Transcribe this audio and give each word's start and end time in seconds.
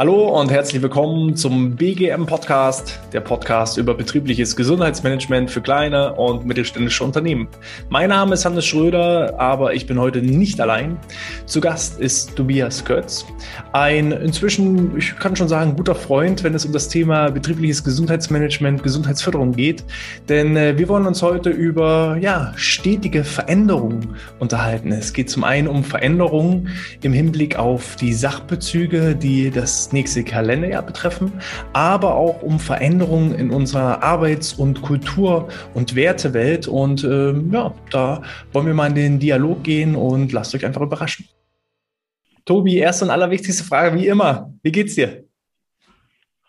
Hallo 0.00 0.40
und 0.40 0.52
herzlich 0.52 0.80
willkommen 0.80 1.34
zum 1.34 1.74
BGM 1.74 2.24
Podcast, 2.24 3.00
der 3.12 3.18
Podcast 3.18 3.78
über 3.78 3.94
betriebliches 3.94 4.54
Gesundheitsmanagement 4.54 5.50
für 5.50 5.60
kleine 5.60 6.14
und 6.14 6.46
mittelständische 6.46 7.02
Unternehmen. 7.02 7.48
Mein 7.88 8.10
Name 8.10 8.34
ist 8.34 8.44
Hannes 8.44 8.64
Schröder, 8.64 9.34
aber 9.40 9.74
ich 9.74 9.88
bin 9.88 9.98
heute 9.98 10.22
nicht 10.22 10.60
allein. 10.60 10.98
Zu 11.46 11.60
Gast 11.60 11.98
ist 11.98 12.36
Tobias 12.36 12.84
Kötz, 12.84 13.26
ein 13.72 14.12
inzwischen, 14.12 14.96
ich 14.96 15.16
kann 15.16 15.34
schon 15.34 15.48
sagen, 15.48 15.74
guter 15.74 15.96
Freund, 15.96 16.44
wenn 16.44 16.54
es 16.54 16.64
um 16.64 16.72
das 16.72 16.88
Thema 16.88 17.32
betriebliches 17.32 17.82
Gesundheitsmanagement, 17.82 18.84
Gesundheitsförderung 18.84 19.50
geht. 19.50 19.84
Denn 20.28 20.56
äh, 20.56 20.78
wir 20.78 20.88
wollen 20.88 21.08
uns 21.08 21.22
heute 21.22 21.50
über 21.50 22.18
ja, 22.20 22.52
stetige 22.54 23.24
Veränderungen 23.24 24.14
unterhalten. 24.38 24.92
Es 24.92 25.12
geht 25.12 25.28
zum 25.28 25.42
einen 25.42 25.66
um 25.66 25.82
Veränderungen 25.82 26.68
im 27.02 27.12
Hinblick 27.12 27.58
auf 27.58 27.96
die 27.96 28.12
Sachbezüge, 28.12 29.16
die 29.16 29.50
das 29.50 29.87
nächste 29.92 30.24
Kalenderjahr 30.24 30.82
betreffen, 30.82 31.32
aber 31.72 32.14
auch 32.14 32.42
um 32.42 32.58
Veränderungen 32.58 33.34
in 33.34 33.50
unserer 33.50 34.02
Arbeits- 34.02 34.52
und 34.52 34.82
Kultur- 34.82 35.48
und 35.74 35.94
Wertewelt. 35.94 36.68
Und 36.68 37.04
ähm, 37.04 37.50
ja, 37.52 37.74
da 37.90 38.22
wollen 38.52 38.66
wir 38.66 38.74
mal 38.74 38.88
in 38.88 38.94
den 38.94 39.18
Dialog 39.18 39.64
gehen 39.64 39.94
und 39.94 40.32
lasst 40.32 40.54
euch 40.54 40.64
einfach 40.64 40.82
überraschen. 40.82 41.26
Tobi, 42.44 42.78
erste 42.78 43.04
und 43.04 43.10
allerwichtigste 43.10 43.64
Frage 43.64 43.98
wie 43.98 44.06
immer. 44.06 44.50
Wie 44.62 44.72
geht's 44.72 44.94
dir? 44.94 45.24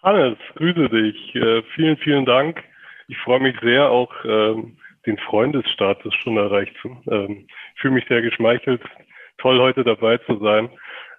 Hannes, 0.02 0.38
grüße 0.56 0.90
dich. 0.90 1.36
Äh, 1.36 1.62
vielen, 1.76 1.98
vielen 1.98 2.26
Dank. 2.26 2.64
Ich 3.10 3.18
freue 3.18 3.42
mich 3.42 3.56
sehr, 3.62 3.90
auch 3.90 4.14
ähm, 4.24 4.78
den 5.06 5.18
Freundesstatus 5.18 6.14
schon 6.16 6.38
erreicht 6.38 6.74
zu. 6.82 6.96
Ähm, 7.12 7.48
ich 7.76 7.82
fühle 7.82 7.96
mich 7.96 8.06
sehr 8.08 8.22
geschmeichelt. 8.22 8.82
Toll, 9.40 9.60
heute 9.60 9.84
dabei 9.84 10.18
zu 10.20 10.38
sein. 10.40 10.70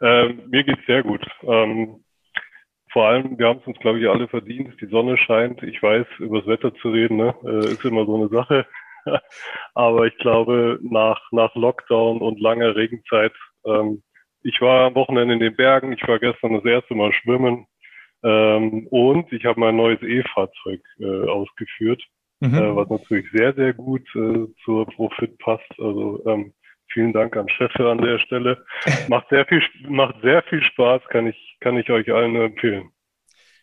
Ähm, 0.00 0.42
mir 0.48 0.64
geht's 0.64 0.86
sehr 0.86 1.02
gut. 1.02 1.26
Ähm, 1.42 2.02
vor 2.92 3.06
allem, 3.06 3.38
wir 3.38 3.46
haben 3.46 3.60
es 3.60 3.66
uns, 3.66 3.78
glaube 3.78 4.00
ich, 4.00 4.08
alle 4.08 4.28
verdient. 4.28 4.80
Die 4.80 4.86
Sonne 4.86 5.16
scheint. 5.16 5.62
Ich 5.62 5.82
weiß, 5.82 6.06
über 6.18 6.38
das 6.40 6.48
Wetter 6.48 6.74
zu 6.74 6.90
reden, 6.90 7.18
ne, 7.18 7.34
äh, 7.44 7.70
ist 7.70 7.84
immer 7.84 8.04
so 8.04 8.16
eine 8.16 8.28
Sache. 8.28 8.66
Aber 9.74 10.06
ich 10.06 10.16
glaube, 10.18 10.78
nach, 10.82 11.20
nach 11.30 11.54
Lockdown 11.54 12.20
und 12.20 12.40
langer 12.40 12.74
Regenzeit, 12.74 13.32
ähm, 13.64 14.02
ich 14.42 14.60
war 14.60 14.86
am 14.86 14.94
Wochenende 14.94 15.34
in 15.34 15.40
den 15.40 15.56
Bergen, 15.56 15.92
ich 15.92 16.06
war 16.08 16.18
gestern 16.18 16.54
das 16.54 16.64
erste 16.64 16.94
Mal 16.94 17.12
schwimmen 17.12 17.66
ähm, 18.22 18.86
und 18.90 19.32
ich 19.32 19.44
habe 19.44 19.60
mein 19.60 19.76
neues 19.76 20.02
E-Fahrzeug 20.02 20.80
äh, 20.98 21.28
ausgeführt, 21.28 22.02
mhm. 22.40 22.54
äh, 22.54 22.76
was 22.76 22.88
natürlich 22.88 23.30
sehr, 23.32 23.54
sehr 23.54 23.74
gut 23.74 24.06
äh, 24.14 24.46
zur 24.64 24.86
Profit 24.86 25.38
passt. 25.38 25.70
Also 25.78 26.22
ähm, 26.26 26.54
Vielen 26.92 27.12
Dank 27.12 27.36
an 27.36 27.48
Cheffe 27.48 27.88
an 27.88 27.98
der 27.98 28.18
Stelle. 28.18 28.64
Macht 29.08 29.28
sehr 29.30 29.46
viel, 29.46 29.62
macht 29.88 30.16
sehr 30.22 30.42
viel 30.42 30.62
Spaß, 30.62 31.02
kann 31.08 31.26
ich, 31.28 31.56
kann 31.60 31.76
ich 31.76 31.88
euch 31.90 32.12
allen 32.12 32.32
nur 32.32 32.44
empfehlen. 32.44 32.90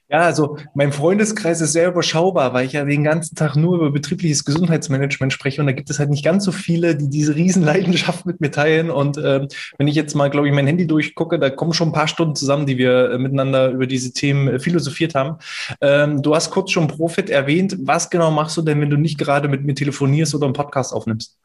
Ja, 0.09 0.19
also 0.19 0.57
mein 0.73 0.93
Freundeskreis 0.93 1.59
ist 1.59 1.73
sehr 1.73 1.89
überschaubar, 1.89 2.53
weil 2.53 2.65
ich 2.65 2.71
ja 2.71 2.85
den 2.85 3.03
ganzen 3.03 3.35
Tag 3.35 3.57
nur 3.57 3.75
über 3.75 3.91
betriebliches 3.91 4.45
Gesundheitsmanagement 4.45 5.33
spreche 5.33 5.59
und 5.59 5.67
da 5.67 5.73
gibt 5.73 5.89
es 5.89 5.99
halt 5.99 6.09
nicht 6.09 6.23
ganz 6.23 6.45
so 6.45 6.53
viele, 6.53 6.95
die 6.95 7.09
diese 7.09 7.35
Riesenleidenschaft 7.35 8.25
mit 8.25 8.39
mir 8.39 8.49
teilen. 8.49 8.89
Und 8.89 9.17
ähm, 9.17 9.49
wenn 9.77 9.89
ich 9.89 9.95
jetzt 9.95 10.15
mal, 10.15 10.29
glaube 10.29 10.47
ich, 10.47 10.53
mein 10.53 10.65
Handy 10.65 10.87
durchgucke, 10.87 11.39
da 11.39 11.49
kommen 11.49 11.73
schon 11.73 11.89
ein 11.89 11.93
paar 11.93 12.07
Stunden 12.07 12.35
zusammen, 12.35 12.65
die 12.65 12.77
wir 12.77 13.11
äh, 13.11 13.17
miteinander 13.17 13.71
über 13.71 13.85
diese 13.85 14.13
Themen 14.13 14.47
äh, 14.47 14.59
philosophiert 14.59 15.13
haben. 15.13 15.39
Ähm, 15.81 16.21
du 16.21 16.33
hast 16.33 16.51
kurz 16.51 16.71
schon 16.71 16.87
Profit 16.87 17.29
erwähnt. 17.29 17.75
Was 17.81 18.09
genau 18.09 18.31
machst 18.31 18.55
du 18.55 18.61
denn, 18.61 18.79
wenn 18.79 18.89
du 18.89 18.97
nicht 18.97 19.17
gerade 19.17 19.49
mit 19.49 19.65
mir 19.65 19.75
telefonierst 19.75 20.33
oder 20.35 20.45
einen 20.45 20.53
Podcast 20.53 20.93
aufnimmst? 20.93 21.37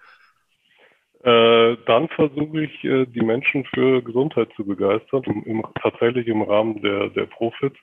Äh, 1.25 1.77
dann 1.87 2.09
versuche 2.09 2.65
ich, 2.65 2.85
äh, 2.85 3.07
die 3.07 3.21
Menschen 3.21 3.65
für 3.67 4.03
Gesundheit 4.03 4.49
zu 4.57 4.65
begeistern, 4.65 5.23
im, 5.27 5.45
im, 5.45 5.63
tatsächlich 5.81 6.27
im 6.27 6.43
Rahmen 6.43 6.83
der, 6.83 7.11
der 7.11 7.27
Profit. 7.27 7.75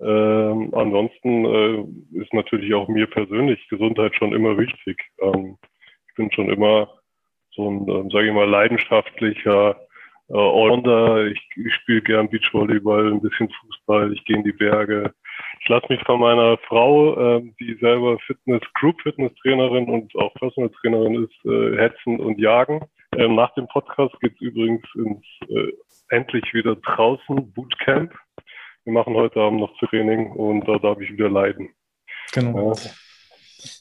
Ähm, 0.00 0.72
ansonsten 0.72 1.44
äh, 1.44 2.20
ist 2.20 2.32
natürlich 2.32 2.72
auch 2.74 2.88
mir 2.88 3.06
persönlich 3.06 3.66
Gesundheit 3.68 4.14
schon 4.14 4.32
immer 4.32 4.56
wichtig. 4.56 5.02
Ähm, 5.20 5.58
ich 6.08 6.14
bin 6.14 6.30
schon 6.32 6.48
immer 6.48 6.88
so 7.56 7.68
ein, 7.68 7.88
äh, 7.88 8.10
sage 8.12 8.28
ich 8.28 8.34
mal, 8.34 8.48
leidenschaftlicher 8.48 9.76
äh, 10.28 10.32
Allrounder. 10.32 11.26
Ich, 11.26 11.40
ich 11.56 11.74
spiele 11.74 12.02
gern 12.02 12.30
Beachvolleyball, 12.30 13.12
ein 13.12 13.20
bisschen 13.20 13.50
Fußball, 13.50 14.12
ich 14.12 14.24
gehe 14.24 14.36
in 14.36 14.44
die 14.44 14.52
Berge, 14.52 15.12
ich 15.62 15.68
lasse 15.68 15.86
mich 15.90 16.02
von 16.04 16.20
meiner 16.20 16.56
Frau, 16.68 17.36
äh, 17.36 17.42
die 17.60 17.76
selber 17.80 18.18
Fitness, 18.26 18.62
Group 18.74 19.00
Fitness 19.02 19.32
Trainerin 19.42 19.88
und 19.88 20.14
auch 20.16 20.32
Personal 20.34 20.70
Trainerin 20.80 21.24
ist, 21.24 21.44
äh, 21.44 21.76
hetzen 21.76 22.18
und 22.18 22.38
jagen. 22.38 22.80
Ähm, 23.16 23.34
nach 23.34 23.52
dem 23.54 23.66
Podcast 23.68 24.14
geht's 24.20 24.40
übrigens 24.40 24.82
ins 24.94 25.24
äh, 25.48 25.72
endlich 26.08 26.44
wieder 26.54 26.76
draußen 26.76 27.52
Bootcamp. 27.52 28.12
Wir 28.84 28.92
machen 28.92 29.14
heute 29.14 29.40
Abend 29.40 29.60
noch 29.60 29.76
Training 29.78 30.32
und 30.32 30.66
da 30.66 30.78
darf 30.78 30.98
ich 31.00 31.12
wieder 31.12 31.28
leiden. 31.28 31.68
Genau. 32.32 32.72
Ja. 32.72 32.90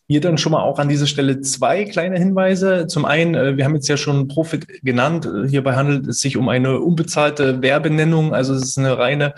Hier 0.07 0.19
dann 0.19 0.38
schon 0.38 0.51
mal 0.51 0.63
auch 0.63 0.79
an 0.79 0.90
dieser 0.90 1.07
Stelle 1.07 1.40
zwei 1.40 1.85
kleine 1.85 2.17
Hinweise. 2.17 2.88
Zum 2.88 3.06
einen, 3.06 3.35
äh, 3.35 3.56
wir 3.56 3.63
haben 3.63 3.75
jetzt 3.75 3.88
ja 3.88 3.96
schon 3.96 4.28
Profit 4.28 4.67
genannt. 4.84 5.29
Hierbei 5.47 5.75
handelt 5.75 6.07
es 6.07 6.19
sich 6.19 6.35
um 6.35 6.50
eine 6.50 6.81
unbezahlte 6.81 7.61
Werbenennung. 7.61 8.34
Also 8.34 8.53
es 8.53 8.63
ist 8.63 8.78
eine 8.78 8.97
reine 8.97 9.34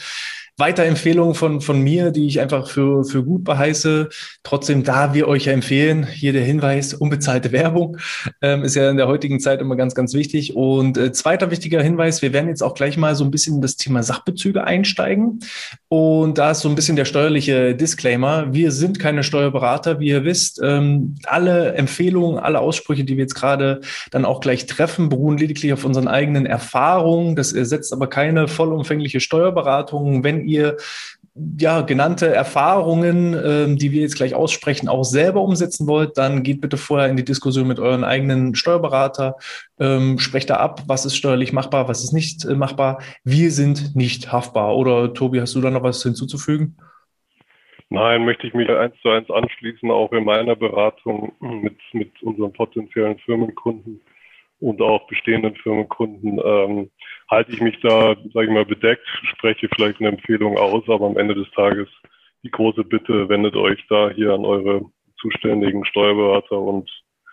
Weiterempfehlungen 0.58 1.34
von, 1.34 1.62
von 1.62 1.82
mir, 1.82 2.12
die 2.12 2.28
ich 2.28 2.40
einfach 2.40 2.70
für, 2.70 3.04
für 3.04 3.24
gut 3.24 3.44
beheiße. 3.44 4.10
Trotzdem, 4.44 4.84
da 4.84 5.14
wir 5.14 5.28
euch 5.28 5.46
ja 5.46 5.54
empfehlen, 5.54 6.06
hier 6.06 6.34
der 6.34 6.44
Hinweis, 6.44 6.94
unbezahlte 6.94 7.52
Werbung 7.52 7.98
ähm, 8.42 8.64
ist 8.64 8.76
ja 8.76 8.90
in 8.90 8.98
der 8.98 9.08
heutigen 9.08 9.40
Zeit 9.40 9.62
immer 9.62 9.76
ganz, 9.76 9.96
ganz 9.96 10.14
wichtig. 10.14 10.56
Und 10.56 10.98
äh, 10.98 11.12
zweiter 11.12 11.52
wichtiger 11.52 11.82
Hinweis, 11.82 12.22
wir 12.22 12.34
werden 12.34 12.50
jetzt 12.50 12.62
auch 12.62 12.74
gleich 12.74 12.98
mal 12.98 13.16
so 13.16 13.24
ein 13.24 13.32
bisschen 13.32 13.56
in 13.56 13.62
das 13.62 13.78
Thema 13.78 14.04
Sachbezüge 14.04 14.64
einsteigen. 14.64 15.40
Und 15.88 16.38
da 16.38 16.52
ist 16.52 16.60
so 16.60 16.70
ein 16.70 16.76
bisschen 16.76 16.96
der 16.96 17.06
steuerliche 17.06 17.76
Disclaimer. 17.76 18.54
Wir 18.54 18.72
sind 18.72 19.00
keine 19.00 19.24
Steuerberater, 19.24 20.00
wie 20.00 20.10
ihr 20.10 20.26
wisst. 20.26 20.60
Ähm, 20.64 21.16
alle 21.26 21.74
Empfehlungen, 21.74 22.38
alle 22.38 22.60
Aussprüche, 22.60 23.04
die 23.04 23.18
wir 23.18 23.24
jetzt 23.24 23.36
gerade 23.36 23.82
dann 24.12 24.26
auch 24.26 24.42
gleich 24.42 24.68
treffen, 24.68 25.10
beruhen 25.10 25.38
lediglich 25.38 25.74
auf 25.74 25.86
unseren 25.86 26.08
eigenen 26.08 26.46
Erfahrungen. 26.46 27.36
Das 27.36 27.54
ersetzt 27.54 27.94
aber 27.94 28.08
keine 28.08 28.48
vollumfängliche 28.48 29.20
Steuerberatung. 29.20 30.24
Wenn 30.24 30.41
ihr 30.46 30.78
ja, 31.58 31.82
genannte 31.82 32.28
Erfahrungen, 32.34 33.34
ähm, 33.34 33.78
die 33.78 33.92
wir 33.92 34.02
jetzt 34.02 34.16
gleich 34.16 34.36
aussprechen, 34.36 34.90
auch 34.90 35.04
selber 35.04 35.42
umsetzen 35.42 35.88
wollt, 35.88 36.18
dann 36.18 36.44
geht 36.44 36.60
bitte 36.60 36.78
vorher 36.78 37.10
in 37.10 37.16
die 37.16 37.24
Diskussion 37.24 37.68
mit 37.68 37.80
euren 37.80 38.04
eigenen 38.04 38.54
Steuerberater, 38.54 39.36
ähm, 39.80 40.20
sprecht 40.20 40.50
da 40.50 40.58
ab, 40.58 40.84
was 40.88 41.06
ist 41.06 41.16
steuerlich 41.16 41.54
machbar, 41.54 41.88
was 41.88 42.04
ist 42.04 42.12
nicht 42.12 42.44
äh, 42.44 42.56
machbar. 42.56 43.02
Wir 43.24 43.52
sind 43.52 43.96
nicht 43.96 44.32
haftbar. 44.32 44.76
Oder 44.76 45.14
Tobi, 45.14 45.40
hast 45.40 45.56
du 45.56 45.62
da 45.62 45.72
noch 45.72 45.84
was 45.84 46.04
hinzuzufügen? 46.04 46.76
Nein, 47.90 48.26
möchte 48.26 48.48
ich 48.48 48.54
mich 48.54 48.70
eins 48.70 48.96
zu 49.02 49.10
eins 49.10 49.30
anschließen, 49.30 49.90
auch 49.92 50.12
in 50.14 50.24
meiner 50.24 50.56
Beratung 50.56 51.34
mit, 51.40 51.78
mit 51.92 52.12
unseren 52.24 52.54
potenziellen 52.54 53.18
Firmenkunden 53.20 54.02
und 54.62 54.82
auch 54.82 55.08
bestehenden 55.08 55.56
Firmenkunden 55.56 56.40
ähm, 56.44 56.92
halte 57.30 57.52
ich 57.52 57.62
mich 57.62 57.80
da, 57.82 58.16
sage 58.34 58.48
ich 58.48 58.54
mal, 58.54 58.66
bedeckt, 58.66 59.06
spreche 59.24 59.68
vielleicht 59.76 60.00
eine 60.00 60.10
Empfehlung 60.10 60.58
aus, 60.58 60.84
aber 60.88 61.08
am 61.08 61.18
Ende 61.18 61.36
des 61.36 61.50
Tages 61.52 61.88
die 62.44 62.52
große 62.52 62.84
Bitte, 62.84 63.28
wendet 63.30 63.56
euch 63.56 63.80
da 63.90 64.10
hier 64.12 64.34
an 64.34 64.46
eure 64.46 64.82
zuständigen 65.20 65.86
Steuerberater 65.86 66.60
und 66.60 66.90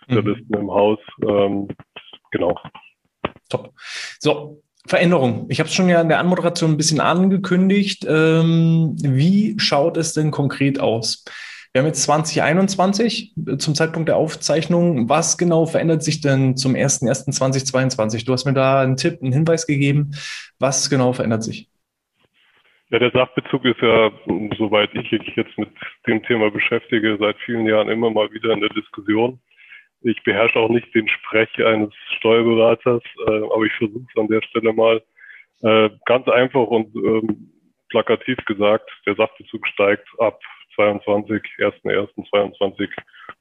Journalisten 0.08 0.54
mhm. 0.54 0.60
im 0.60 0.70
Haus. 0.70 0.98
Ähm, 1.26 1.68
genau. 2.30 2.58
Top. 3.48 3.72
So, 4.18 4.62
Veränderung. 4.86 5.46
Ich 5.50 5.60
habe 5.60 5.68
es 5.68 5.74
schon 5.74 5.88
ja 5.88 6.00
in 6.00 6.08
der 6.08 6.18
Anmoderation 6.18 6.72
ein 6.72 6.76
bisschen 6.76 7.00
angekündigt. 7.00 8.06
Ähm, 8.08 8.96
wie 8.98 9.58
schaut 9.58 9.96
es 9.96 10.14
denn 10.14 10.30
konkret 10.30 10.80
aus? 10.80 11.24
Wir 11.72 11.80
haben 11.80 11.86
jetzt 11.86 12.02
2021 12.04 13.34
äh, 13.36 13.56
zum 13.58 13.74
Zeitpunkt 13.74 14.08
der 14.08 14.16
Aufzeichnung. 14.16 15.08
Was 15.08 15.36
genau 15.36 15.66
verändert 15.66 16.02
sich 16.02 16.20
denn 16.20 16.56
zum 16.56 16.74
01.01.2022? 16.74 18.24
Du 18.24 18.32
hast 18.32 18.46
mir 18.46 18.54
da 18.54 18.80
einen 18.80 18.96
Tipp, 18.96 19.18
einen 19.22 19.32
Hinweis 19.32 19.66
gegeben. 19.66 20.12
Was 20.58 20.88
genau 20.88 21.12
verändert 21.12 21.42
sich? 21.42 21.68
Ja, 22.90 22.98
der 22.98 23.10
Sachbezug 23.10 23.66
ist 23.66 23.80
ja, 23.82 24.10
soweit 24.56 24.88
ich 24.94 25.12
mich 25.12 25.36
jetzt 25.36 25.58
mit 25.58 25.68
dem 26.06 26.22
Thema 26.22 26.50
beschäftige, 26.50 27.18
seit 27.20 27.36
vielen 27.44 27.66
Jahren 27.66 27.90
immer 27.90 28.10
mal 28.10 28.32
wieder 28.32 28.52
in 28.52 28.60
der 28.60 28.70
Diskussion. 28.70 29.38
Ich 30.00 30.22
beherrsche 30.24 30.58
auch 30.58 30.70
nicht 30.70 30.94
den 30.94 31.06
Sprech 31.08 31.50
eines 31.62 31.92
Steuerberaters, 32.16 33.02
äh, 33.26 33.30
aber 33.30 33.64
ich 33.64 33.72
versuche 33.74 34.06
es 34.08 34.20
an 34.20 34.28
der 34.28 34.40
Stelle 34.42 34.72
mal. 34.72 35.02
Äh, 35.60 35.90
ganz 36.06 36.28
einfach 36.28 36.66
und 36.66 36.94
ähm, 36.96 37.52
plakativ 37.90 38.38
gesagt, 38.46 38.88
der 39.06 39.16
Sachbezug 39.16 39.66
steigt 39.66 40.08
ab 40.18 40.40
22, 40.78 41.42
1.1.22 41.58 42.88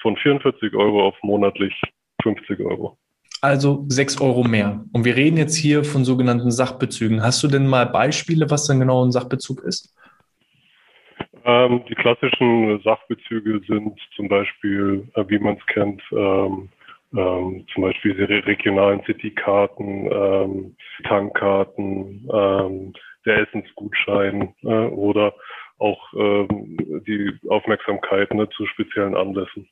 von 0.02 0.18
44 0.18 0.74
Euro 0.74 1.08
auf 1.08 1.16
monatlich 1.22 1.80
50 2.24 2.60
Euro. 2.62 2.98
Also 3.42 3.86
6 3.88 4.20
Euro 4.22 4.44
mehr. 4.44 4.84
Und 4.94 5.06
wir 5.06 5.16
reden 5.16 5.38
jetzt 5.38 5.56
hier 5.56 5.84
von 5.84 6.04
sogenannten 6.04 6.50
Sachbezügen. 6.50 7.22
Hast 7.22 7.44
du 7.44 7.48
denn 7.48 7.68
mal 7.68 7.86
Beispiele, 7.86 8.50
was 8.50 8.66
denn 8.66 8.80
genau 8.80 9.06
ein 9.06 9.12
Sachbezug 9.12 9.64
ist? 9.64 9.96
Ähm, 11.46 11.84
die 11.88 11.96
klassischen 11.96 12.82
Sachbezüge 12.84 13.62
sind 13.68 13.98
zum 14.16 14.28
Beispiel, 14.28 15.08
äh, 15.14 15.24
wie 15.28 15.40
man 15.40 15.56
es 15.56 15.66
kennt, 15.68 16.02
ähm, 16.12 16.70
ähm, 17.16 17.66
zum 17.74 17.84
Beispiel 17.84 18.16
die 18.16 18.24
regionalen 18.24 19.02
Citykarten, 19.06 20.10
ähm, 20.12 20.76
Tankkarten, 21.04 22.28
ähm, 22.34 22.94
der 23.26 23.48
Essensgutschein 23.48 24.54
äh, 24.64 24.88
oder 24.88 25.34
auch 25.78 26.14
ähm, 26.14 26.78
die 27.08 27.32
Aufmerksamkeit 27.50 28.34
ne, 28.34 28.50
zu 28.50 28.66
speziellen 28.68 29.16
Anlässen. 29.16 29.68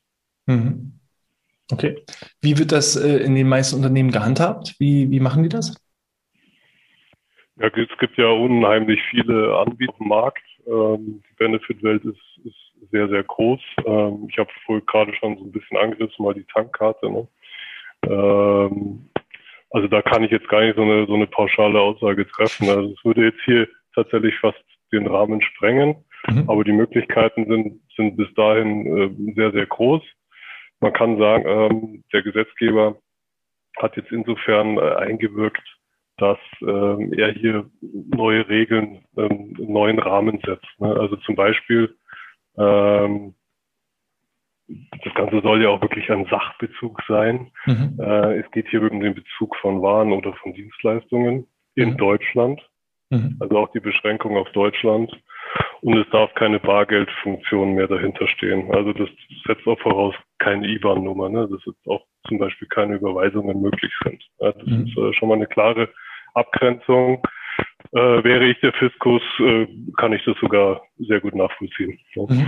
Mhm. 0.46 1.00
Okay. 1.72 2.04
Wie 2.42 2.58
wird 2.58 2.72
das 2.72 2.96
äh, 2.96 3.24
in 3.24 3.36
den 3.36 3.50
meisten 3.50 3.76
Unternehmen 3.76 4.12
gehandhabt? 4.12 4.76
Wie, 4.80 5.10
wie 5.10 5.20
machen 5.20 5.44
die 5.44 5.50
das? 5.50 5.76
Ja, 7.58 7.68
es 7.68 7.98
gibt 8.00 8.18
ja 8.18 8.28
unheimlich 8.28 9.00
viele 9.10 9.58
Anbieter 9.58 9.96
im 10.00 10.08
Markt. 10.10 10.44
Ähm, 10.68 11.24
die 11.30 11.36
Benefit-Welt 11.38 12.04
ist, 12.06 12.46
ist 12.46 12.92
sehr, 12.92 13.08
sehr 13.08 13.24
groß. 13.24 13.62
Ähm, 13.86 14.28
ich 14.30 14.38
habe 14.38 14.50
vorher 14.66 14.86
gerade 14.86 15.14
schon 15.16 15.38
so 15.38 15.46
ein 15.46 15.52
bisschen 15.52 15.78
angerissen, 15.78 16.24
mal 16.24 16.34
die 16.34 16.46
Tankkarte. 16.54 17.10
Ne? 17.10 17.28
Ähm, 18.04 19.10
also 19.72 19.88
da 19.88 20.02
kann 20.02 20.24
ich 20.24 20.32
jetzt 20.32 20.50
gar 20.50 20.62
nicht 20.62 20.76
so 20.76 20.84
eine, 20.84 21.08
so 21.08 21.16
eine 21.16 21.28
pauschale 21.28 21.80
Aussage 21.80 22.28
treffen. 22.28 22.70
Also 22.70 22.94
es 22.94 23.06
würde 23.06 23.26
jetzt 23.26 23.42
hier 23.46 23.68
tatsächlich 23.94 24.36
fast 24.40 24.64
den 24.92 25.08
Rahmen 25.08 25.42
sprengen. 25.42 25.96
Mhm. 26.28 26.50
Aber 26.50 26.64
die 26.64 26.72
Möglichkeiten 26.72 27.46
sind, 27.48 27.82
sind 27.96 28.18
bis 28.18 28.34
dahin 28.36 28.86
äh, 28.86 29.34
sehr, 29.36 29.52
sehr 29.52 29.66
groß. 29.66 30.02
Man 30.80 30.94
kann 30.94 31.18
sagen, 31.18 31.44
ähm, 31.48 32.04
der 32.14 32.22
Gesetzgeber 32.24 32.98
hat 33.78 33.96
jetzt 33.98 34.12
insofern 34.12 34.78
äh, 34.78 34.96
eingewirkt, 34.96 35.64
dass 36.18 36.38
ähm, 36.62 37.12
er 37.14 37.32
hier 37.34 37.70
neue 37.82 38.48
Regeln, 38.48 39.04
ähm, 39.18 39.54
neuen 39.58 40.00
Rahmen 40.00 40.40
setzt. 40.46 40.68
Ne? 40.80 40.96
Also 40.96 41.18
zum 41.18 41.36
Beispiel, 41.36 41.96
ähm, 42.58 43.36
das 44.68 45.14
Ganze 45.14 45.42
soll 45.42 45.62
ja 45.62 45.70
auch 45.70 45.82
wirklich 45.82 46.10
ein 46.10 46.26
Sachbezug 46.26 47.02
sein. 47.08 47.52
Mhm. 47.66 48.00
Äh, 48.00 48.40
es 48.40 48.52
geht 48.52 48.68
hier 48.70 48.82
um 48.90 49.00
den 49.00 49.14
Bezug 49.14 49.56
von 49.58 49.82
Waren 49.82 50.12
oder 50.12 50.34
von 50.34 50.54
Dienstleistungen 50.54 51.48
in 51.76 51.92
mhm. 51.92 51.98
Deutschland. 51.98 52.62
Mhm. 53.10 53.38
Also 53.40 53.58
auch 53.58 53.72
die 53.72 53.80
Beschränkung 53.80 54.38
auf 54.38 54.50
Deutschland. 54.52 55.12
Und 55.82 55.98
es 55.98 56.10
darf 56.10 56.34
keine 56.34 56.60
Bargeldfunktion 56.60 57.76
mehr 57.76 57.88
dahinter 57.88 58.28
stehen. 58.28 58.74
Also 58.74 58.92
das 58.94 59.10
setzt 59.46 59.68
auch 59.68 59.80
voraus 59.80 60.16
keine 60.40 60.68
IBAN-Nummer, 60.68 61.30
ne? 61.30 61.48
dass 61.50 61.64
jetzt 61.66 61.88
auch 61.88 62.04
zum 62.28 62.40
Beispiel 62.40 62.68
keine 62.68 62.96
Überweisungen 62.96 63.62
möglich 63.62 63.94
sind. 64.04 64.24
Ja, 64.40 64.52
das 64.52 64.66
mhm. 64.66 64.88
ist 64.88 64.98
äh, 64.98 65.14
schon 65.14 65.30
mal 65.30 65.36
eine 65.36 65.48
klare 65.48 65.90
Abgrenzung. 66.34 67.22
Äh, 67.92 68.24
wäre 68.24 68.46
ich 68.46 68.60
der 68.62 68.74
Fiskus, 68.74 69.22
äh, 69.40 69.68
kann 69.98 70.14
ich 70.14 70.24
das 70.26 70.36
sogar 70.42 70.82
sehr 70.98 71.20
gut 71.20 71.36
nachvollziehen. 71.36 72.00
Mhm. 72.16 72.48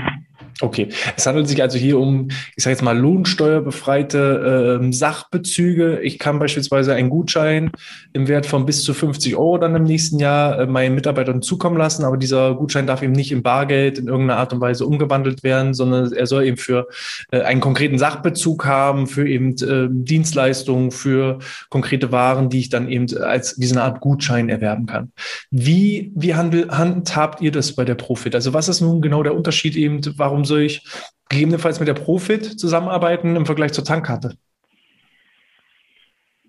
Okay, 0.62 0.90
es 1.16 1.26
handelt 1.28 1.48
sich 1.48 1.62
also 1.62 1.78
hier 1.78 2.00
um, 2.00 2.30
ich 2.56 2.64
sage 2.64 2.74
jetzt 2.74 2.82
mal, 2.82 2.98
lohnsteuerbefreite 2.98 4.80
äh, 4.82 4.92
Sachbezüge. 4.92 6.00
Ich 6.02 6.18
kann 6.18 6.40
beispielsweise 6.40 6.96
einen 6.96 7.10
Gutschein 7.10 7.72
im 8.14 8.28
Wert 8.28 8.46
von 8.46 8.66
bis 8.66 8.84
zu 8.84 8.94
50 8.94 9.36
Euro 9.36 9.58
dann 9.58 9.76
im 9.76 9.84
nächsten 9.84 10.20
Jahr 10.20 10.60
äh, 10.60 10.66
meinen 10.66 10.96
Mitarbeitern 10.96 11.42
zukommen 11.42 11.78
lassen, 11.78 12.06
aber 12.06 12.18
dieser 12.18 12.56
Gutschein 12.56 12.88
darf 12.88 13.04
eben 13.04 13.12
nicht 13.12 13.32
in 13.32 13.44
Bargeld 13.44 14.00
in 14.00 14.08
irgendeiner 14.08 14.40
Art 14.40 14.54
und 14.54 14.62
Weise 14.62 14.86
umgewandelt 14.86 15.44
werden, 15.44 15.74
sondern 15.74 16.12
er 16.14 16.26
soll 16.26 16.46
eben 16.46 16.58
für 16.58 16.88
äh, 17.32 17.42
einen 17.42 17.62
konkreten 17.62 18.00
Sachbezug 18.00 18.66
haben, 18.66 19.08
für 19.08 19.28
eben 19.28 19.52
äh, 19.58 19.88
Dienstleistungen, 19.92 20.92
für 20.92 21.40
konkrete 21.70 22.12
Waren, 22.12 22.50
die 22.50 22.60
ich 22.60 22.70
dann 22.70 22.88
eben 22.90 23.06
als 23.18 23.56
diese 23.56 23.82
Art 23.84 24.00
Gutschein 24.00 24.50
erwerben 24.50 24.86
kann. 24.86 25.12
Wie, 25.52 26.12
wie 26.16 26.34
handel, 26.36 26.70
handhabt 26.70 27.42
ihr 27.42 27.52
das 27.52 27.76
bei 27.76 27.84
der 27.84 27.96
Profit? 27.96 28.37
Also 28.38 28.54
was 28.54 28.70
ist 28.70 28.82
nun 28.82 29.02
genau 29.02 29.24
der 29.24 29.34
Unterschied 29.34 29.76
eben, 29.76 30.00
warum 30.16 30.46
soll 30.46 30.62
ich 30.62 30.84
gegebenenfalls 31.28 31.80
mit 31.80 31.88
der 31.88 31.96
Profit 31.96 32.46
zusammenarbeiten 32.46 33.36
im 33.36 33.48
Vergleich 33.48 33.74
zur 33.74 33.84
Tankkarte? 33.84 34.36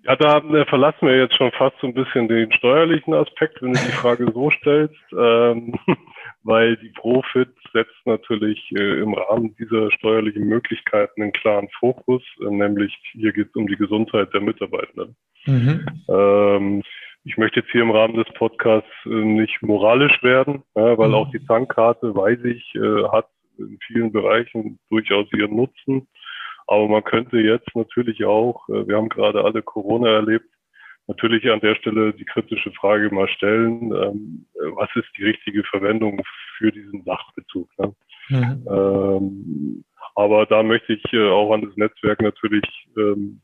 Ja, 0.03 0.15
da 0.15 0.37
äh, 0.37 0.65
verlassen 0.67 1.07
wir 1.07 1.17
jetzt 1.17 1.35
schon 1.35 1.51
fast 1.53 1.75
so 1.81 1.87
ein 1.87 1.95
bisschen 1.95 2.27
den 2.27 2.53
steuerlichen 2.53 3.15
Aspekt, 3.15 3.59
wenn 3.63 3.73
du 3.73 3.79
die 3.79 3.91
Frage 3.91 4.31
so 4.31 4.51
stellst, 4.61 4.93
ähm, 5.17 5.73
weil 6.43 6.77
die 6.77 6.89
Profit 6.89 7.49
setzt 7.73 8.05
natürlich 8.05 8.59
äh, 8.77 9.01
im 9.01 9.15
Rahmen 9.15 9.55
dieser 9.57 9.89
steuerlichen 9.93 10.43
Möglichkeiten 10.43 11.23
einen 11.23 11.31
klaren 11.31 11.69
Fokus, 11.79 12.21
äh, 12.39 12.51
nämlich 12.51 12.95
hier 13.13 13.33
geht 13.33 13.47
es 13.47 13.55
um 13.55 13.65
die 13.65 13.77
Gesundheit 13.77 14.31
der 14.31 14.41
Mitarbeitenden. 14.41 15.15
Mhm. 15.47 15.87
Ähm, 16.07 16.83
ich 17.25 17.37
möchte 17.37 17.59
jetzt 17.59 17.71
hier 17.71 17.81
im 17.81 17.91
Rahmen 17.91 18.15
des 18.15 18.27
Podcasts 18.35 18.89
äh, 19.05 19.09
nicht 19.09 19.61
moralisch 19.61 20.21
werden, 20.23 20.63
weil 20.73 21.09
mhm. 21.09 21.13
auch 21.13 21.31
die 21.31 21.45
Tankkarte, 21.45 22.15
weiß 22.15 22.39
ich, 22.45 22.75
äh, 22.75 23.07
hat 23.09 23.27
in 23.57 23.77
vielen 23.85 24.11
Bereichen 24.11 24.79
durchaus 24.89 25.27
ihren 25.33 25.55
Nutzen. 25.55 26.07
Aber 26.67 26.87
man 26.87 27.03
könnte 27.03 27.37
jetzt 27.39 27.75
natürlich 27.75 28.23
auch, 28.25 28.67
äh, 28.69 28.87
wir 28.87 28.95
haben 28.95 29.09
gerade 29.09 29.43
alle 29.43 29.61
Corona 29.61 30.09
erlebt, 30.09 30.45
natürlich 31.07 31.49
an 31.49 31.59
der 31.59 31.75
Stelle 31.75 32.13
die 32.13 32.25
kritische 32.25 32.71
Frage 32.73 33.13
mal 33.13 33.27
stellen, 33.27 33.91
ähm, 33.91 34.45
was 34.75 34.89
ist 34.95 35.09
die 35.17 35.25
richtige 35.25 35.63
Verwendung 35.63 36.21
für 36.57 36.71
diesen 36.71 37.03
Sachbezug? 37.03 37.67
Ne? 37.79 37.95
Mhm. 38.29 38.67
Ähm, 38.69 39.83
aber 40.15 40.45
da 40.45 40.61
möchte 40.61 40.93
ich 40.93 41.03
auch 41.17 41.51
an 41.51 41.61
das 41.61 41.75
Netzwerk 41.75 42.21
natürlich 42.21 42.65
ähm, 42.97 43.41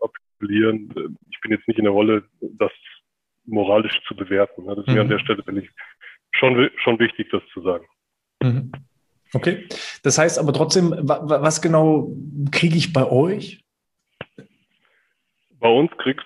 appellieren. 0.00 0.92
Ich 1.30 1.40
bin 1.40 1.52
jetzt 1.52 1.68
nicht 1.68 1.78
in 1.78 1.84
der 1.84 1.92
Rolle, 1.92 2.24
das 2.40 2.72
moralisch 3.46 4.00
zu 4.06 4.14
bewerten. 4.14 4.66
Das 4.66 4.78
ist 4.78 4.88
mhm. 4.88 4.94
mir 4.94 5.00
an 5.00 5.06
mhm. 5.06 5.10
der 5.10 5.18
Stelle 5.20 5.42
ich 5.60 5.70
schon, 6.32 6.70
schon 6.82 6.98
wichtig, 6.98 7.28
das 7.30 7.42
zu 7.52 7.62
sagen. 7.62 7.86
Mhm. 8.42 8.72
Okay. 9.32 9.66
Das 10.02 10.18
heißt 10.18 10.38
aber 10.38 10.52
trotzdem, 10.52 10.94
was 11.02 11.60
genau 11.60 12.10
kriege 12.52 12.76
ich 12.76 12.92
bei 12.92 13.10
euch? 13.10 13.62
Bei 15.58 15.68
uns 15.68 15.90
kriegt, 15.98 16.24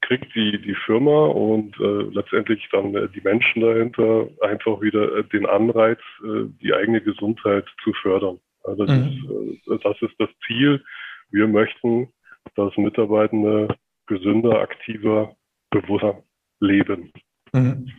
kriegt 0.00 0.34
die, 0.34 0.60
die 0.60 0.74
Firma 0.74 1.26
und 1.26 1.78
äh, 1.78 2.02
letztendlich 2.12 2.68
dann 2.72 2.94
äh, 2.94 3.08
die 3.08 3.20
Menschen 3.20 3.62
dahinter 3.62 4.28
einfach 4.40 4.80
wieder 4.80 5.18
äh, 5.18 5.24
den 5.24 5.46
Anreiz, 5.46 6.00
äh, 6.24 6.46
die 6.60 6.74
eigene 6.74 7.00
Gesundheit 7.00 7.64
zu 7.84 7.92
fördern. 8.02 8.40
Also 8.64 8.84
das, 8.84 8.96
mhm. 8.96 9.58
ist, 9.64 9.70
äh, 9.70 9.78
das 9.82 10.02
ist 10.02 10.14
das 10.18 10.28
Ziel. 10.46 10.84
Wir 11.30 11.46
möchten, 11.46 12.12
dass 12.56 12.76
Mitarbeitende 12.76 13.68
gesünder, 14.06 14.60
aktiver, 14.60 15.34
bewusster 15.70 16.22
leben. 16.62 17.12
Mhm. 17.52 17.90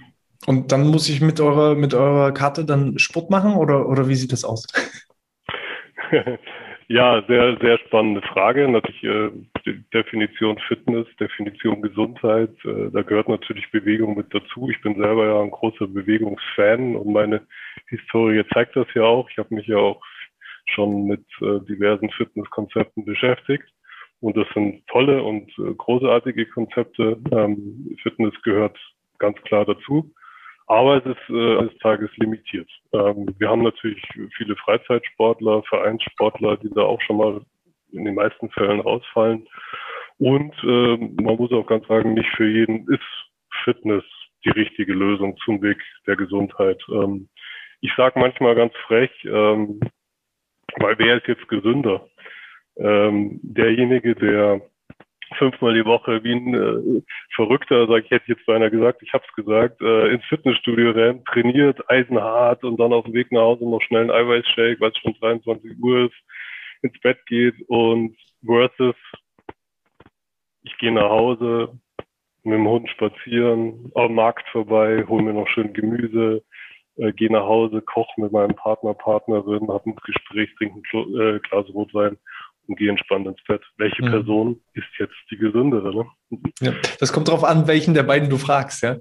Und 0.45 0.71
dann 0.71 0.87
muss 0.87 1.09
ich 1.09 1.21
mit 1.21 1.39
eurer, 1.39 1.75
mit 1.75 1.93
eurer 1.93 2.33
Karte 2.33 2.65
dann 2.65 2.99
Sport 2.99 3.29
machen 3.29 3.55
oder, 3.55 3.87
oder 3.87 4.09
wie 4.09 4.15
sieht 4.15 4.33
das 4.33 4.43
aus? 4.43 4.67
ja, 6.87 7.23
sehr, 7.27 7.57
sehr 7.61 7.77
spannende 7.87 8.21
Frage. 8.21 8.67
Natürlich 8.67 9.03
äh, 9.03 9.29
Definition 9.93 10.57
Fitness, 10.67 11.07
Definition 11.19 11.81
Gesundheit. 11.81 12.53
Äh, 12.65 12.91
da 12.91 13.03
gehört 13.03 13.29
natürlich 13.29 13.71
Bewegung 13.71 14.17
mit 14.17 14.33
dazu. 14.33 14.69
Ich 14.69 14.81
bin 14.81 14.95
selber 14.95 15.27
ja 15.27 15.41
ein 15.41 15.51
großer 15.51 15.87
Bewegungsfan 15.87 16.97
und 16.97 17.13
meine 17.13 17.41
Historie 17.87 18.43
zeigt 18.53 18.75
das 18.75 18.87
ja 18.95 19.03
auch. 19.03 19.29
Ich 19.29 19.37
habe 19.37 19.55
mich 19.55 19.67
ja 19.67 19.77
auch 19.77 20.01
schon 20.73 21.05
mit 21.05 21.25
äh, 21.41 21.59
diversen 21.67 22.09
Fitnesskonzepten 22.11 23.05
beschäftigt. 23.05 23.67
Und 24.23 24.37
das 24.37 24.47
sind 24.53 24.87
tolle 24.87 25.21
und 25.21 25.51
äh, 25.59 25.73
großartige 25.73 26.45
Konzepte. 26.45 27.17
Ähm, 27.33 27.93
Fitness 28.01 28.33
gehört 28.43 28.77
ganz 29.19 29.35
klar 29.41 29.65
dazu. 29.65 30.13
Aber 30.67 30.95
es 30.95 31.05
ist 31.05 31.29
äh, 31.29 31.57
eines 31.57 31.77
Tages 31.79 32.09
limitiert. 32.15 32.69
Ähm, 32.93 33.35
wir 33.37 33.49
haben 33.49 33.63
natürlich 33.63 34.01
viele 34.37 34.55
Freizeitsportler, 34.55 35.61
Vereinssportler, 35.63 36.55
die 36.55 36.69
da 36.73 36.83
auch 36.83 37.01
schon 37.01 37.17
mal 37.17 37.41
in 37.91 38.05
den 38.05 38.15
meisten 38.15 38.49
Fällen 38.51 38.79
rausfallen. 38.79 39.45
Und 40.19 40.55
äh, 40.63 40.97
man 41.21 41.35
muss 41.35 41.51
auch 41.51 41.67
ganz 41.67 41.85
sagen, 41.87 42.13
nicht 42.13 42.29
für 42.37 42.47
jeden 42.47 42.87
ist 42.87 43.03
Fitness 43.65 44.05
die 44.45 44.51
richtige 44.51 44.93
Lösung 44.93 45.35
zum 45.43 45.61
Weg 45.61 45.83
der 46.07 46.15
Gesundheit. 46.15 46.81
Ähm, 46.87 47.27
ich 47.81 47.91
sage 47.97 48.17
manchmal 48.17 48.55
ganz 48.55 48.73
frech, 48.87 49.11
ähm, 49.25 49.81
weil 50.77 50.97
wer 50.97 51.17
ist 51.17 51.27
jetzt 51.27 51.49
gesünder? 51.49 52.07
Ähm, 52.77 53.39
derjenige, 53.43 54.15
der 54.15 54.61
fünfmal 55.37 55.73
die 55.73 55.85
Woche 55.85 56.23
wie 56.23 56.33
ein 56.33 56.53
äh, 56.53 57.01
Verrückter, 57.35 57.87
sag 57.87 58.05
ich, 58.05 58.11
hätte 58.11 58.25
jetzt 58.27 58.45
beinahe 58.45 58.71
gesagt, 58.71 59.01
ich 59.01 59.13
habe 59.13 59.23
es 59.27 59.35
gesagt, 59.35 59.81
äh, 59.81 60.09
ins 60.09 60.23
Fitnessstudio 60.25 60.91
rennt, 60.91 61.25
trainiert, 61.25 61.79
eisenhart 61.89 62.63
und 62.63 62.79
dann 62.79 62.93
auf 62.93 63.05
dem 63.05 63.13
Weg 63.13 63.31
nach 63.31 63.41
Hause 63.41 63.65
noch 63.65 63.81
schnell 63.81 64.01
einen 64.01 64.11
Eiweißshake, 64.11 64.79
weil 64.79 64.91
es 64.91 64.97
schon 64.97 65.15
23 65.19 65.71
Uhr 65.81 66.05
ist, 66.05 66.15
ins 66.81 66.99
Bett 66.99 67.25
geht 67.25 67.55
und 67.67 68.15
versus 68.45 68.95
ich 70.63 70.77
gehe 70.77 70.91
nach 70.91 71.09
Hause, 71.09 71.77
mit 72.43 72.55
dem 72.55 72.67
Hund 72.67 72.89
spazieren, 72.89 73.91
am 73.95 74.15
Markt 74.15 74.47
vorbei, 74.49 75.05
hole 75.07 75.23
mir 75.23 75.33
noch 75.33 75.47
schön 75.47 75.73
Gemüse, 75.73 76.43
äh, 76.97 77.11
gehe 77.13 77.31
nach 77.31 77.45
Hause, 77.45 77.81
koche 77.81 78.21
mit 78.21 78.31
meinem 78.31 78.55
Partner, 78.55 78.93
Partnerin, 78.93 79.67
habe 79.69 79.89
ein 79.89 79.95
Gespräch, 80.05 80.49
trinke 80.57 80.81
ein 80.93 81.19
äh, 81.19 81.39
Glas 81.39 81.67
Rotwein 81.73 82.17
und 82.67 82.77
gehe 82.77 82.89
entspannt 82.89 83.27
ins 83.27 83.43
Bett. 83.47 83.61
Welche 83.77 84.03
mhm. 84.03 84.09
Person 84.09 84.61
ist 84.73 84.87
jetzt 84.99 85.15
die 85.29 85.37
gesündere? 85.37 85.93
Ne? 85.95 86.05
Ja, 86.61 86.73
das 86.99 87.11
kommt 87.13 87.27
darauf 87.27 87.43
an, 87.43 87.67
welchen 87.67 87.93
der 87.93 88.03
beiden 88.03 88.29
du 88.29 88.37
fragst, 88.37 88.83
ja. 88.83 88.95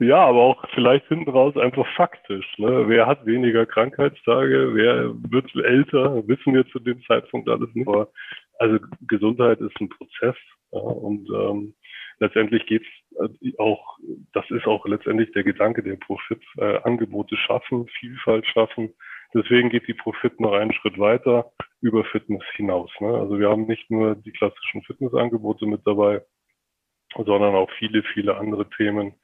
ja, 0.00 0.18
aber 0.18 0.40
auch 0.40 0.64
vielleicht 0.74 1.06
hinten 1.08 1.30
raus 1.30 1.56
einfach 1.56 1.86
faktisch. 1.96 2.46
Ne? 2.58 2.88
Wer 2.88 3.06
hat 3.06 3.24
weniger 3.26 3.66
Krankheitstage? 3.66 4.74
Wer 4.74 5.14
wird 5.30 5.54
älter? 5.56 6.26
Wissen 6.28 6.54
wir 6.54 6.66
zu 6.68 6.78
dem 6.78 7.02
Zeitpunkt 7.04 7.48
alles 7.48 7.68
nicht. 7.74 7.88
Aber 7.88 8.08
also 8.58 8.78
Gesundheit 9.08 9.60
ist 9.60 9.80
ein 9.80 9.88
Prozess 9.88 10.36
ja, 10.72 10.80
und 10.80 11.28
ähm, 11.30 11.74
letztendlich 12.18 12.64
geht 12.66 12.82
es 12.82 12.88
äh, 13.42 13.52
auch, 13.58 13.98
das 14.32 14.44
ist 14.50 14.66
auch 14.66 14.86
letztendlich 14.86 15.32
der 15.32 15.44
Gedanke, 15.44 15.82
den 15.82 15.98
Profit, 15.98 16.42
äh, 16.58 16.78
Angebote 16.84 17.36
schaffen, 17.36 17.86
Vielfalt 17.98 18.46
schaffen. 18.46 18.94
Deswegen 19.34 19.70
geht 19.70 19.88
die 19.88 19.94
Profit 19.94 20.38
noch 20.40 20.52
einen 20.52 20.72
Schritt 20.72 20.98
weiter 20.98 21.52
über 21.80 22.04
Fitness 22.04 22.42
hinaus. 22.54 22.90
Ne? 23.00 23.08
Also 23.08 23.38
wir 23.38 23.48
haben 23.48 23.66
nicht 23.66 23.90
nur 23.90 24.14
die 24.14 24.32
klassischen 24.32 24.82
Fitnessangebote 24.82 25.66
mit 25.66 25.80
dabei, 25.86 26.22
sondern 27.16 27.54
auch 27.54 27.70
viele, 27.78 28.02
viele 28.14 28.36
andere 28.36 28.68
Themen, 28.70 29.14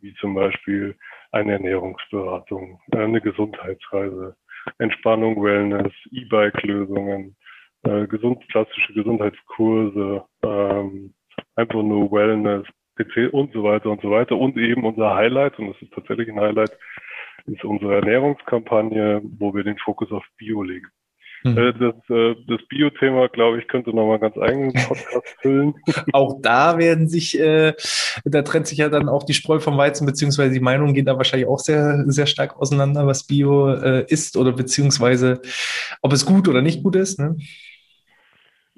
wie 0.00 0.14
zum 0.14 0.34
Beispiel 0.34 0.96
eine 1.32 1.52
Ernährungsberatung, 1.52 2.80
eine 2.92 3.20
Gesundheitsreise, 3.20 4.36
Entspannung, 4.78 5.42
Wellness, 5.42 5.92
E-Bike-Lösungen, 6.10 7.36
äh, 7.82 8.06
gesund, 8.06 8.46
klassische 8.48 8.92
Gesundheitskurse, 8.94 10.24
ähm, 10.42 11.14
einfach 11.54 11.82
nur 11.82 12.10
Wellness, 12.10 12.66
PC 12.96 13.32
und 13.32 13.52
so 13.52 13.62
weiter 13.62 13.90
und 13.90 14.00
so 14.00 14.10
weiter. 14.10 14.36
Und 14.36 14.56
eben 14.56 14.84
unser 14.84 15.14
Highlight, 15.14 15.58
und 15.58 15.68
das 15.68 15.82
ist 15.82 15.92
tatsächlich 15.92 16.28
ein 16.28 16.40
Highlight, 16.40 16.76
ist 17.46 17.64
unsere 17.64 17.96
Ernährungskampagne, 17.96 19.22
wo 19.38 19.54
wir 19.54 19.64
den 19.64 19.78
Fokus 19.78 20.10
auf 20.12 20.24
Bio 20.36 20.62
legen. 20.62 20.86
Mhm. 21.46 21.58
Äh, 21.58 21.72
das, 21.74 21.94
äh, 22.10 22.34
das 22.48 22.60
Bio-Thema, 22.68 23.28
glaube 23.28 23.60
ich, 23.60 23.68
könnte 23.68 23.90
nochmal 23.90 24.18
ganz 24.18 24.36
eigenen 24.36 24.72
Podcast 24.88 25.36
füllen. 25.40 25.74
auch 26.12 26.40
da 26.42 26.78
werden 26.78 27.08
sich, 27.08 27.38
äh, 27.38 27.74
da 28.24 28.42
trennt 28.42 28.66
sich 28.66 28.78
ja 28.78 28.88
dann 28.88 29.08
auch 29.08 29.22
die 29.22 29.34
Spreu 29.34 29.60
vom 29.60 29.78
Weizen, 29.78 30.06
beziehungsweise 30.06 30.52
die 30.52 30.60
Meinungen 30.60 30.94
gehen 30.94 31.06
da 31.06 31.16
wahrscheinlich 31.16 31.48
auch 31.48 31.60
sehr, 31.60 32.04
sehr 32.06 32.26
stark 32.26 32.56
auseinander, 32.60 33.06
was 33.06 33.26
Bio 33.26 33.72
äh, 33.72 34.04
ist 34.08 34.36
oder 34.36 34.52
beziehungsweise 34.52 35.40
ob 36.02 36.12
es 36.12 36.26
gut 36.26 36.48
oder 36.48 36.62
nicht 36.62 36.82
gut 36.82 36.96
ist. 36.96 37.18
Ne? 37.20 37.36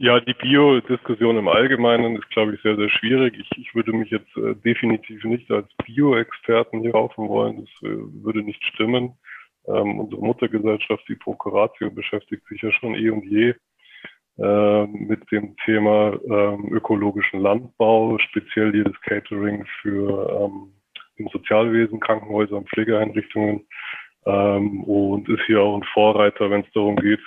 Ja, 0.00 0.20
die 0.20 0.32
Bio-Diskussion 0.32 1.38
im 1.38 1.48
Allgemeinen 1.48 2.14
ist, 2.14 2.30
glaube 2.30 2.54
ich, 2.54 2.62
sehr, 2.62 2.76
sehr 2.76 2.88
schwierig. 2.88 3.36
Ich, 3.36 3.50
ich 3.58 3.74
würde 3.74 3.92
mich 3.92 4.10
jetzt 4.10 4.36
äh, 4.36 4.54
definitiv 4.54 5.24
nicht 5.24 5.50
als 5.50 5.66
Bio-Experten 5.84 6.82
hier 6.82 6.92
raufen 6.92 7.28
wollen. 7.28 7.56
Das 7.56 7.90
äh, 7.90 7.96
würde 8.22 8.42
nicht 8.42 8.62
stimmen. 8.62 9.14
Ähm, 9.66 9.98
unsere 9.98 10.22
Muttergesellschaft, 10.22 11.02
die 11.08 11.16
Prokuratio, 11.16 11.90
beschäftigt 11.90 12.46
sich 12.46 12.62
ja 12.62 12.70
schon 12.70 12.94
eh 12.94 13.10
und 13.10 13.24
je 13.24 13.54
äh, 14.38 14.86
mit 14.86 15.28
dem 15.32 15.56
Thema 15.64 16.16
ähm, 16.30 16.72
ökologischen 16.72 17.40
Landbau, 17.40 18.18
speziell 18.18 18.84
das 18.84 19.00
Catering 19.00 19.66
für 19.82 20.30
ähm, 20.44 20.74
im 21.16 21.28
Sozialwesen, 21.32 21.98
Krankenhäuser 21.98 22.58
und 22.58 22.68
Pflegeeinrichtungen 22.68 23.66
ähm, 24.26 24.84
und 24.84 25.28
ist 25.28 25.42
hier 25.46 25.60
auch 25.60 25.76
ein 25.76 25.88
Vorreiter, 25.92 26.52
wenn 26.52 26.60
es 26.60 26.72
darum 26.72 26.94
geht, 26.94 27.20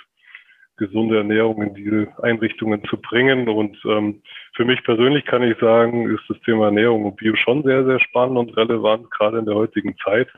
gesunde 0.76 1.18
Ernährung 1.18 1.62
in 1.62 1.74
diese 1.74 2.08
Einrichtungen 2.22 2.82
zu 2.84 2.96
bringen. 2.96 3.48
Und 3.48 3.76
ähm, 3.84 4.22
für 4.54 4.64
mich 4.64 4.82
persönlich 4.84 5.24
kann 5.24 5.42
ich 5.42 5.58
sagen, 5.58 6.10
ist 6.10 6.24
das 6.28 6.40
Thema 6.40 6.66
Ernährung 6.66 7.04
und 7.04 7.16
Bio 7.16 7.36
schon 7.36 7.62
sehr, 7.62 7.84
sehr 7.84 8.00
spannend 8.00 8.38
und 8.38 8.56
relevant, 8.56 9.10
gerade 9.10 9.38
in 9.38 9.46
der 9.46 9.54
heutigen 9.54 9.96
Zeit 9.98 10.28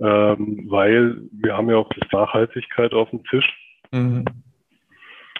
ähm, 0.00 0.66
weil 0.68 1.20
wir 1.30 1.56
haben 1.56 1.68
ja 1.68 1.76
auch 1.76 1.90
das 1.90 2.10
Nachhaltigkeit 2.10 2.92
auf 2.92 3.10
dem 3.10 3.22
Tisch. 3.24 3.48
Mhm. 3.92 4.24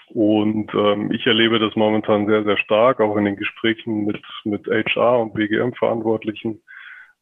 Und 0.08 0.74
ähm, 0.74 1.12
ich 1.12 1.26
erlebe 1.26 1.58
das 1.58 1.74
momentan 1.76 2.26
sehr, 2.26 2.44
sehr 2.44 2.58
stark, 2.58 3.00
auch 3.00 3.16
in 3.16 3.24
den 3.24 3.36
Gesprächen 3.36 4.04
mit, 4.04 4.20
mit 4.44 4.66
HR 4.66 5.20
und 5.20 5.34
BGM-Verantwortlichen. 5.34 6.60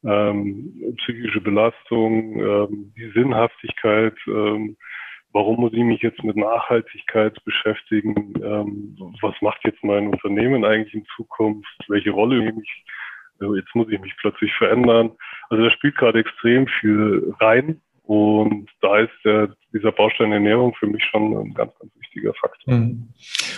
Ähm, 0.03 0.95
psychische 0.97 1.41
Belastung, 1.41 2.39
ähm, 2.39 2.93
die 2.97 3.11
Sinnhaftigkeit, 3.11 4.15
ähm, 4.27 4.75
warum 5.31 5.61
muss 5.61 5.73
ich 5.73 5.83
mich 5.83 6.01
jetzt 6.01 6.23
mit 6.23 6.35
Nachhaltigkeit 6.35 7.37
beschäftigen, 7.45 8.33
ähm, 8.43 8.95
was 9.21 9.35
macht 9.41 9.63
jetzt 9.63 9.83
mein 9.83 10.07
Unternehmen 10.07 10.65
eigentlich 10.65 10.93
in 10.93 11.05
Zukunft, 11.15 11.67
welche 11.87 12.11
Rolle 12.11 12.39
nehme 12.39 12.61
ich 12.61 12.83
jetzt 13.55 13.73
muss 13.73 13.87
ich 13.89 13.99
mich 13.99 14.13
plötzlich 14.19 14.51
verändern. 14.57 15.11
Also 15.49 15.63
da 15.63 15.71
spielt 15.71 15.97
gerade 15.97 16.19
extrem 16.19 16.67
viel 16.79 17.33
rein. 17.39 17.81
Und 18.03 18.67
da 18.81 19.01
ist 19.01 19.11
der, 19.23 19.53
dieser 19.71 19.91
Baustein 19.91 20.31
Ernährung 20.31 20.73
für 20.73 20.87
mich 20.87 21.03
schon 21.11 21.31
ein 21.31 21.53
ganz, 21.53 21.71
ganz 21.77 21.91
wichtiger 21.99 22.33
Faktor. 22.33 22.73
Mhm. 22.73 23.09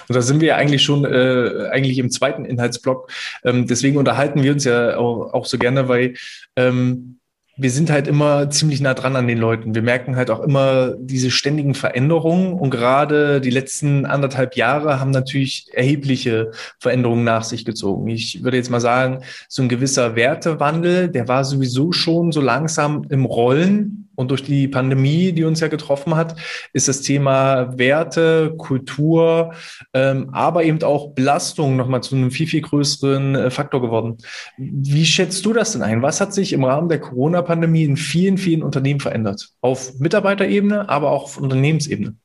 Und 0.09 0.15
da 0.15 0.21
sind 0.21 0.41
wir 0.41 0.49
ja 0.49 0.55
eigentlich 0.57 0.83
schon 0.83 1.05
äh, 1.05 1.69
eigentlich 1.71 1.97
im 1.99 2.09
zweiten 2.09 2.43
Inhaltsblock. 2.43 3.09
Ähm, 3.45 3.65
deswegen 3.65 3.97
unterhalten 3.97 4.43
wir 4.43 4.51
uns 4.51 4.65
ja 4.65 4.97
auch, 4.97 5.33
auch 5.33 5.45
so 5.45 5.57
gerne, 5.57 5.87
weil 5.87 6.15
ähm, 6.57 7.20
wir 7.61 7.69
sind 7.69 7.91
halt 7.91 8.07
immer 8.07 8.49
ziemlich 8.49 8.81
nah 8.81 8.95
dran 8.95 9.15
an 9.15 9.27
den 9.27 9.37
Leuten. 9.37 9.75
Wir 9.75 9.83
merken 9.83 10.15
halt 10.15 10.31
auch 10.31 10.39
immer 10.39 10.95
diese 10.97 11.29
ständigen 11.29 11.75
Veränderungen 11.75 12.53
und 12.53 12.71
gerade 12.71 13.39
die 13.39 13.51
letzten 13.51 14.07
anderthalb 14.07 14.55
Jahre 14.55 14.99
haben 14.99 15.11
natürlich 15.11 15.67
erhebliche 15.71 16.51
Veränderungen 16.79 17.23
nach 17.23 17.43
sich 17.43 17.63
gezogen. 17.63 18.07
Ich 18.07 18.43
würde 18.43 18.57
jetzt 18.57 18.71
mal 18.71 18.81
sagen, 18.81 19.19
so 19.47 19.61
ein 19.61 19.69
gewisser 19.69 20.15
Wertewandel, 20.15 21.09
der 21.09 21.27
war 21.27 21.45
sowieso 21.45 21.91
schon 21.91 22.31
so 22.31 22.41
langsam 22.41 23.05
im 23.09 23.25
Rollen 23.25 24.09
und 24.21 24.31
durch 24.31 24.43
die 24.43 24.67
Pandemie, 24.67 25.33
die 25.33 25.43
uns 25.43 25.59
ja 25.59 25.67
getroffen 25.67 26.15
hat, 26.15 26.35
ist 26.71 26.87
das 26.87 27.01
Thema 27.01 27.77
Werte, 27.77 28.53
Kultur, 28.57 29.53
ähm, 29.93 30.29
aber 30.31 30.63
eben 30.63 30.81
auch 30.83 31.13
Belastung 31.13 31.75
nochmal 31.75 32.03
zu 32.03 32.15
einem 32.15 32.31
viel, 32.31 32.47
viel 32.47 32.61
größeren 32.61 33.35
äh, 33.35 33.49
Faktor 33.51 33.81
geworden. 33.81 34.17
Wie 34.57 35.05
schätzt 35.05 35.45
du 35.45 35.53
das 35.53 35.73
denn 35.73 35.81
ein? 35.81 36.01
Was 36.01 36.21
hat 36.21 36.33
sich 36.33 36.53
im 36.53 36.63
Rahmen 36.63 36.87
der 36.87 36.99
Corona-Pandemie 36.99 37.83
in 37.83 37.97
vielen, 37.97 38.37
vielen 38.37 38.63
Unternehmen 38.63 38.99
verändert? 38.99 39.49
Auf 39.59 39.99
Mitarbeiterebene, 39.99 40.87
aber 40.87 41.11
auch 41.11 41.23
auf 41.23 41.37
Unternehmensebene? 41.37 42.15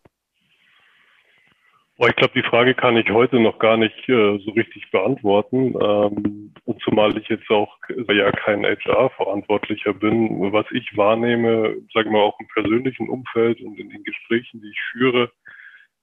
Boah, 1.98 2.10
ich 2.10 2.16
glaube, 2.16 2.34
die 2.34 2.46
Frage 2.46 2.74
kann 2.74 2.98
ich 2.98 3.08
heute 3.10 3.40
noch 3.40 3.58
gar 3.58 3.78
nicht 3.78 3.96
äh, 4.06 4.38
so 4.44 4.50
richtig 4.50 4.90
beantworten. 4.90 5.74
Ähm, 5.80 6.52
und 6.64 6.82
zumal 6.82 7.16
ich 7.16 7.26
jetzt 7.28 7.48
auch 7.48 7.74
ja 8.08 8.30
kein 8.32 8.66
HR-Verantwortlicher 8.66 9.94
bin, 9.94 10.52
was 10.52 10.66
ich 10.72 10.94
wahrnehme, 10.94 11.76
sage 11.94 12.10
mal 12.10 12.20
auch 12.20 12.38
im 12.38 12.48
persönlichen 12.48 13.08
Umfeld 13.08 13.62
und 13.62 13.78
in 13.78 13.88
den 13.88 14.04
Gesprächen, 14.04 14.60
die 14.60 14.68
ich 14.68 14.80
führe, 14.92 15.30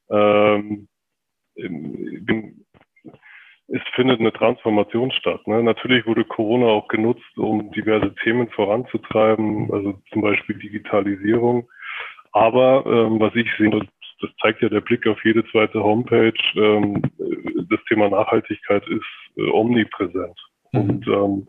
ähm, 0.10 0.88
bin, 1.56 2.66
es 3.68 3.82
findet 3.94 4.20
eine 4.20 4.34
Transformation 4.34 5.12
statt. 5.12 5.46
Ne? 5.48 5.62
Natürlich 5.62 6.08
wurde 6.08 6.26
Corona 6.26 6.68
auch 6.68 6.88
genutzt, 6.88 7.38
um 7.38 7.72
diverse 7.72 8.16
Themen 8.24 8.50
voranzutreiben, 8.50 9.72
also 9.72 10.02
zum 10.12 10.22
Beispiel 10.24 10.58
Digitalisierung. 10.58 11.70
Aber 12.32 12.84
ähm, 12.88 13.20
was 13.20 13.36
ich 13.36 13.48
sehe, 13.60 13.70
das 14.24 14.32
zeigt 14.42 14.62
ja 14.62 14.70
der 14.70 14.82
Blick 14.82 15.06
auf 15.06 15.24
jede 15.24 15.46
zweite 15.52 15.84
Homepage, 15.84 16.34
ähm, 16.56 17.02
das 17.70 17.80
Thema 17.90 18.10
Nachhaltigkeit 18.10 18.88
ist 18.88 19.38
äh, 19.38 19.50
omnipräsent. 19.50 20.40
Mhm. 20.72 20.80
Und 20.80 21.08
ähm, 21.08 21.48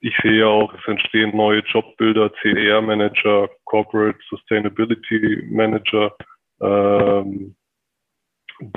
ich 0.00 0.14
sehe 0.22 0.40
ja 0.40 0.46
auch, 0.46 0.74
es 0.74 0.86
entstehen 0.86 1.34
neue 1.34 1.60
Jobbilder, 1.60 2.30
CER-Manager, 2.42 3.48
Corporate 3.64 4.18
Sustainability 4.28 5.44
Manager, 5.48 6.14
ähm, 6.60 7.54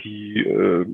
die 0.04 0.40
äh, 0.40 0.86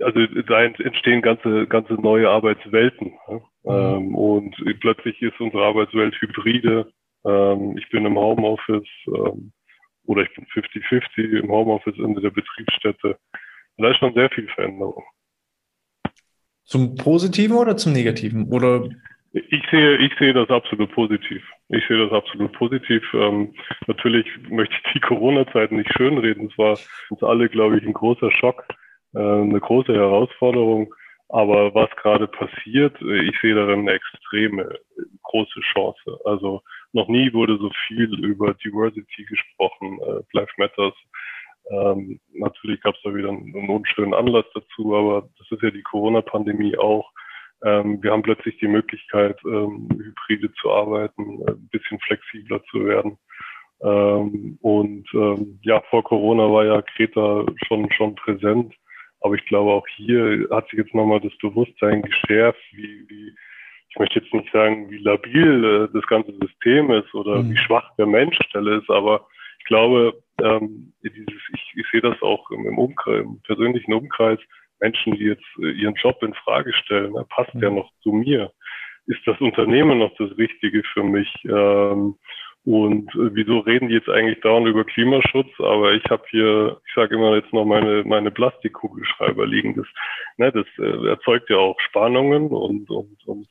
also 0.00 0.26
da 0.46 0.62
entstehen 0.62 1.22
ganze, 1.22 1.66
ganze 1.66 1.94
neue 1.94 2.28
Arbeitswelten. 2.30 3.14
Ne? 3.28 3.42
Mhm. 3.64 3.70
Ähm, 3.70 4.14
und 4.14 4.56
plötzlich 4.80 5.20
ist 5.22 5.40
unsere 5.40 5.64
Arbeitswelt 5.64 6.14
hybride. 6.20 6.92
Ähm, 7.24 7.76
ich 7.76 7.88
bin 7.90 8.06
im 8.06 8.16
Homeoffice, 8.16 8.88
ähm, 9.08 9.52
oder 10.08 10.22
ich 10.22 10.34
bin 10.34 10.46
50-50 10.46 11.38
im 11.38 11.50
Homeoffice 11.50 11.96
in 11.98 12.14
der 12.14 12.30
Betriebsstätte. 12.30 13.18
Und 13.76 13.84
da 13.84 13.90
ist 13.90 13.98
schon 13.98 14.14
sehr 14.14 14.30
viel 14.30 14.48
Veränderung. 14.48 15.04
Zum 16.64 16.96
Positiven 16.96 17.56
oder 17.56 17.76
zum 17.76 17.92
Negativen? 17.92 18.50
Oder? 18.50 18.88
Ich 19.32 19.62
sehe, 19.70 19.96
ich 19.98 20.12
sehe 20.18 20.32
das 20.32 20.48
absolut 20.48 20.90
positiv. 20.92 21.42
Ich 21.68 21.86
sehe 21.86 21.98
das 21.98 22.12
absolut 22.12 22.52
positiv. 22.52 23.02
Ähm, 23.12 23.54
natürlich 23.86 24.26
möchte 24.48 24.74
ich 24.74 24.92
die 24.94 25.00
Corona-Zeit 25.00 25.72
nicht 25.72 25.92
schönreden. 25.94 26.48
Es 26.50 26.56
war 26.56 26.78
uns 27.10 27.22
alle, 27.22 27.48
glaube 27.50 27.78
ich, 27.78 27.86
ein 27.86 27.92
großer 27.92 28.30
Schock, 28.32 28.64
äh, 29.14 29.18
eine 29.18 29.60
große 29.60 29.94
Herausforderung. 29.94 30.92
Aber 31.28 31.74
was 31.74 31.90
gerade 31.96 32.26
passiert, 32.26 32.98
äh, 33.02 33.28
ich 33.28 33.38
sehe 33.42 33.54
darin 33.54 33.80
eine 33.80 33.92
extreme 33.92 34.78
große 35.24 35.60
Chance. 35.74 36.18
Also 36.24 36.62
noch 36.92 37.08
nie 37.08 37.32
wurde 37.32 37.58
so 37.58 37.70
viel 37.86 38.24
über 38.24 38.54
Diversity 38.54 39.24
gesprochen, 39.24 39.98
äh, 40.02 40.22
Life 40.32 40.52
Matters. 40.56 40.94
Ähm, 41.70 42.18
natürlich 42.32 42.80
gab 42.80 42.94
es 42.94 43.02
da 43.02 43.14
wieder 43.14 43.28
einen, 43.28 43.68
unschönen 43.68 44.14
Anlass 44.14 44.46
dazu, 44.54 44.96
aber 44.96 45.28
das 45.38 45.50
ist 45.50 45.62
ja 45.62 45.70
die 45.70 45.82
Corona-Pandemie 45.82 46.78
auch. 46.78 47.10
Ähm, 47.64 48.02
wir 48.02 48.12
haben 48.12 48.22
plötzlich 48.22 48.56
die 48.58 48.68
Möglichkeit, 48.68 49.38
ähm, 49.44 49.88
hybride 49.90 50.52
zu 50.54 50.70
arbeiten, 50.70 51.42
äh, 51.42 51.50
ein 51.50 51.68
bisschen 51.70 51.98
flexibler 52.00 52.62
zu 52.70 52.84
werden. 52.84 53.18
Ähm, 53.82 54.58
und 54.62 55.08
ähm, 55.12 55.58
ja, 55.62 55.82
vor 55.90 56.02
Corona 56.04 56.50
war 56.50 56.64
ja 56.64 56.82
Kreta 56.82 57.44
schon 57.66 57.90
schon 57.92 58.14
präsent. 58.14 58.74
Aber 59.20 59.34
ich 59.34 59.44
glaube, 59.46 59.72
auch 59.72 59.86
hier 59.96 60.46
hat 60.50 60.68
sich 60.68 60.78
jetzt 60.78 60.94
nochmal 60.94 61.20
das 61.20 61.36
Bewusstsein 61.38 62.02
geschärft, 62.02 62.60
wie, 62.72 63.04
wie 63.08 63.34
ich 63.98 64.00
möchte 64.00 64.20
jetzt 64.20 64.32
nicht 64.32 64.52
sagen, 64.52 64.88
wie 64.90 64.98
labil 64.98 65.64
äh, 65.64 65.92
das 65.92 66.06
ganze 66.06 66.32
System 66.40 66.92
ist 66.92 67.12
oder 67.14 67.42
mhm. 67.42 67.50
wie 67.50 67.56
schwach 67.56 67.90
der 67.96 68.06
Menschstelle 68.06 68.76
ist, 68.76 68.88
aber 68.88 69.26
ich 69.58 69.64
glaube, 69.64 70.14
ähm, 70.40 70.92
dieses, 71.02 71.42
ich, 71.52 71.72
ich 71.74 71.86
sehe 71.90 72.00
das 72.00 72.20
auch 72.22 72.48
im, 72.52 72.64
im, 72.64 72.78
Umkreis, 72.78 73.24
im 73.24 73.42
persönlichen 73.42 73.92
Umkreis, 73.92 74.38
Menschen, 74.80 75.14
die 75.14 75.24
jetzt 75.24 75.44
äh, 75.60 75.72
ihren 75.72 75.96
Job 75.96 76.22
in 76.22 76.32
Frage 76.34 76.72
stellen, 76.74 77.12
ne, 77.12 77.26
passt 77.28 77.52
mhm. 77.56 77.60
der 77.60 77.70
noch 77.70 77.90
zu 78.02 78.12
mir? 78.12 78.52
Ist 79.06 79.26
das 79.26 79.40
Unternehmen 79.40 79.98
noch 79.98 80.14
das 80.16 80.30
Richtige 80.38 80.84
für 80.84 81.02
mich? 81.02 81.28
Ähm, 81.44 82.14
und 82.64 83.08
äh, 83.14 83.34
wieso 83.34 83.58
reden 83.58 83.88
die 83.88 83.94
jetzt 83.94 84.08
eigentlich 84.08 84.40
dauernd 84.42 84.68
über 84.68 84.84
Klimaschutz? 84.84 85.48
Aber 85.58 85.92
ich 85.92 86.04
habe 86.08 86.22
hier, 86.30 86.80
ich 86.86 86.94
sage 86.94 87.16
immer 87.16 87.34
jetzt 87.34 87.52
noch 87.52 87.64
meine 87.64 88.04
meine 88.04 88.30
Plastikkugelschreiber 88.30 89.44
liegen. 89.44 89.74
Das, 89.74 89.86
ne, 90.36 90.52
das 90.52 90.66
äh, 90.78 91.08
erzeugt 91.08 91.50
ja 91.50 91.56
auch 91.56 91.80
Spannungen 91.80 92.48
und 92.48 92.88
und 92.90 93.26
und 93.26 93.48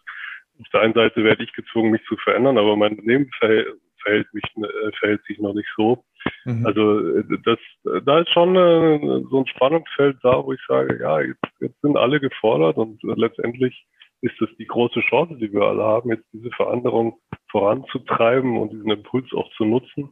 auf 0.60 0.70
der 0.74 0.82
einen 0.82 0.94
Seite 0.94 1.24
werde 1.24 1.44
ich 1.44 1.54
gezwungen, 1.54 1.92
mich 1.92 2.04
zu 2.06 2.18
verändern, 2.18 2.58
aber 2.58 2.76
mein 2.76 2.94
Unternehmen 2.94 3.30
verhält, 3.38 3.68
verhält, 4.04 4.34
mich, 4.34 4.44
äh, 4.58 4.92
verhält 5.00 5.24
sich 5.26 5.40
noch 5.40 5.54
nicht 5.54 5.70
so. 5.76 6.04
Mhm. 6.46 6.66
Also 6.66 7.18
äh, 7.18 7.24
das, 7.44 7.60
da 8.06 8.20
ist 8.20 8.30
schon 8.32 8.56
äh, 8.56 9.24
so 9.30 9.40
ein 9.40 9.48
Spannungsfeld 9.48 10.18
da, 10.24 10.44
wo 10.44 10.54
ich 10.54 10.62
sage, 10.68 11.00
ja, 11.02 11.22
jetzt, 11.22 11.44
jetzt 11.60 11.80
sind 11.82 11.98
alle 11.98 12.20
gefordert 12.20 12.78
und 12.78 13.02
letztendlich 13.04 13.86
ist 14.22 14.42
es 14.42 14.50
die 14.58 14.66
große 14.66 15.02
Chance, 15.02 15.38
die 15.38 15.52
wir 15.52 15.62
alle 15.62 15.84
haben, 15.84 16.10
jetzt 16.10 16.26
diese 16.34 16.50
Veränderung 16.52 17.20
voranzutreiben 17.52 18.58
und 18.58 18.74
diesen 18.74 18.90
Impuls 18.90 19.32
auch 19.34 19.50
zu 19.56 19.66
nutzen 19.66 20.10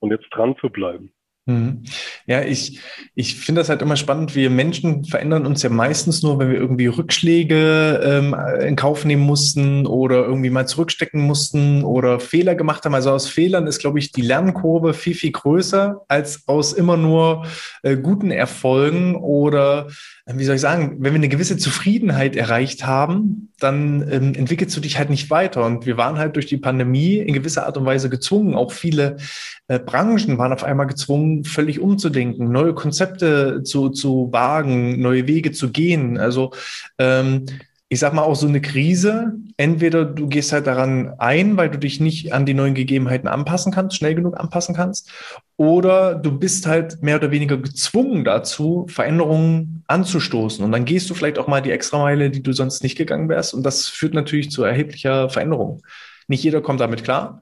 und 0.00 0.10
jetzt 0.10 0.28
dran 0.30 0.56
zu 0.60 0.68
bleiben. 0.68 1.12
Mhm. 1.48 1.84
Ja, 2.26 2.42
ich, 2.42 2.80
ich 3.14 3.36
finde 3.36 3.60
das 3.60 3.68
halt 3.68 3.80
immer 3.80 3.94
spannend. 3.94 4.34
Wir 4.34 4.50
Menschen 4.50 5.04
verändern 5.04 5.46
uns 5.46 5.62
ja 5.62 5.70
meistens 5.70 6.24
nur, 6.24 6.40
wenn 6.40 6.50
wir 6.50 6.58
irgendwie 6.58 6.88
Rückschläge 6.88 8.00
ähm, 8.04 8.36
in 8.60 8.74
Kauf 8.74 9.04
nehmen 9.04 9.22
mussten 9.22 9.86
oder 9.86 10.24
irgendwie 10.24 10.50
mal 10.50 10.66
zurückstecken 10.66 11.20
mussten 11.20 11.84
oder 11.84 12.18
Fehler 12.18 12.56
gemacht 12.56 12.84
haben. 12.84 12.94
Also 12.94 13.12
aus 13.12 13.28
Fehlern 13.28 13.68
ist, 13.68 13.78
glaube 13.78 14.00
ich, 14.00 14.10
die 14.10 14.22
Lernkurve 14.22 14.92
viel, 14.92 15.14
viel 15.14 15.30
größer 15.30 16.04
als 16.08 16.48
aus 16.48 16.72
immer 16.72 16.96
nur 16.96 17.46
äh, 17.82 17.96
guten 17.96 18.32
Erfolgen 18.32 19.14
oder 19.14 19.86
wie 20.28 20.44
soll 20.44 20.56
ich 20.56 20.60
sagen, 20.60 20.96
wenn 20.98 21.12
wir 21.12 21.20
eine 21.20 21.28
gewisse 21.28 21.56
Zufriedenheit 21.56 22.34
erreicht 22.34 22.84
haben, 22.84 23.52
dann 23.60 24.02
ähm, 24.10 24.34
entwickelst 24.34 24.76
du 24.76 24.80
dich 24.80 24.98
halt 24.98 25.08
nicht 25.08 25.30
weiter. 25.30 25.64
Und 25.64 25.86
wir 25.86 25.96
waren 25.96 26.18
halt 26.18 26.34
durch 26.34 26.46
die 26.46 26.56
Pandemie 26.56 27.18
in 27.18 27.32
gewisser 27.32 27.64
Art 27.64 27.76
und 27.76 27.86
Weise 27.86 28.10
gezwungen. 28.10 28.56
Auch 28.56 28.72
viele 28.72 29.18
äh, 29.68 29.78
Branchen 29.78 30.38
waren 30.38 30.52
auf 30.52 30.64
einmal 30.64 30.86
gezwungen, 30.86 31.44
völlig 31.44 31.80
umzudenken, 31.80 32.50
neue 32.50 32.74
Konzepte 32.74 33.62
zu, 33.64 33.90
zu 33.90 34.28
wagen, 34.32 35.00
neue 35.00 35.26
Wege 35.26 35.52
zu 35.52 35.70
gehen. 35.70 36.18
Also 36.18 36.52
ähm, 36.98 37.46
ich 37.88 38.00
sag 38.00 38.14
mal 38.14 38.22
auch 38.22 38.34
so 38.34 38.48
eine 38.48 38.60
Krise. 38.60 39.34
Entweder 39.56 40.04
du 40.04 40.26
gehst 40.26 40.52
halt 40.52 40.66
daran 40.66 41.14
ein, 41.18 41.56
weil 41.56 41.70
du 41.70 41.78
dich 41.78 42.00
nicht 42.00 42.32
an 42.32 42.44
die 42.44 42.54
neuen 42.54 42.74
Gegebenheiten 42.74 43.28
anpassen 43.28 43.72
kannst, 43.72 43.96
schnell 43.96 44.14
genug 44.14 44.38
anpassen 44.38 44.74
kannst, 44.74 45.10
oder 45.56 46.16
du 46.16 46.36
bist 46.36 46.66
halt 46.66 47.02
mehr 47.02 47.16
oder 47.16 47.30
weniger 47.30 47.56
gezwungen 47.56 48.24
dazu, 48.24 48.86
Veränderungen 48.88 49.84
anzustoßen. 49.86 50.64
Und 50.64 50.72
dann 50.72 50.84
gehst 50.84 51.08
du 51.08 51.14
vielleicht 51.14 51.38
auch 51.38 51.46
mal 51.46 51.62
die 51.62 51.70
Extrameile, 51.70 52.30
die 52.30 52.42
du 52.42 52.52
sonst 52.52 52.82
nicht 52.82 52.98
gegangen 52.98 53.28
wärst. 53.28 53.54
Und 53.54 53.62
das 53.62 53.86
führt 53.86 54.14
natürlich 54.14 54.50
zu 54.50 54.64
erheblicher 54.64 55.30
Veränderung. 55.30 55.82
Nicht 56.26 56.42
jeder 56.42 56.60
kommt 56.60 56.80
damit 56.80 57.04
klar, 57.04 57.40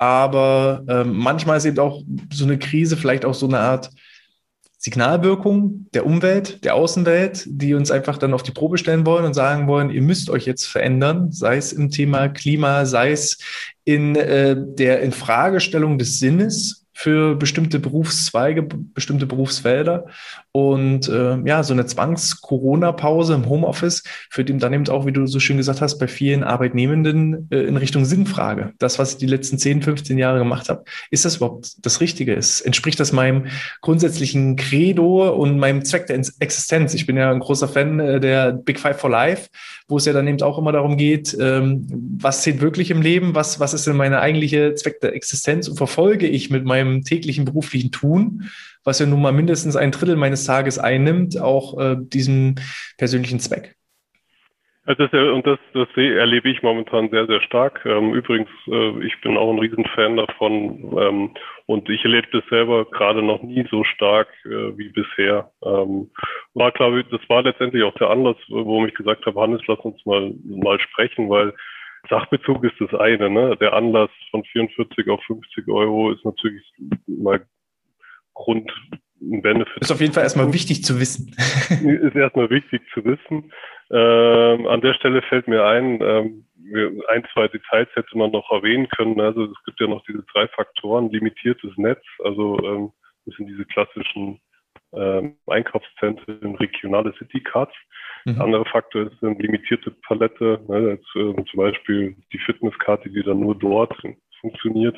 aber 0.00 0.82
äh, 0.88 1.04
manchmal 1.04 1.58
ist 1.58 1.66
eben 1.66 1.78
auch 1.78 2.02
so 2.32 2.44
eine 2.44 2.58
Krise 2.58 2.96
vielleicht 2.96 3.26
auch 3.26 3.34
so 3.34 3.46
eine 3.46 3.60
Art 3.60 3.90
Signalwirkung 4.78 5.88
der 5.92 6.06
Umwelt, 6.06 6.64
der 6.64 6.74
Außenwelt, 6.74 7.44
die 7.46 7.74
uns 7.74 7.90
einfach 7.90 8.16
dann 8.16 8.32
auf 8.32 8.42
die 8.42 8.50
Probe 8.50 8.78
stellen 8.78 9.04
wollen 9.04 9.26
und 9.26 9.34
sagen 9.34 9.68
wollen, 9.68 9.90
ihr 9.90 10.00
müsst 10.00 10.30
euch 10.30 10.46
jetzt 10.46 10.64
verändern, 10.64 11.30
sei 11.32 11.58
es 11.58 11.74
im 11.74 11.90
Thema 11.90 12.28
Klima, 12.30 12.86
sei 12.86 13.12
es 13.12 13.36
in 13.84 14.16
äh, 14.16 14.56
der 14.58 15.02
Infragestellung 15.02 15.98
des 15.98 16.18
Sinnes 16.18 16.79
für 17.00 17.34
bestimmte 17.34 17.78
Berufszweige, 17.78 18.62
bestimmte 18.62 19.24
Berufsfelder. 19.24 20.04
Und 20.52 21.08
äh, 21.08 21.38
ja, 21.46 21.62
so 21.62 21.72
eine 21.72 21.86
Zwangs-Corona-Pause 21.86 23.32
im 23.32 23.48
Homeoffice 23.48 24.02
führt 24.28 24.50
ihm 24.50 24.58
dann 24.58 24.74
eben 24.74 24.86
auch, 24.90 25.06
wie 25.06 25.12
du 25.12 25.26
so 25.26 25.40
schön 25.40 25.56
gesagt 25.56 25.80
hast, 25.80 25.96
bei 25.98 26.08
vielen 26.08 26.44
Arbeitnehmenden 26.44 27.48
äh, 27.50 27.60
in 27.60 27.78
Richtung 27.78 28.04
Sinnfrage. 28.04 28.74
Das, 28.78 28.98
was 28.98 29.12
ich 29.12 29.16
die 29.16 29.26
letzten 29.26 29.56
10, 29.56 29.80
15 29.80 30.18
Jahre 30.18 30.40
gemacht 30.40 30.68
habe, 30.68 30.84
ist 31.10 31.24
das 31.24 31.36
überhaupt 31.36 31.86
das 31.86 32.02
Richtige? 32.02 32.34
Ist, 32.34 32.60
entspricht 32.60 33.00
das 33.00 33.12
meinem 33.12 33.46
grundsätzlichen 33.80 34.56
Credo 34.56 35.30
und 35.30 35.58
meinem 35.58 35.86
Zweck 35.86 36.06
der 36.06 36.16
Existenz? 36.16 36.92
Ich 36.92 37.06
bin 37.06 37.16
ja 37.16 37.30
ein 37.30 37.40
großer 37.40 37.68
Fan 37.68 37.98
äh, 37.98 38.20
der 38.20 38.52
Big 38.52 38.78
Five 38.78 39.00
for 39.00 39.08
Life, 39.08 39.48
wo 39.90 39.96
es 39.96 40.04
ja 40.04 40.12
dann 40.12 40.26
eben 40.28 40.40
auch 40.42 40.58
immer 40.58 40.72
darum 40.72 40.96
geht, 40.96 41.36
ähm, 41.38 41.86
was 42.18 42.42
zählt 42.42 42.60
wirklich 42.60 42.90
im 42.90 43.02
Leben? 43.02 43.34
Was, 43.34 43.60
was 43.60 43.74
ist 43.74 43.86
denn 43.86 43.96
meine 43.96 44.20
eigentliche 44.20 44.74
Zweck 44.74 45.00
der 45.00 45.14
Existenz? 45.14 45.68
Und 45.68 45.76
verfolge 45.76 46.26
ich 46.26 46.50
mit 46.50 46.64
meinem 46.64 47.02
täglichen 47.02 47.44
beruflichen 47.44 47.90
Tun, 47.90 48.50
was 48.84 48.98
ja 48.98 49.06
nun 49.06 49.20
mal 49.20 49.32
mindestens 49.32 49.76
ein 49.76 49.90
Drittel 49.90 50.16
meines 50.16 50.44
Tages 50.44 50.78
einnimmt, 50.78 51.38
auch 51.38 51.78
äh, 51.78 51.96
diesen 51.98 52.60
persönlichen 52.96 53.40
Zweck. 53.40 53.76
Das, 54.98 55.12
und 55.12 55.46
das, 55.46 55.58
das 55.72 55.88
erlebe 55.96 56.48
ich 56.48 56.62
momentan 56.62 57.10
sehr, 57.10 57.26
sehr 57.26 57.40
stark. 57.42 57.84
Ähm, 57.84 58.14
übrigens, 58.14 58.48
äh, 58.66 59.04
ich 59.04 59.20
bin 59.20 59.36
auch 59.36 59.52
ein 59.52 59.58
Riesenfan 59.58 60.16
davon 60.16 60.98
ähm, 60.98 61.34
und 61.66 61.88
ich 61.88 62.02
erlebe 62.02 62.26
das 62.32 62.42
selber 62.48 62.84
gerade 62.86 63.22
noch 63.22 63.42
nie 63.42 63.64
so 63.70 63.84
stark 63.84 64.28
äh, 64.44 64.76
wie 64.76 64.88
bisher. 64.88 65.52
Ähm, 65.64 66.10
war, 66.54 66.72
glaube 66.72 67.00
ich, 67.00 67.06
das 67.08 67.20
war 67.28 67.42
letztendlich 67.42 67.84
auch 67.84 67.94
der 67.94 68.10
Anlass, 68.10 68.36
wo 68.48 68.84
ich 68.84 68.94
gesagt 68.94 69.26
habe, 69.26 69.40
Hannes, 69.40 69.62
lass 69.68 69.78
uns 69.80 70.04
mal, 70.06 70.34
mal 70.44 70.80
sprechen, 70.80 71.30
weil 71.30 71.54
Sachbezug 72.08 72.64
ist 72.64 72.80
das 72.80 72.92
eine. 72.98 73.30
Ne? 73.30 73.56
Der 73.60 73.74
Anlass 73.74 74.10
von 74.30 74.42
44 74.44 75.08
auf 75.08 75.22
50 75.24 75.68
Euro 75.68 76.10
ist 76.10 76.24
natürlich 76.24 76.64
mal 77.06 77.40
Grund, 78.34 78.72
ein 79.20 79.42
Benefit. 79.42 79.82
Ist 79.82 79.92
auf 79.92 80.00
jeden 80.00 80.12
Fall 80.12 80.22
erstmal 80.22 80.52
wichtig 80.52 80.84
zu 80.84 80.98
wissen. 81.00 81.34
ist 81.70 82.16
erstmal 82.16 82.50
wichtig 82.50 82.82
zu 82.94 83.04
wissen. 83.04 83.52
Ähm, 83.90 84.66
an 84.66 84.80
der 84.80 84.94
Stelle 84.94 85.22
fällt 85.22 85.48
mir 85.48 85.64
ein, 85.64 86.00
ähm, 86.00 86.46
ein, 87.08 87.24
zwei 87.32 87.48
Details 87.48 87.88
hätte 87.94 88.16
man 88.16 88.30
noch 88.30 88.50
erwähnen 88.50 88.88
können. 88.88 89.20
Also 89.20 89.44
es 89.44 89.64
gibt 89.64 89.80
ja 89.80 89.86
noch 89.86 90.04
diese 90.06 90.24
drei 90.32 90.46
Faktoren, 90.48 91.10
limitiertes 91.10 91.76
Netz, 91.76 92.02
also 92.20 92.58
ähm, 92.64 92.92
das 93.26 93.34
sind 93.36 93.48
diese 93.48 93.64
klassischen 93.64 94.40
ähm, 94.92 95.36
Einkaufszentren, 95.46 96.54
regionale 96.56 97.12
City 97.18 97.40
Cards. 97.40 97.74
Mhm. 98.24 98.40
Anderer 98.40 98.64
Faktor 98.66 99.02
ist 99.02 99.22
eine 99.22 99.34
limitierte 99.34 99.90
Palette, 100.06 100.60
ne, 100.68 100.90
jetzt, 100.90 101.08
äh, 101.16 101.34
zum 101.50 101.56
Beispiel 101.56 102.16
die 102.32 102.38
Fitnesskarte, 102.38 103.08
die 103.10 103.22
dann 103.22 103.40
nur 103.40 103.56
dort 103.56 103.94
funktioniert. 104.40 104.96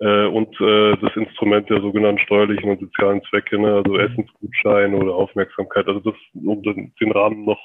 Äh, 0.00 0.26
und 0.26 0.48
äh, 0.60 0.96
das 0.96 1.14
Instrument 1.14 1.68
der 1.68 1.80
sogenannten 1.80 2.20
steuerlichen 2.22 2.70
und 2.70 2.80
sozialen 2.80 3.22
Zwecke, 3.28 3.58
ne, 3.58 3.74
also 3.74 3.92
mhm. 3.92 4.00
Essensgutschein 4.00 4.94
oder 4.94 5.14
Aufmerksamkeit, 5.14 5.86
also 5.86 6.00
das, 6.00 6.14
um 6.34 6.62
den, 6.62 6.92
den 7.00 7.12
Rahmen 7.12 7.44
noch, 7.44 7.60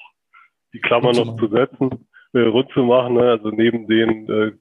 die 0.73 0.81
Klammer 0.81 1.13
noch 1.13 1.37
zu 1.37 1.47
setzen, 1.47 2.07
äh, 2.33 2.39
rund 2.39 2.69
zu 2.73 2.83
machen, 2.83 3.15
ne, 3.15 3.31
also 3.31 3.49
neben 3.49 3.87
den 3.87 4.29
äh, 4.29 4.51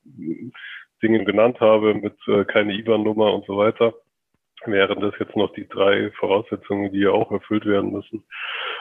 Dingen 1.03 1.25
genannt 1.25 1.61
habe, 1.61 1.95
mit 1.95 2.17
äh, 2.29 2.45
keine 2.45 2.75
IBAN-Nummer 2.75 3.35
und 3.35 3.45
so 3.47 3.57
weiter 3.57 3.93
wären 4.67 5.01
das 5.01 5.15
jetzt 5.19 5.37
noch 5.37 5.53
die 5.53 5.69
drei 5.69 6.11
Voraussetzungen, 6.13 6.93
die 6.93 7.01
ja 7.01 7.11
auch 7.11 7.31
erfüllt 7.31 7.67
werden 7.67 7.93
müssen. 7.93 8.25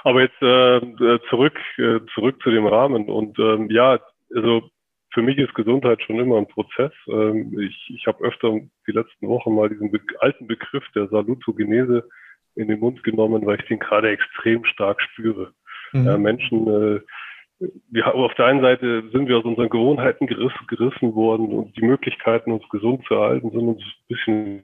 Aber 0.03 0.21
jetzt 0.21 0.41
äh, 0.41 0.77
äh, 0.77 1.19
zurück, 1.29 1.57
äh, 1.77 1.99
zurück 2.13 2.41
zu 2.41 2.51
dem 2.51 2.65
Rahmen. 2.65 3.09
Und 3.09 3.37
ähm, 3.39 3.69
ja, 3.69 3.99
also 4.33 4.69
für 5.13 5.21
mich 5.21 5.37
ist 5.37 5.53
Gesundheit 5.53 6.01
schon 6.01 6.19
immer 6.19 6.37
ein 6.37 6.47
Prozess. 6.47 6.91
Ähm, 7.07 7.57
ich 7.59 7.93
ich 7.95 8.07
habe 8.07 8.23
öfter 8.23 8.59
die 8.87 8.91
letzten 8.91 9.27
Wochen 9.27 9.53
mal 9.55 9.69
diesen 9.69 9.91
alten 10.19 10.47
Begriff 10.47 10.83
der 10.95 11.07
Salutogenese 11.07 12.07
in 12.55 12.67
den 12.67 12.79
Mund 12.79 13.03
genommen, 13.03 13.45
weil 13.45 13.59
ich 13.59 13.67
den 13.67 13.79
gerade 13.79 14.09
extrem 14.09 14.65
stark 14.65 15.01
spüre. 15.01 15.53
Mhm. 15.91 16.05
Ja, 16.05 16.17
Menschen, 16.17 16.67
äh, 16.67 16.99
wir, 17.91 18.13
auf 18.13 18.33
der 18.35 18.47
einen 18.47 18.61
Seite 18.61 19.09
sind 19.11 19.27
wir 19.27 19.37
aus 19.37 19.45
unseren 19.45 19.69
Gewohnheiten 19.69 20.27
gerissen, 20.27 20.67
gerissen 20.67 21.15
worden 21.15 21.47
und 21.47 21.77
die 21.77 21.85
Möglichkeiten, 21.85 22.51
uns 22.51 22.67
gesund 22.69 23.05
zu 23.07 23.13
erhalten, 23.13 23.51
sind 23.51 23.67
uns 23.67 23.81
ein 23.81 24.07
bisschen 24.07 24.63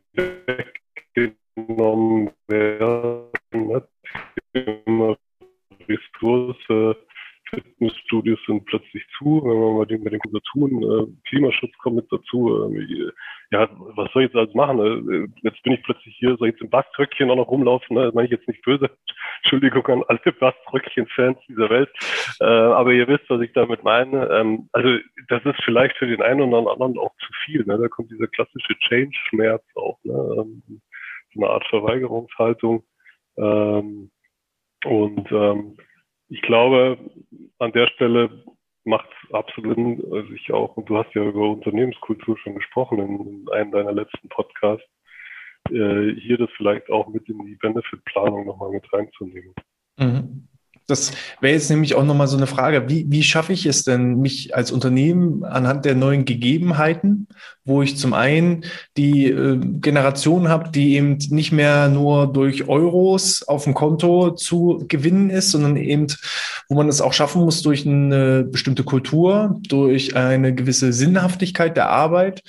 weggenommen 1.55 2.31
werden. 2.47 3.29
Ressource, 5.87 6.97
Fitnessstudios 7.49 8.39
sind 8.45 8.65
plötzlich 8.65 9.03
zu, 9.17 9.41
wenn 9.43 9.59
wir 9.59 9.73
mal 9.73 9.85
den 9.85 10.03
mit 10.03 10.13
den 10.13 10.21
tun, 10.51 10.83
äh, 10.83 11.27
Klimaschutz 11.27 11.75
kommt 11.79 11.97
mit 11.97 12.11
dazu. 12.11 12.71
Äh, 12.71 13.11
ja, 13.51 13.67
was 13.95 14.11
soll 14.11 14.23
ich 14.23 14.29
jetzt 14.29 14.35
alles 14.35 14.53
machen? 14.53 14.79
Äh, 14.79 15.27
jetzt 15.41 15.61
bin 15.63 15.73
ich 15.73 15.83
plötzlich 15.83 16.15
hier, 16.17 16.35
soll 16.37 16.49
ich 16.49 16.53
jetzt 16.53 16.61
im 16.61 16.69
Baströckchen 16.69 17.29
auch 17.31 17.35
noch 17.35 17.47
rumlaufen? 17.47 17.95
Ne? 17.95 18.05
Das 18.05 18.13
meine 18.13 18.25
ich 18.25 18.31
jetzt 18.31 18.47
nicht 18.47 18.61
böse. 18.63 18.89
Entschuldigung 19.43 19.85
an 19.87 20.03
alle 20.07 20.31
Baströckchen-Fans 20.31 21.37
dieser 21.47 21.69
Welt. 21.69 21.89
Äh, 22.39 22.45
aber 22.45 22.93
ihr 22.93 23.07
wisst, 23.07 23.29
was 23.29 23.41
ich 23.41 23.53
damit 23.53 23.83
meine. 23.83 24.27
Ähm, 24.29 24.69
also 24.71 24.97
das 25.27 25.43
ist 25.45 25.63
vielleicht 25.63 25.97
für 25.97 26.07
den 26.07 26.21
einen 26.21 26.41
oder 26.41 26.71
anderen 26.71 26.97
auch 26.97 27.15
zu 27.17 27.33
viel. 27.45 27.65
Ne? 27.65 27.77
Da 27.77 27.87
kommt 27.87 28.11
dieser 28.11 28.27
klassische 28.27 28.77
Change-Schmerz 28.87 29.63
auch. 29.75 29.97
Ne? 30.03 30.13
Ähm, 30.13 30.81
so 31.33 31.41
eine 31.41 31.49
Art 31.49 31.65
Verweigerungshaltung. 31.67 32.83
Ähm, 33.37 34.11
und 34.85 35.31
ähm, 35.31 35.77
ich 36.29 36.41
glaube, 36.41 36.97
an 37.57 37.71
der 37.71 37.87
Stelle 37.87 38.43
macht 38.85 39.09
es 39.09 39.33
absolut 39.33 39.75
Sinn, 39.75 40.01
sich 40.31 40.51
auch, 40.51 40.77
und 40.77 40.89
du 40.89 40.97
hast 40.97 41.13
ja 41.13 41.23
über 41.23 41.49
Unternehmenskultur 41.49 42.37
schon 42.37 42.55
gesprochen 42.55 42.99
in, 42.99 43.19
in 43.19 43.49
einem 43.51 43.71
deiner 43.71 43.91
letzten 43.91 44.29
Podcasts, 44.29 44.87
äh, 45.69 46.13
hier 46.15 46.37
das 46.37 46.49
vielleicht 46.55 46.89
auch 46.89 47.07
mit 47.09 47.27
in 47.27 47.45
die 47.45 47.55
Benefit-Planung 47.55 48.45
nochmal 48.45 48.71
mit 48.71 48.91
reinzunehmen. 48.91 49.53
Mhm. 49.97 50.47
Das 50.87 51.11
wäre 51.39 51.53
jetzt 51.53 51.69
nämlich 51.69 51.93
auch 51.93 52.03
nochmal 52.03 52.27
so 52.27 52.37
eine 52.37 52.47
Frage. 52.47 52.89
Wie, 52.89 53.05
wie 53.09 53.21
schaffe 53.21 53.53
ich 53.53 53.67
es 53.67 53.83
denn, 53.83 54.19
mich 54.21 54.55
als 54.55 54.71
Unternehmen 54.71 55.43
anhand 55.43 55.85
der 55.85 55.93
neuen 55.93 56.25
Gegebenheiten, 56.25 57.27
wo 57.69 57.81
ich 57.81 57.97
zum 57.97 58.13
einen 58.13 58.65
die 58.97 59.27
äh, 59.27 59.57
Generation 59.57 60.49
habe, 60.49 60.69
die 60.69 60.95
eben 60.95 61.17
nicht 61.29 61.53
mehr 61.53 61.87
nur 61.87 62.27
durch 62.27 62.67
Euros 62.67 63.43
auf 63.43 63.63
dem 63.63 63.73
Konto 63.73 64.31
zu 64.31 64.83
gewinnen 64.87 65.29
ist, 65.29 65.51
sondern 65.51 65.77
eben, 65.77 66.07
wo 66.67 66.75
man 66.75 66.89
es 66.89 66.99
auch 66.99 67.13
schaffen 67.13 67.43
muss 67.43 67.61
durch 67.61 67.85
eine 67.85 68.43
bestimmte 68.43 68.83
Kultur, 68.83 69.59
durch 69.67 70.15
eine 70.15 70.53
gewisse 70.53 70.91
Sinnhaftigkeit 70.91 71.77
der 71.77 71.89
Arbeit, 71.89 72.41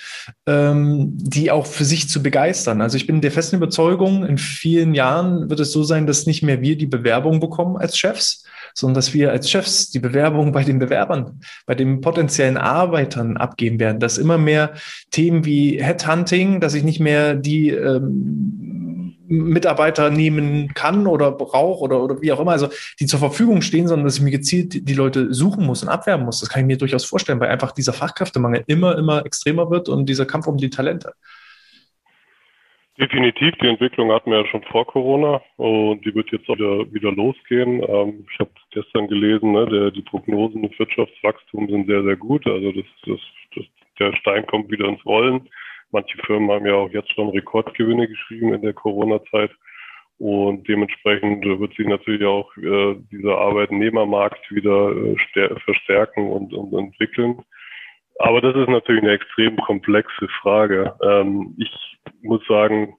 ähm, 0.46 1.12
die 1.12 1.50
auch 1.50 1.66
für 1.66 1.84
sich 1.84 2.08
zu 2.08 2.22
begeistern. 2.22 2.80
Also 2.80 2.96
ich 2.96 3.06
bin 3.06 3.20
der 3.20 3.30
festen 3.30 3.56
Überzeugung, 3.56 4.26
in 4.26 4.38
vielen 4.38 4.94
Jahren 4.94 5.50
wird 5.50 5.60
es 5.60 5.70
so 5.72 5.84
sein, 5.84 6.06
dass 6.06 6.26
nicht 6.26 6.42
mehr 6.42 6.62
wir 6.62 6.76
die 6.76 6.86
Bewerbung 6.86 7.38
bekommen 7.40 7.76
als 7.76 7.96
Chefs, 7.96 8.44
sondern 8.74 8.94
dass 8.94 9.14
wir 9.14 9.30
als 9.30 9.50
Chefs 9.50 9.90
die 9.90 9.98
Bewerbung 9.98 10.52
bei 10.52 10.64
den 10.64 10.78
Bewerbern, 10.78 11.40
bei 11.66 11.74
den 11.74 12.00
potenziellen 12.00 12.56
Arbeitern 12.56 13.36
abgeben 13.36 13.80
werden, 13.80 14.00
dass 14.00 14.18
immer 14.18 14.38
mehr 14.38 14.74
Themen 15.10 15.44
wie 15.44 15.82
Headhunting, 15.82 16.60
dass 16.60 16.74
ich 16.74 16.84
nicht 16.84 17.00
mehr 17.00 17.34
die 17.34 17.70
ähm, 17.70 19.16
Mitarbeiter 19.30 20.10
nehmen 20.10 20.74
kann 20.74 21.06
oder 21.06 21.30
brauche 21.30 21.84
oder, 21.84 22.02
oder 22.02 22.20
wie 22.20 22.32
auch 22.32 22.40
immer, 22.40 22.50
also 22.50 22.68
die 22.98 23.06
zur 23.06 23.20
Verfügung 23.20 23.62
stehen, 23.62 23.86
sondern 23.86 24.04
dass 24.04 24.18
ich 24.18 24.22
mir 24.22 24.32
gezielt 24.32 24.88
die 24.88 24.94
Leute 24.94 25.32
suchen 25.32 25.64
muss 25.64 25.82
und 25.82 25.88
abwerben 25.88 26.24
muss. 26.24 26.40
Das 26.40 26.48
kann 26.48 26.62
ich 26.62 26.66
mir 26.66 26.78
durchaus 26.78 27.04
vorstellen, 27.04 27.38
weil 27.38 27.48
einfach 27.48 27.70
dieser 27.70 27.92
Fachkräftemangel 27.92 28.64
immer, 28.66 28.98
immer 28.98 29.24
extremer 29.24 29.70
wird 29.70 29.88
und 29.88 30.08
dieser 30.08 30.26
Kampf 30.26 30.48
um 30.48 30.56
die 30.56 30.70
Talente. 30.70 31.12
Definitiv, 33.00 33.54
die 33.62 33.68
Entwicklung 33.68 34.12
hatten 34.12 34.30
wir 34.30 34.40
ja 34.40 34.46
schon 34.48 34.62
vor 34.64 34.86
Corona 34.86 35.40
und 35.56 36.04
die 36.04 36.14
wird 36.14 36.30
jetzt 36.32 36.48
wieder, 36.48 36.92
wieder 36.92 37.12
losgehen. 37.12 37.82
Ähm, 37.88 38.26
ich 38.30 38.38
habe 38.40 38.50
gestern 38.70 39.08
gelesen, 39.08 39.52
ne, 39.52 39.66
der, 39.66 39.90
die 39.90 40.02
Prognosen 40.02 40.62
des 40.62 40.78
Wirtschaftswachstums 40.78 41.70
sind 41.70 41.86
sehr, 41.86 42.02
sehr 42.02 42.16
gut. 42.16 42.46
Also 42.46 42.72
das, 42.72 42.84
das, 43.06 43.20
das, 43.56 43.64
der 43.98 44.16
Stein 44.16 44.46
kommt 44.46 44.70
wieder 44.70 44.88
ins 44.88 45.04
Rollen. 45.04 45.48
Manche 45.92 46.16
Firmen 46.24 46.50
haben 46.50 46.66
ja 46.66 46.74
auch 46.74 46.90
jetzt 46.90 47.12
schon 47.12 47.30
Rekordgewinne 47.30 48.06
geschrieben 48.06 48.54
in 48.54 48.62
der 48.62 48.72
Corona-Zeit 48.72 49.50
und 50.18 50.68
dementsprechend 50.68 51.44
wird 51.44 51.74
sich 51.74 51.86
natürlich 51.86 52.26
auch 52.26 52.54
äh, 52.58 52.94
dieser 53.10 53.38
Arbeitnehmermarkt 53.38 54.50
wieder 54.50 54.94
äh, 54.94 55.58
verstärken 55.64 56.30
und, 56.30 56.52
und 56.52 56.72
entwickeln. 56.74 57.42
Aber 58.18 58.42
das 58.42 58.54
ist 58.54 58.68
natürlich 58.68 59.02
eine 59.02 59.14
extrem 59.14 59.56
komplexe 59.56 60.28
Frage. 60.42 60.94
Ähm, 61.02 61.56
ich 61.58 61.70
muss 62.20 62.46
sagen, 62.46 62.96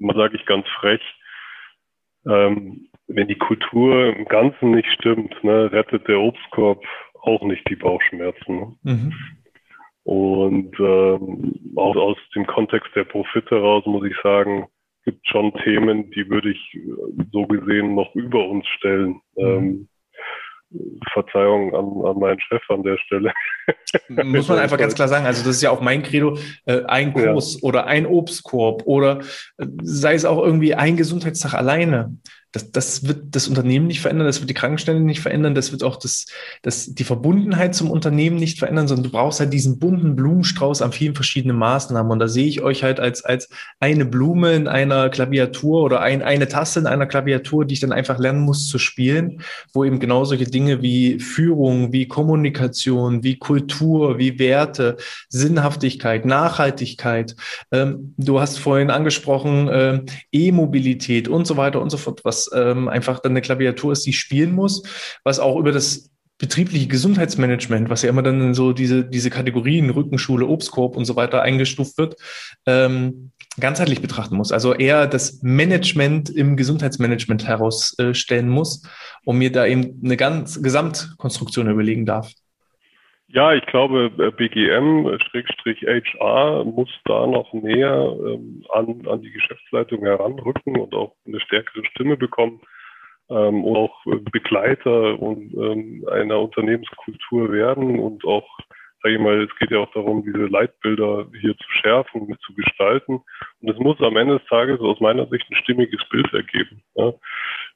mal 0.00 0.16
sage 0.16 0.36
ich 0.36 0.44
ganz 0.44 0.66
frech, 0.80 1.00
ähm, 2.26 2.89
wenn 3.14 3.28
die 3.28 3.38
Kultur 3.38 4.14
im 4.16 4.24
Ganzen 4.26 4.72
nicht 4.72 4.90
stimmt, 4.92 5.32
ne, 5.42 5.70
rettet 5.72 6.06
der 6.08 6.20
Obstkorb 6.20 6.84
auch 7.22 7.42
nicht 7.42 7.68
die 7.68 7.76
Bauchschmerzen. 7.76 8.56
Ne? 8.56 8.76
Mhm. 8.82 9.12
Und 10.04 10.80
ähm, 10.80 11.54
auch 11.76 11.96
aus 11.96 12.16
dem 12.34 12.46
Kontext 12.46 12.90
der 12.94 13.04
Profite 13.04 13.56
heraus 13.56 13.84
muss 13.86 14.06
ich 14.06 14.16
sagen, 14.22 14.66
gibt 15.04 15.26
schon 15.26 15.52
Themen, 15.62 16.10
die 16.12 16.28
würde 16.28 16.50
ich 16.50 16.74
äh, 16.74 17.24
so 17.32 17.46
gesehen 17.46 17.94
noch 17.94 18.14
über 18.14 18.48
uns 18.48 18.66
stellen. 18.78 19.20
Mhm. 19.36 19.44
Ähm, 19.44 19.88
Verzeihung 21.12 21.74
an, 21.74 22.08
an 22.08 22.20
meinen 22.20 22.40
Chef 22.40 22.62
an 22.68 22.84
der 22.84 22.96
Stelle. 22.98 23.32
Muss 24.08 24.48
man 24.48 24.58
einfach 24.58 24.78
ganz 24.78 24.94
klar 24.94 25.08
sagen. 25.08 25.26
Also 25.26 25.44
das 25.44 25.56
ist 25.56 25.62
ja 25.62 25.70
auch 25.70 25.80
mein 25.80 26.04
Credo, 26.04 26.38
äh, 26.64 26.84
ein 26.84 27.12
Kurs 27.12 27.54
ja. 27.54 27.68
oder 27.68 27.86
ein 27.86 28.06
Obstkorb 28.06 28.82
oder 28.86 29.20
äh, 29.58 29.66
sei 29.82 30.14
es 30.14 30.24
auch 30.24 30.38
irgendwie 30.38 30.74
ein 30.74 30.96
Gesundheitstag 30.96 31.54
alleine 31.54 32.16
das, 32.52 32.72
das 32.72 33.06
wird 33.06 33.26
das 33.30 33.46
Unternehmen 33.46 33.86
nicht 33.86 34.00
verändern, 34.00 34.26
das 34.26 34.40
wird 34.40 34.50
die 34.50 34.54
Krankenstände 34.54 35.02
nicht 35.02 35.20
verändern, 35.20 35.54
das 35.54 35.70
wird 35.70 35.84
auch 35.84 35.96
das, 35.96 36.26
das, 36.62 36.86
die 36.94 37.04
Verbundenheit 37.04 37.74
zum 37.76 37.90
Unternehmen 37.90 38.36
nicht 38.36 38.58
verändern, 38.58 38.88
sondern 38.88 39.04
du 39.04 39.10
brauchst 39.10 39.38
halt 39.38 39.52
diesen 39.52 39.78
bunten 39.78 40.16
Blumenstrauß 40.16 40.82
an 40.82 40.92
vielen 40.92 41.14
verschiedenen 41.14 41.56
Maßnahmen. 41.56 42.10
Und 42.10 42.18
da 42.18 42.26
sehe 42.26 42.46
ich 42.46 42.60
euch 42.62 42.82
halt 42.82 42.98
als, 42.98 43.24
als 43.24 43.48
eine 43.78 44.04
Blume 44.04 44.54
in 44.54 44.66
einer 44.66 45.10
Klaviatur 45.10 45.82
oder 45.82 46.00
ein, 46.00 46.22
eine 46.22 46.48
Taste 46.48 46.80
in 46.80 46.86
einer 46.86 47.06
Klaviatur, 47.06 47.64
die 47.64 47.74
ich 47.74 47.80
dann 47.80 47.92
einfach 47.92 48.18
lernen 48.18 48.40
muss 48.40 48.66
zu 48.66 48.78
spielen, 48.78 49.42
wo 49.72 49.84
eben 49.84 50.00
genau 50.00 50.24
solche 50.24 50.46
Dinge 50.46 50.82
wie 50.82 51.20
Führung, 51.20 51.92
wie 51.92 52.08
Kommunikation, 52.08 53.22
wie 53.22 53.38
Kultur, 53.38 54.18
wie 54.18 54.40
Werte, 54.40 54.96
Sinnhaftigkeit, 55.28 56.24
Nachhaltigkeit, 56.24 57.36
ähm, 57.70 58.14
du 58.16 58.40
hast 58.40 58.58
vorhin 58.58 58.90
angesprochen, 58.90 59.68
äh, 59.68 60.00
E-Mobilität 60.32 61.28
und 61.28 61.46
so 61.46 61.56
weiter 61.56 61.80
und 61.80 61.90
so 61.90 61.96
fort, 61.96 62.24
was 62.24 62.39
ähm, 62.54 62.88
einfach 62.88 63.20
dann 63.20 63.32
eine 63.32 63.42
Klaviatur 63.42 63.92
ist, 63.92 64.06
die 64.06 64.12
spielen 64.12 64.52
muss, 64.52 64.82
was 65.24 65.40
auch 65.40 65.58
über 65.58 65.72
das 65.72 66.10
betriebliche 66.40 66.86
Gesundheitsmanagement, 66.86 67.90
was 67.90 68.02
ja 68.02 68.08
immer 68.08 68.22
dann 68.22 68.40
in 68.40 68.54
so 68.54 68.72
diese, 68.72 69.04
diese 69.04 69.28
Kategorien 69.28 69.90
Rückenschule, 69.90 70.46
Obstkorb 70.46 70.96
und 70.96 71.04
so 71.04 71.14
weiter 71.14 71.42
eingestuft 71.42 71.98
wird, 71.98 72.16
ähm, 72.66 73.32
ganzheitlich 73.58 74.00
betrachten 74.00 74.36
muss. 74.36 74.50
Also 74.50 74.74
eher 74.74 75.06
das 75.06 75.42
Management 75.42 76.30
im 76.30 76.56
Gesundheitsmanagement 76.56 77.46
herausstellen 77.46 78.48
muss, 78.48 78.82
um 79.24 79.36
mir 79.36 79.52
da 79.52 79.66
eben 79.66 80.00
eine 80.02 80.16
ganz 80.16 80.62
Gesamtkonstruktion 80.62 81.68
überlegen 81.68 82.06
darf. 82.06 82.32
Ja, 83.32 83.54
ich 83.54 83.64
glaube, 83.66 84.10
BGM-HR 84.10 85.14
muss 86.64 86.90
da 87.04 87.28
noch 87.28 87.52
näher 87.52 88.16
ähm, 88.26 88.64
an, 88.70 89.06
an 89.06 89.22
die 89.22 89.30
Geschäftsleitung 89.30 90.00
heranrücken 90.00 90.76
und 90.76 90.92
auch 90.94 91.14
eine 91.24 91.38
stärkere 91.38 91.84
Stimme 91.84 92.16
bekommen 92.16 92.60
ähm, 93.28 93.62
und 93.64 93.76
auch 93.76 94.04
Begleiter 94.32 95.22
und, 95.22 95.54
ähm, 95.54 96.04
einer 96.10 96.40
Unternehmenskultur 96.40 97.52
werden 97.52 98.00
und 98.00 98.24
auch 98.24 98.48
sage 99.02 99.14
ich 99.14 99.20
mal, 99.20 99.42
es 99.42 99.56
geht 99.58 99.70
ja 99.70 99.78
auch 99.78 99.92
darum, 99.92 100.22
diese 100.24 100.46
Leitbilder 100.46 101.26
hier 101.40 101.56
zu 101.56 101.70
schärfen, 101.80 102.36
zu 102.44 102.54
gestalten. 102.54 103.22
Und 103.60 103.70
es 103.70 103.78
muss 103.78 103.98
am 104.00 104.16
Ende 104.16 104.38
des 104.38 104.46
Tages 104.48 104.78
aus 104.80 105.00
meiner 105.00 105.26
Sicht 105.26 105.50
ein 105.50 105.56
stimmiges 105.56 106.06
Bild 106.10 106.30
ergeben. 106.34 106.82
Ja. 106.94 107.14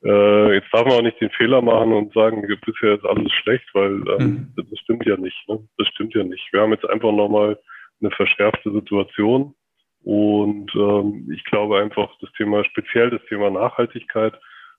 Äh, 0.05 0.55
jetzt 0.55 0.69
darf 0.73 0.85
man 0.85 0.95
auch 0.95 1.03
nicht 1.03 1.21
den 1.21 1.31
Fehler 1.31 1.63
machen 1.63 1.93
und 1.93 2.13
sagen, 2.13 2.43
bisher 2.43 2.95
ist 2.95 3.07
alles 3.07 3.33
schlecht, 3.33 3.65
weil 3.73 4.03
ähm, 4.19 4.53
mhm. 4.55 4.55
das 4.57 4.79
stimmt 4.81 5.07
ja 5.07 5.17
nicht. 5.17 5.49
Ne? 5.49 5.67
Das 5.79 5.89
stimmt 5.89 6.15
ja 6.15 6.23
nicht. 6.23 6.47
Wir 6.53 6.61
haben 6.61 6.73
jetzt 6.73 6.89
einfach 6.89 7.11
nochmal 7.11 7.59
eine 8.01 8.11
verschärfte 8.11 8.71
Situation. 8.71 9.55
Und 10.03 10.71
ähm, 10.75 11.31
ich 11.35 11.43
glaube 11.45 11.79
einfach, 11.79 12.11
das 12.21 12.31
Thema, 12.33 12.63
speziell 12.65 13.09
das 13.09 13.25
Thema 13.29 13.49
Nachhaltigkeit, 13.51 14.35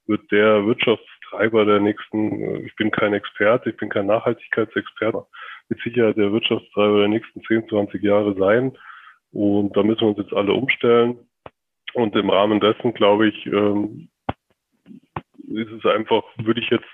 wird 0.05 0.31
der 0.31 0.63
Wirtschaftstreiber 0.67 1.65
der 1.65 1.79
nächsten, 1.79 2.43
äh, 2.43 2.59
ich 2.59 2.75
bin 2.75 2.91
kein 2.91 3.15
Experte, 3.15 3.71
ich 3.71 3.77
bin 3.77 3.89
kein 3.89 4.05
Nachhaltigkeitsexperte, 4.05 5.25
mit 5.69 5.79
Sicherheit 5.81 6.17
der 6.17 6.31
Wirtschaftstreiber 6.31 6.99
der 6.99 7.07
nächsten 7.07 7.41
10, 7.41 7.67
20 7.67 8.03
Jahre 8.03 8.35
sein. 8.35 8.77
Und 9.31 9.75
da 9.75 9.81
müssen 9.81 10.01
wir 10.01 10.09
uns 10.09 10.19
jetzt 10.19 10.33
alle 10.33 10.53
umstellen. 10.53 11.17
Und 11.95 12.15
im 12.15 12.29
Rahmen 12.29 12.59
dessen, 12.59 12.93
glaube 12.93 13.29
ich, 13.29 13.45
ähm, 13.47 14.09
ist 15.47 15.71
es 15.71 15.85
einfach, 15.85 16.23
würde 16.37 16.61
ich 16.61 16.69
jetzt 16.69 16.87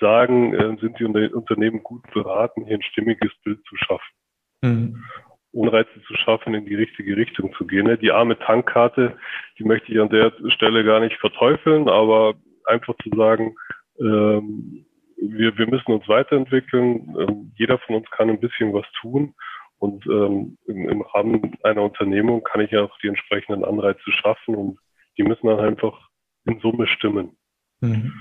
sagen, 0.00 0.54
äh, 0.54 0.76
sind 0.80 0.98
die 0.98 1.04
Unternehmen 1.04 1.82
gut 1.82 2.02
beraten, 2.12 2.64
hier 2.66 2.76
ein 2.76 2.82
stimmiges 2.82 3.32
Bild 3.44 3.64
zu 3.66 3.76
schaffen. 3.76 4.14
Mhm. 4.62 5.04
Unreize 5.52 6.02
zu 6.06 6.14
schaffen, 6.14 6.54
in 6.54 6.64
die 6.64 6.74
richtige 6.74 7.16
Richtung 7.16 7.52
zu 7.54 7.66
gehen. 7.66 7.86
Ne? 7.86 7.98
Die 7.98 8.10
arme 8.10 8.38
Tankkarte, 8.38 9.18
die 9.58 9.64
möchte 9.64 9.92
ich 9.92 10.00
an 10.00 10.08
der 10.08 10.32
Stelle 10.48 10.82
gar 10.82 11.00
nicht 11.00 11.18
verteufeln, 11.18 11.88
aber 11.88 12.34
einfach 12.66 12.94
zu 13.02 13.10
sagen, 13.14 13.54
ähm, 14.00 14.86
wir, 15.16 15.56
wir 15.56 15.66
müssen 15.68 15.92
uns 15.92 16.08
weiterentwickeln. 16.08 17.14
Ähm, 17.18 17.52
jeder 17.56 17.78
von 17.78 17.96
uns 17.96 18.10
kann 18.10 18.30
ein 18.30 18.40
bisschen 18.40 18.72
was 18.72 18.86
tun. 19.00 19.34
Und 19.78 20.06
ähm, 20.06 20.56
im, 20.66 20.88
im 20.88 21.02
Rahmen 21.02 21.56
einer 21.64 21.82
Unternehmung 21.82 22.42
kann 22.44 22.60
ich 22.60 22.70
ja 22.70 22.82
auch 22.82 22.98
die 23.02 23.08
entsprechenden 23.08 23.64
Anreize 23.64 24.10
schaffen 24.12 24.54
und 24.54 24.78
die 25.18 25.24
müssen 25.24 25.48
dann 25.48 25.60
einfach 25.60 26.08
in 26.44 26.60
Summe 26.60 26.86
stimmen. 26.86 27.36
Mhm. 27.82 28.12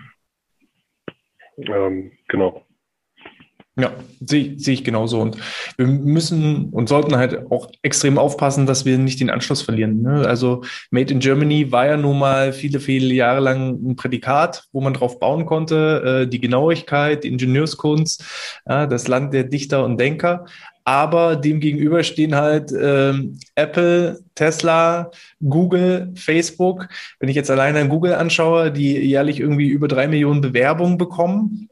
Ähm, 1.58 2.12
genau. 2.28 2.65
Ja, 3.78 3.93
sehe 4.19 4.60
seh 4.60 4.74
ich 4.74 4.84
genauso. 4.84 5.21
Und 5.21 5.38
wir 5.78 5.88
müssen 5.88 6.69
und 6.71 6.89
sollten 6.89 7.15
halt 7.15 7.50
auch 7.52 7.71
extrem 7.84 8.17
aufpassen, 8.17 8.65
dass 8.65 8.84
wir 8.84 8.97
nicht 8.97 9.21
den 9.21 9.30
Anschluss 9.30 9.62
verlieren. 9.62 10.02
Ne? 10.02 10.28
Also 10.28 10.63
Made 10.89 11.13
in 11.13 11.21
Germany 11.21 11.71
war 11.71 11.86
ja 11.88 11.95
nun 11.95 12.19
mal 12.19 12.52
viele, 12.52 12.82
viele 12.82 13.13
Jahre 13.13 13.39
lang 13.39 13.80
ein 13.82 13.95
Prädikat, 13.95 14.65
wo 14.74 14.82
man 14.82 14.93
drauf 14.93 15.19
bauen 15.19 15.45
konnte. 15.45 16.24
Äh, 16.24 16.28
die 16.28 16.41
Genauigkeit, 16.41 17.24
die 17.24 17.30
Ingenieurskunst, 17.30 18.26
ja, 18.67 18.88
das 18.88 19.08
Land 19.08 19.34
der 19.34 19.45
Dichter 19.45 19.86
und 19.86 19.97
Denker. 19.97 20.45
Aber 20.84 21.36
dem 21.36 21.60
gegenüber 21.60 22.04
stehen 22.04 22.36
halt 22.36 22.72
ähm, 22.72 23.39
Apple, 23.56 24.20
Tesla, 24.36 25.12
Google, 25.41 26.12
Facebook. 26.15 26.88
Wenn 27.20 27.30
ich 27.30 27.36
jetzt 27.36 27.52
alleine 27.52 27.88
Google 27.88 28.13
anschaue, 28.13 28.72
die 28.72 28.98
jährlich 28.98 29.39
irgendwie 29.39 29.67
über 29.67 29.88
drei 29.88 30.08
Millionen 30.08 30.41
Bewerbungen 30.41 30.98
bekommen 30.98 31.70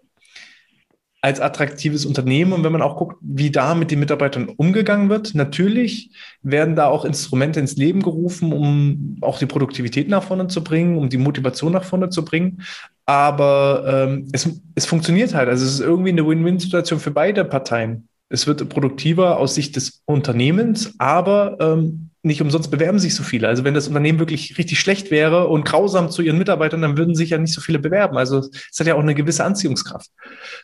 als 1.22 1.42
attraktives 1.42 2.06
Unternehmen. 2.06 2.54
Und 2.54 2.64
wenn 2.64 2.72
man 2.72 2.82
auch 2.82 2.98
guckt, 2.98 3.18
wie 3.22 3.52
da 3.52 3.76
mit 3.76 3.92
den 3.92 4.00
Mitarbeitern 4.00 4.50
umgegangen 4.50 5.10
wird, 5.10 5.36
natürlich 5.36 6.12
werden 6.42 6.76
da 6.76 6.88
auch 6.88 7.04
Instrumente 7.04 7.60
ins 7.60 7.76
Leben 7.76 8.02
gerufen, 8.02 8.54
um 8.54 9.18
auch 9.22 9.40
die 9.40 9.46
Produktivität 9.46 10.08
nach 10.08 10.24
vorne 10.24 10.48
zu 10.48 10.64
bringen, 10.64 10.98
um 10.98 11.10
die 11.10 11.18
Motivation 11.18 11.74
nach 11.74 11.84
vorne 11.84 12.10
zu 12.10 12.24
bringen. 12.24 12.62
Aber 13.06 14.08
ähm, 14.08 14.30
es, 14.32 14.50
es 14.76 14.86
funktioniert 14.86 15.34
halt. 15.34 15.50
Also 15.50 15.66
es 15.66 15.74
ist 15.74 15.80
irgendwie 15.82 16.12
eine 16.12 16.26
Win-Win-Situation 16.26 17.00
für 17.00 17.12
beide 17.12 17.44
Parteien. 17.44 18.09
Es 18.30 18.48
wird 18.48 18.68
produktiver 18.70 19.38
aus 19.38 19.56
Sicht 19.56 19.76
des 19.76 20.02
Unternehmens, 20.06 20.94
aber 21.00 21.58
ähm, 21.60 22.10
nicht 22.22 22.42
umsonst 22.42 22.70
bewerben 22.70 23.00
sich 23.00 23.16
so 23.16 23.24
viele. 23.24 23.48
Also 23.48 23.64
wenn 23.64 23.74
das 23.74 23.88
Unternehmen 23.88 24.20
wirklich 24.20 24.58
richtig 24.58 24.80
schlecht 24.80 25.10
wäre 25.10 25.48
und 25.48 25.64
grausam 25.64 26.12
zu 26.12 26.22
ihren 26.22 26.38
Mitarbeitern, 26.38 26.82
dann 26.82 26.98
würden 26.98 27.16
sich 27.16 27.30
ja 27.30 27.38
nicht 27.38 27.54
so 27.54 27.62
viele 27.62 27.80
bewerben. 27.80 28.18
Also 28.18 28.40
es 28.40 28.78
hat 28.78 28.88
ja 28.88 28.96
auch 28.96 29.00
eine 29.00 29.16
gewisse 29.16 29.46
Anziehungskraft. 29.46 30.10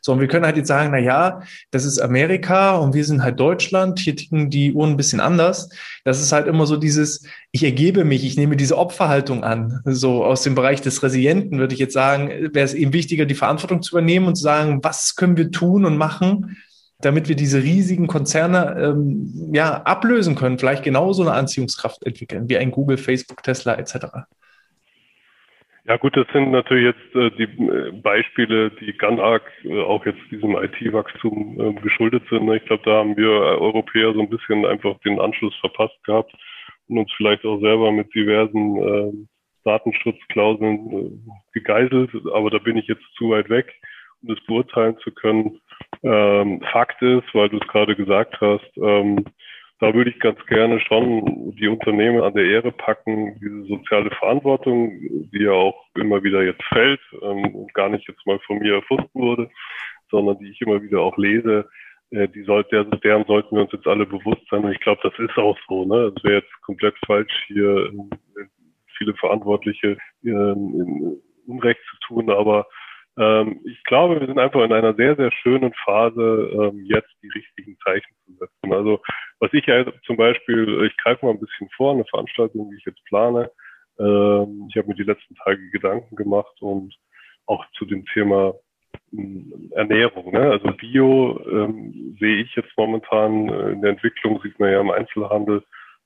So, 0.01 0.11
und 0.11 0.19
wir 0.19 0.27
können 0.27 0.45
halt 0.45 0.57
jetzt 0.57 0.67
sagen, 0.67 0.89
na 0.91 0.97
ja, 0.97 1.41
das 1.71 1.85
ist 1.85 1.99
Amerika 1.99 2.75
und 2.75 2.93
wir 2.93 3.05
sind 3.05 3.23
halt 3.23 3.39
Deutschland, 3.39 3.99
hier 3.99 4.17
ticken 4.17 4.49
die 4.49 4.73
Uhren 4.73 4.91
ein 4.91 4.97
bisschen 4.97 5.21
anders. 5.21 5.69
Das 6.03 6.21
ist 6.21 6.33
halt 6.33 6.47
immer 6.47 6.65
so 6.65 6.75
dieses, 6.75 7.25
ich 7.51 7.63
ergebe 7.63 8.03
mich, 8.03 8.25
ich 8.25 8.35
nehme 8.35 8.57
diese 8.57 8.77
Opferhaltung 8.77 9.45
an. 9.45 9.79
So 9.85 10.25
aus 10.25 10.43
dem 10.43 10.55
Bereich 10.55 10.81
des 10.81 11.03
Resilienten 11.03 11.57
würde 11.57 11.73
ich 11.73 11.79
jetzt 11.79 11.93
sagen, 11.93 12.27
wäre 12.53 12.65
es 12.65 12.73
eben 12.73 12.91
wichtiger, 12.91 13.25
die 13.25 13.33
Verantwortung 13.33 13.81
zu 13.81 13.95
übernehmen 13.95 14.27
und 14.27 14.35
zu 14.35 14.43
sagen, 14.43 14.83
was 14.83 15.15
können 15.15 15.37
wir 15.37 15.51
tun 15.51 15.85
und 15.85 15.95
machen, 15.95 16.57
damit 16.99 17.27
wir 17.27 17.35
diese 17.35 17.61
riesigen 17.61 18.07
Konzerne 18.07 18.75
ähm, 18.79 19.51
ja, 19.53 19.81
ablösen 19.83 20.35
können, 20.35 20.57
vielleicht 20.57 20.83
genauso 20.83 21.23
eine 21.23 21.33
Anziehungskraft 21.33 22.05
entwickeln, 22.05 22.49
wie 22.49 22.57
ein 22.57 22.71
Google, 22.71 22.97
Facebook, 22.97 23.43
Tesla 23.43 23.75
etc. 23.75 24.25
Ja 25.87 25.97
gut, 25.97 26.17
das 26.17 26.25
sind 26.33 26.49
natürlich 26.49 26.95
jetzt 26.95 27.15
äh, 27.15 27.29
die 27.37 27.43
äh, 27.43 27.91
Beispiele, 27.91 28.71
die 28.71 28.91
ganz 28.93 29.19
arg 29.19 29.43
äh, 29.63 29.81
auch 29.81 30.03
jetzt 30.03 30.19
diesem 30.31 30.55
IT-Wachstum 30.55 31.59
äh, 31.59 31.81
geschuldet 31.81 32.23
sind. 32.31 32.51
Ich 32.53 32.65
glaube, 32.65 32.81
da 32.85 32.93
haben 32.97 33.15
wir 33.15 33.29
Europäer 33.29 34.11
so 34.13 34.19
ein 34.19 34.29
bisschen 34.29 34.65
einfach 34.65 34.97
den 35.01 35.19
Anschluss 35.19 35.55
verpasst 35.57 36.03
gehabt 36.03 36.33
und 36.87 36.97
uns 36.97 37.11
vielleicht 37.15 37.45
auch 37.45 37.59
selber 37.59 37.91
mit 37.91 38.13
diversen 38.15 38.77
äh, 38.77 39.11
Datenschutzklauseln 39.63 40.91
äh, 40.91 41.31
gegeißelt. 41.53 42.11
Aber 42.33 42.49
da 42.49 42.57
bin 42.57 42.77
ich 42.77 42.87
jetzt 42.87 43.05
zu 43.15 43.29
weit 43.29 43.49
weg, 43.49 43.71
um 44.23 44.29
das 44.29 44.43
beurteilen 44.45 44.97
zu 45.03 45.11
können. 45.11 45.59
Ähm, 46.05 46.61
Fakt 46.71 47.01
ist, 47.01 47.33
weil 47.33 47.49
du 47.49 47.57
es 47.57 47.67
gerade 47.67 47.95
gesagt 47.95 48.39
hast, 48.39 48.77
ähm, 48.77 49.25
da 49.79 49.91
würde 49.93 50.11
ich 50.11 50.19
ganz 50.19 50.37
gerne 50.45 50.79
schon 50.79 51.55
die 51.59 51.67
Unternehmen 51.67 52.21
an 52.21 52.33
der 52.35 52.45
Ehre 52.45 52.71
packen, 52.71 53.39
diese 53.41 53.63
soziale 53.63 54.11
Verantwortung, 54.11 54.91
die 55.33 55.43
ja 55.43 55.51
auch 55.51 55.83
immer 55.95 56.23
wieder 56.23 56.43
jetzt 56.43 56.63
fällt 56.65 57.01
ähm, 57.23 57.55
und 57.55 57.73
gar 57.73 57.89
nicht 57.89 58.07
jetzt 58.07 58.25
mal 58.27 58.39
von 58.45 58.59
mir 58.59 58.75
erfunden 58.75 59.09
wurde, 59.13 59.49
sondern 60.11 60.37
die 60.37 60.51
ich 60.51 60.61
immer 60.61 60.81
wieder 60.83 61.01
auch 61.01 61.17
lese, 61.17 61.67
äh, 62.11 62.27
die 62.27 62.43
sollte, 62.43 62.85
deren 63.03 63.25
sollten 63.25 63.55
wir 63.55 63.63
uns 63.63 63.71
jetzt 63.71 63.87
alle 63.87 64.05
bewusst 64.05 64.47
sein. 64.51 64.63
Und 64.63 64.73
ich 64.73 64.79
glaube, 64.81 65.01
das 65.01 65.17
ist 65.17 65.37
auch 65.37 65.57
so. 65.67 65.85
Ne? 65.85 66.13
Es 66.15 66.23
wäre 66.23 66.35
jetzt 66.35 66.61
komplett 66.61 66.95
falsch, 67.05 67.33
hier 67.47 67.87
äh, 67.87 68.45
viele 68.97 69.15
Verantwortliche 69.15 69.97
äh, 70.23 70.55
Unrecht 71.47 71.81
zu 71.89 72.07
tun, 72.07 72.29
aber 72.29 72.67
ähm, 73.17 73.61
ich 73.65 73.81
glaube, 73.85 74.19
wir 74.19 74.27
sind 74.27 74.39
einfach 74.39 74.61
in 74.61 74.73
einer 74.73 74.93
sehr, 74.93 75.15
sehr 75.15 75.31
schönen 75.31 75.73
Phase, 75.85 76.49
ähm, 76.53 76.83
jetzt 76.85 77.11
die 77.23 77.29
richtigen 77.29 77.77
Zeichen 77.83 78.13
zu 78.25 78.33
setzen. 78.33 78.73
Also 78.73 78.99
was 79.39 79.53
ich 79.53 79.65
ja 79.65 79.85
zum 80.05 80.17
Beispiel, 80.17 80.85
ich 80.85 80.97
greife 80.97 81.25
mal 81.25 81.31
ein 81.31 81.39
bisschen 81.39 81.69
vor, 81.75 81.93
eine 81.93 82.05
Veranstaltung, 82.05 82.69
die 82.69 82.77
ich 82.77 82.85
jetzt 82.85 83.03
plane. 83.05 83.49
Ähm, 83.99 84.67
ich 84.69 84.77
habe 84.77 84.87
mir 84.89 84.95
die 84.95 85.03
letzten 85.03 85.35
Tage 85.35 85.69
Gedanken 85.71 86.15
gemacht 86.15 86.61
und 86.61 86.93
auch 87.45 87.65
zu 87.77 87.85
dem 87.85 88.05
Thema 88.07 88.53
hm, 89.11 89.71
Ernährung. 89.75 90.33
Ne? 90.33 90.51
Also 90.51 90.67
Bio 90.73 91.39
ähm, 91.49 92.17
sehe 92.19 92.41
ich 92.41 92.53
jetzt 92.55 92.73
momentan 92.75 93.47
äh, 93.47 93.71
in 93.71 93.81
der 93.81 93.91
Entwicklung, 93.91 94.41
sieht 94.41 94.59
man 94.59 94.71
ja 94.71 94.81
im 94.81 94.91
Einzelhandel, 94.91 95.63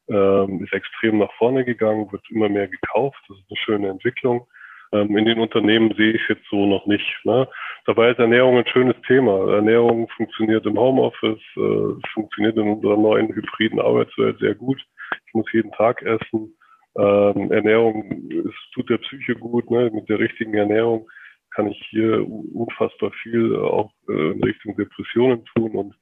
ähm, 0.10 0.64
ist 0.64 0.74
extrem 0.74 1.20
nach 1.20 1.32
vorne 1.38 1.66
gegangen, 1.66 2.12
wird 2.12 2.24
immer 2.30 2.50
mehr 2.50 2.68
gekauft. 2.68 3.20
Das 3.28 3.38
ist 3.38 3.46
eine 3.50 3.58
schöne 3.58 3.90
Entwicklung. 3.90 4.48
Ähm, 4.92 5.18
in 5.18 5.26
den 5.26 5.40
Unternehmen 5.40 5.94
sehe 5.96 6.14
ich 6.14 6.22
es 6.24 6.38
jetzt 6.38 6.50
so 6.50 6.66
noch 6.66 6.86
nicht. 6.86 7.06
Ne? 7.24 7.48
Dabei 7.86 8.12
ist 8.12 8.20
Ernährung 8.20 8.58
ein 8.58 8.68
schönes 8.68 8.96
Thema. 9.08 9.54
Ernährung 9.54 10.08
funktioniert 10.16 10.66
im 10.66 10.80
Homeoffice, 10.80 11.40
äh, 11.58 12.08
funktioniert 12.14 12.58
in 12.58 12.68
unserer 12.68 12.98
neuen 12.98 13.28
hybriden 13.34 13.80
Arbeitswelt 13.80 14.40
sehr 14.40 14.56
gut. 14.56 14.82
Ich 15.28 15.34
muss 15.34 15.52
jeden 15.54 15.72
Tag 15.74 16.02
essen. 16.02 16.56
Ähm, 16.98 17.52
Ernährung 17.52 18.30
es 18.32 18.54
tut 18.74 18.90
der 18.90 18.98
Psyche 18.98 19.36
gut. 19.36 19.70
Ne? 19.70 19.92
Mit 19.94 20.10
der 20.10 20.20
richtigen 20.20 20.56
Ernährung 20.56 21.08
kann 21.52 21.68
ich 21.68 21.88
hier 21.90 22.26
unfassbar 22.28 23.12
viel 23.24 23.56
auch 23.58 23.92
äh, 24.08 24.32
in 24.32 24.44
Richtung 24.44 24.76
Depressionen 24.76 25.46
tun. 25.56 25.72
Und 25.72 25.96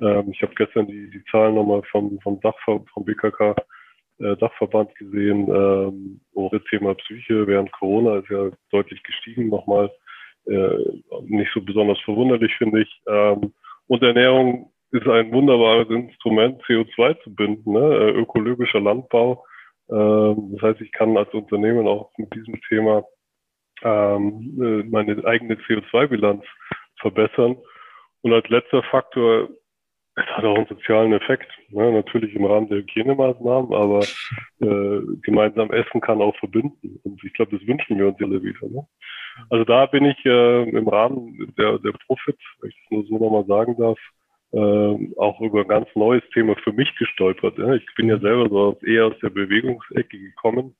ähm, 0.00 0.30
ich 0.30 0.42
habe 0.42 0.54
gestern 0.54 0.86
die, 0.86 1.10
die 1.10 1.24
Zahlen 1.30 1.56
nochmal 1.56 1.82
vom, 1.90 2.18
vom 2.20 2.40
Dach 2.40 2.54
vom 2.64 3.04
BKK 3.04 3.56
äh, 4.20 4.36
Dachverband 4.36 4.94
gesehen. 4.96 5.48
Ähm, 5.48 6.20
auch 6.36 6.50
das 6.50 6.62
Thema 6.70 6.94
Psyche 6.94 7.46
während 7.46 7.72
Corona 7.72 8.18
ist 8.18 8.28
ja 8.28 8.50
deutlich 8.70 9.02
gestiegen 9.02 9.48
nochmal. 9.48 9.90
Äh, 10.46 10.76
nicht 11.24 11.50
so 11.52 11.60
besonders 11.60 12.00
verwunderlich, 12.00 12.52
finde 12.56 12.82
ich. 12.82 13.02
Ähm, 13.06 13.52
und 13.88 14.02
Ernährung 14.02 14.72
ist 14.92 15.06
ein 15.06 15.32
wunderbares 15.32 15.88
Instrument, 15.88 16.62
CO2 16.64 17.22
zu 17.22 17.34
binden, 17.34 17.72
ne? 17.72 17.80
Äh, 17.80 18.10
ökologischer 18.20 18.80
Landbau. 18.80 19.44
Ähm, 19.90 20.52
das 20.52 20.62
heißt, 20.62 20.80
ich 20.80 20.92
kann 20.92 21.16
als 21.16 21.32
Unternehmen 21.32 21.86
auch 21.86 22.10
mit 22.16 22.34
diesem 22.34 22.60
Thema 22.68 23.04
ähm, 23.82 24.58
äh, 24.60 24.88
meine 24.88 25.24
eigene 25.24 25.54
CO2-Bilanz 25.54 26.44
verbessern. 27.00 27.56
Und 28.22 28.32
als 28.32 28.48
letzter 28.48 28.82
Faktor 28.84 29.48
es 30.20 30.36
hat 30.36 30.44
auch 30.44 30.56
einen 30.56 30.66
sozialen 30.66 31.12
Effekt, 31.12 31.50
ne? 31.70 31.92
natürlich 31.92 32.34
im 32.34 32.44
Rahmen 32.44 32.68
der 32.68 32.78
Hygienemaßnahmen, 32.78 33.72
aber 33.74 34.00
äh, 34.60 35.00
gemeinsam 35.22 35.70
Essen 35.70 36.00
kann 36.00 36.20
auch 36.20 36.36
verbinden. 36.36 37.00
Und 37.04 37.22
ich 37.24 37.32
glaube, 37.34 37.56
das 37.56 37.66
wünschen 37.66 37.98
wir 37.98 38.08
uns 38.08 38.20
alle 38.20 38.42
wieder. 38.42 38.68
Ne? 38.68 38.86
Also 39.48 39.64
da 39.64 39.86
bin 39.86 40.04
ich 40.04 40.24
äh, 40.24 40.68
im 40.68 40.88
Rahmen 40.88 41.52
der, 41.58 41.78
der 41.78 41.92
Profit, 42.06 42.38
wenn 42.60 42.70
ich 42.70 42.76
das 42.76 42.90
nur 42.90 43.04
so 43.06 43.18
nochmal 43.18 43.46
sagen 43.46 43.76
darf, 43.78 43.98
äh, 44.52 45.16
auch 45.18 45.40
über 45.40 45.62
ein 45.62 45.68
ganz 45.68 45.88
neues 45.94 46.24
Thema 46.34 46.56
für 46.56 46.72
mich 46.72 46.94
gestolpert. 46.96 47.58
Ja? 47.58 47.74
Ich 47.74 47.86
bin 47.96 48.08
ja 48.08 48.18
selber 48.18 48.48
so 48.48 48.78
eher 48.84 49.06
aus 49.06 49.18
der 49.22 49.30
Bewegungsecke 49.30 50.18
gekommen 50.18 50.74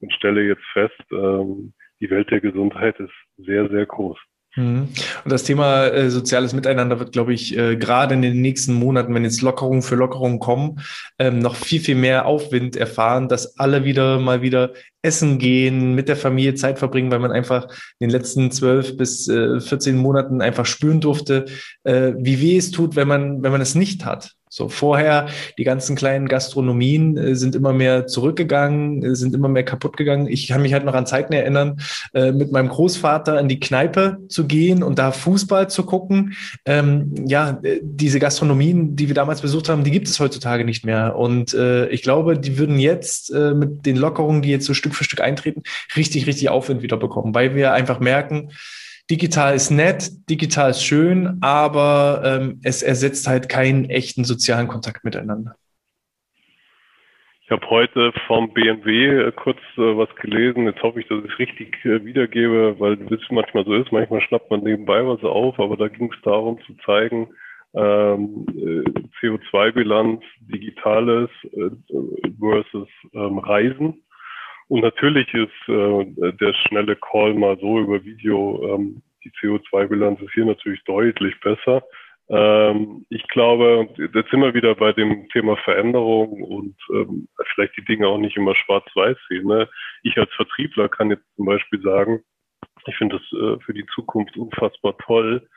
und 0.00 0.12
stelle 0.12 0.42
jetzt 0.42 0.64
fest, 0.72 1.02
ähm, 1.12 1.72
die 2.00 2.10
Welt 2.10 2.30
der 2.30 2.40
Gesundheit 2.40 2.98
ist 3.00 3.12
sehr, 3.38 3.68
sehr 3.68 3.86
groß. 3.86 4.18
Mhm. 4.56 4.88
Und 5.24 5.32
das 5.32 5.44
Thema 5.44 5.86
äh, 5.86 6.10
soziales 6.10 6.52
Miteinander 6.52 6.98
wird, 6.98 7.12
glaube 7.12 7.34
ich, 7.34 7.56
äh, 7.56 7.76
gerade 7.76 8.14
in 8.14 8.22
den 8.22 8.40
nächsten 8.40 8.74
Monaten, 8.74 9.14
wenn 9.14 9.24
jetzt 9.24 9.42
Lockerungen 9.42 9.82
für 9.82 9.94
Lockerungen 9.94 10.40
kommen, 10.40 10.80
ähm, 11.18 11.38
noch 11.38 11.54
viel, 11.54 11.80
viel 11.80 11.94
mehr 11.94 12.26
Aufwind 12.26 12.76
erfahren, 12.76 13.28
dass 13.28 13.58
alle 13.58 13.84
wieder 13.84 14.18
mal 14.18 14.42
wieder 14.42 14.72
essen 15.02 15.38
gehen, 15.38 15.94
mit 15.94 16.08
der 16.08 16.16
Familie 16.16 16.54
Zeit 16.54 16.78
verbringen, 16.78 17.10
weil 17.10 17.20
man 17.20 17.30
einfach 17.30 17.68
in 17.98 18.08
den 18.08 18.10
letzten 18.10 18.50
zwölf 18.50 18.96
bis 18.96 19.28
äh, 19.28 19.60
14 19.60 19.96
Monaten 19.96 20.42
einfach 20.42 20.66
spüren 20.66 21.00
durfte, 21.00 21.44
äh, 21.84 22.12
wie 22.18 22.40
weh 22.40 22.56
es 22.56 22.70
tut, 22.70 22.96
wenn 22.96 23.08
man, 23.08 23.42
wenn 23.42 23.52
man 23.52 23.60
es 23.60 23.74
nicht 23.74 24.04
hat. 24.04 24.37
So 24.50 24.68
vorher, 24.68 25.28
die 25.56 25.64
ganzen 25.64 25.96
kleinen 25.96 26.28
Gastronomien 26.28 27.16
äh, 27.16 27.34
sind 27.34 27.54
immer 27.54 27.72
mehr 27.72 28.06
zurückgegangen, 28.06 29.02
äh, 29.02 29.14
sind 29.14 29.34
immer 29.34 29.48
mehr 29.48 29.64
kaputt 29.64 29.96
gegangen. 29.96 30.26
Ich 30.28 30.48
kann 30.48 30.62
mich 30.62 30.72
halt 30.72 30.84
noch 30.84 30.94
an 30.94 31.06
Zeiten 31.06 31.32
erinnern, 31.32 31.80
äh, 32.14 32.32
mit 32.32 32.52
meinem 32.52 32.68
Großvater 32.68 33.38
in 33.38 33.48
die 33.48 33.60
Kneipe 33.60 34.18
zu 34.28 34.46
gehen 34.46 34.82
und 34.82 34.98
da 34.98 35.12
Fußball 35.12 35.68
zu 35.68 35.84
gucken. 35.84 36.34
Ähm, 36.64 37.26
ja, 37.26 37.58
äh, 37.62 37.80
diese 37.82 38.18
Gastronomien, 38.18 38.96
die 38.96 39.08
wir 39.08 39.14
damals 39.14 39.40
besucht 39.40 39.68
haben, 39.68 39.84
die 39.84 39.90
gibt 39.90 40.08
es 40.08 40.20
heutzutage 40.20 40.64
nicht 40.64 40.84
mehr. 40.84 41.16
Und 41.16 41.54
äh, 41.54 41.88
ich 41.88 42.02
glaube, 42.02 42.38
die 42.38 42.58
würden 42.58 42.78
jetzt 42.78 43.32
äh, 43.32 43.54
mit 43.54 43.86
den 43.86 43.96
Lockerungen, 43.96 44.42
die 44.42 44.50
jetzt 44.50 44.66
so 44.66 44.74
Stück 44.74 44.94
für 44.94 45.04
Stück 45.04 45.20
eintreten, 45.20 45.62
richtig, 45.96 46.26
richtig 46.26 46.48
Aufwind 46.48 46.82
wieder 46.82 46.96
bekommen, 46.96 47.34
weil 47.34 47.54
wir 47.54 47.72
einfach 47.72 48.00
merken, 48.00 48.50
digital 49.10 49.54
ist 49.54 49.70
nett, 49.70 50.10
digital 50.28 50.70
ist 50.70 50.82
schön, 50.82 51.38
aber 51.40 52.22
ähm, 52.24 52.60
es 52.62 52.82
ersetzt 52.82 53.26
halt 53.26 53.48
keinen 53.48 53.88
echten 53.90 54.24
sozialen 54.24 54.68
Kontakt 54.68 55.04
miteinander. 55.04 55.54
Ich 57.48 57.50
habe 57.50 57.70
heute 57.70 58.12
vom 58.26 58.52
BMW 58.52 59.28
äh, 59.28 59.32
kurz 59.32 59.58
äh, 59.78 59.96
was 59.96 60.14
gelesen. 60.16 60.66
Jetzt 60.66 60.82
hoffe 60.82 61.00
ich, 61.00 61.08
dass 61.08 61.24
ich 61.24 61.32
es 61.32 61.38
richtig 61.38 61.82
äh, 61.86 62.04
wiedergebe, 62.04 62.78
weil 62.78 63.00
es 63.10 63.20
manchmal 63.30 63.64
so 63.64 63.72
ist. 63.72 63.90
Manchmal 63.90 64.20
schnappt 64.20 64.50
man 64.50 64.62
nebenbei 64.62 65.06
was 65.06 65.22
auf, 65.24 65.58
aber 65.58 65.78
da 65.78 65.88
ging 65.88 66.12
es 66.12 66.20
darum 66.22 66.60
zu 66.66 66.74
zeigen, 66.84 67.28
ähm, 67.72 68.44
äh, 68.50 68.90
CO2-Bilanz, 69.18 70.22
Digitales 70.40 71.30
äh, 71.52 71.70
versus 72.38 72.88
ähm, 73.14 73.38
Reisen. 73.38 74.02
Und 74.68 74.82
natürlich 74.82 75.32
ist 75.32 75.68
äh, 75.68 76.32
der 76.32 76.54
schnelle 76.54 76.96
Call 76.96 77.34
mal 77.34 77.58
so 77.58 77.80
über 77.80 78.04
Video, 78.04 78.74
ähm, 78.74 79.02
die 79.24 79.30
CO2-Bilanz 79.30 80.20
ist 80.20 80.32
hier 80.34 80.44
natürlich 80.44 80.82
deutlich 80.84 81.38
besser. 81.40 81.82
Ähm, 82.28 83.06
ich 83.08 83.26
glaube, 83.28 83.88
jetzt 83.96 84.30
sind 84.30 84.40
wir 84.40 84.52
wieder 84.52 84.74
bei 84.74 84.92
dem 84.92 85.28
Thema 85.30 85.56
Veränderung 85.56 86.42
und 86.42 86.76
ähm, 86.92 87.28
vielleicht 87.54 87.76
die 87.78 87.84
Dinge 87.84 88.06
auch 88.06 88.18
nicht 88.18 88.36
immer 88.36 88.54
schwarz-weiß 88.54 89.16
sehen. 89.28 89.46
Ne? 89.46 89.68
Ich 90.02 90.16
als 90.18 90.32
Vertriebler 90.34 90.90
kann 90.90 91.10
jetzt 91.10 91.24
zum 91.36 91.46
Beispiel 91.46 91.80
sagen, 91.80 92.20
ich 92.86 92.96
finde 92.96 93.16
es 93.16 93.22
äh, 93.32 93.58
für 93.64 93.72
die 93.72 93.86
Zukunft 93.94 94.36
unfassbar 94.36 94.96
toll, 94.98 95.48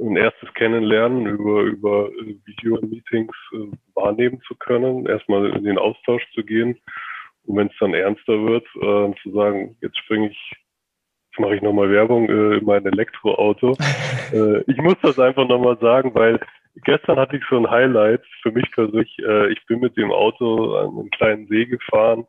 ein 0.00 0.16
erstes 0.16 0.52
Kennenlernen 0.54 1.26
über, 1.26 1.62
über 1.62 2.08
äh, 2.08 2.36
Video-Meetings 2.46 3.36
äh, 3.52 3.76
wahrnehmen 3.94 4.40
zu 4.48 4.54
können, 4.56 5.06
erstmal 5.06 5.50
in 5.50 5.64
den 5.64 5.78
Austausch 5.78 6.24
zu 6.34 6.42
gehen 6.42 6.80
und 7.46 7.56
wenn 7.56 7.66
es 7.68 7.76
dann 7.78 7.94
ernster 7.94 8.44
wird, 8.46 8.66
äh, 8.76 9.14
zu 9.22 9.30
sagen, 9.32 9.76
jetzt 9.80 9.98
springe 9.98 10.28
ich, 10.28 10.52
jetzt 11.30 11.40
mache 11.40 11.56
ich 11.56 11.62
nochmal 11.62 11.90
Werbung 11.90 12.28
äh, 12.28 12.58
in 12.58 12.64
mein 12.64 12.86
Elektroauto. 12.86 13.76
äh, 14.32 14.60
ich 14.70 14.76
muss 14.78 14.96
das 15.02 15.18
einfach 15.18 15.46
nochmal 15.46 15.78
sagen, 15.78 16.14
weil 16.14 16.40
gestern 16.84 17.18
hatte 17.18 17.36
ich 17.36 17.44
so 17.48 17.56
ein 17.56 17.70
Highlight 17.70 18.22
für 18.42 18.52
mich 18.52 18.70
persönlich. 18.72 19.16
Äh, 19.18 19.52
ich 19.52 19.64
bin 19.66 19.80
mit 19.80 19.96
dem 19.96 20.10
Auto 20.10 20.76
an 20.76 20.98
einem 20.98 21.10
kleinen 21.10 21.46
See 21.48 21.66
gefahren 21.66 22.26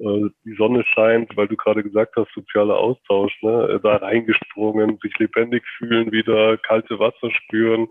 äh, 0.00 0.30
die 0.44 0.54
Sonne 0.56 0.84
scheint, 0.94 1.36
weil 1.36 1.48
du 1.48 1.56
gerade 1.56 1.82
gesagt 1.82 2.14
hast, 2.16 2.32
sozialer 2.32 2.76
Austausch, 2.76 3.32
ne? 3.42 3.68
Äh, 3.68 3.80
da 3.80 3.96
reingesprungen, 3.96 4.98
sich 5.02 5.18
lebendig 5.18 5.64
fühlen, 5.76 6.12
wieder 6.12 6.56
kalte 6.58 6.98
Wasser 6.98 7.30
spüren, 7.30 7.88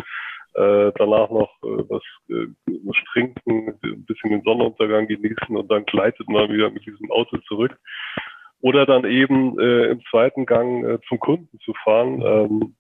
äh, 0.58 0.92
danach 0.98 1.30
noch 1.30 1.52
äh, 1.64 1.84
was, 1.88 2.04
äh, 2.30 2.48
was 2.66 2.96
trinken, 3.14 3.78
ein 3.84 4.06
bisschen 4.06 4.32
den 4.32 4.42
Sonnenuntergang 4.42 5.08
genießen 5.08 5.56
und 5.56 5.70
dann 5.70 5.86
gleitet 5.86 6.28
man 6.28 6.52
wieder 6.52 6.70
mit 6.70 6.86
diesem 6.86 7.12
Auto 7.12 7.38
zurück. 7.48 7.78
Oder 8.62 8.88
dann 8.88 9.06
eben 9.06 9.60
äh, 9.60 9.92
im 9.92 10.02
zweiten 10.10 10.48
Gang 10.48 10.84
äh, 10.84 11.00
zum 11.08 11.20
Kunden 11.20 11.60
zu 11.60 11.74
fahren. 11.84 12.22
Ähm, 12.26 12.76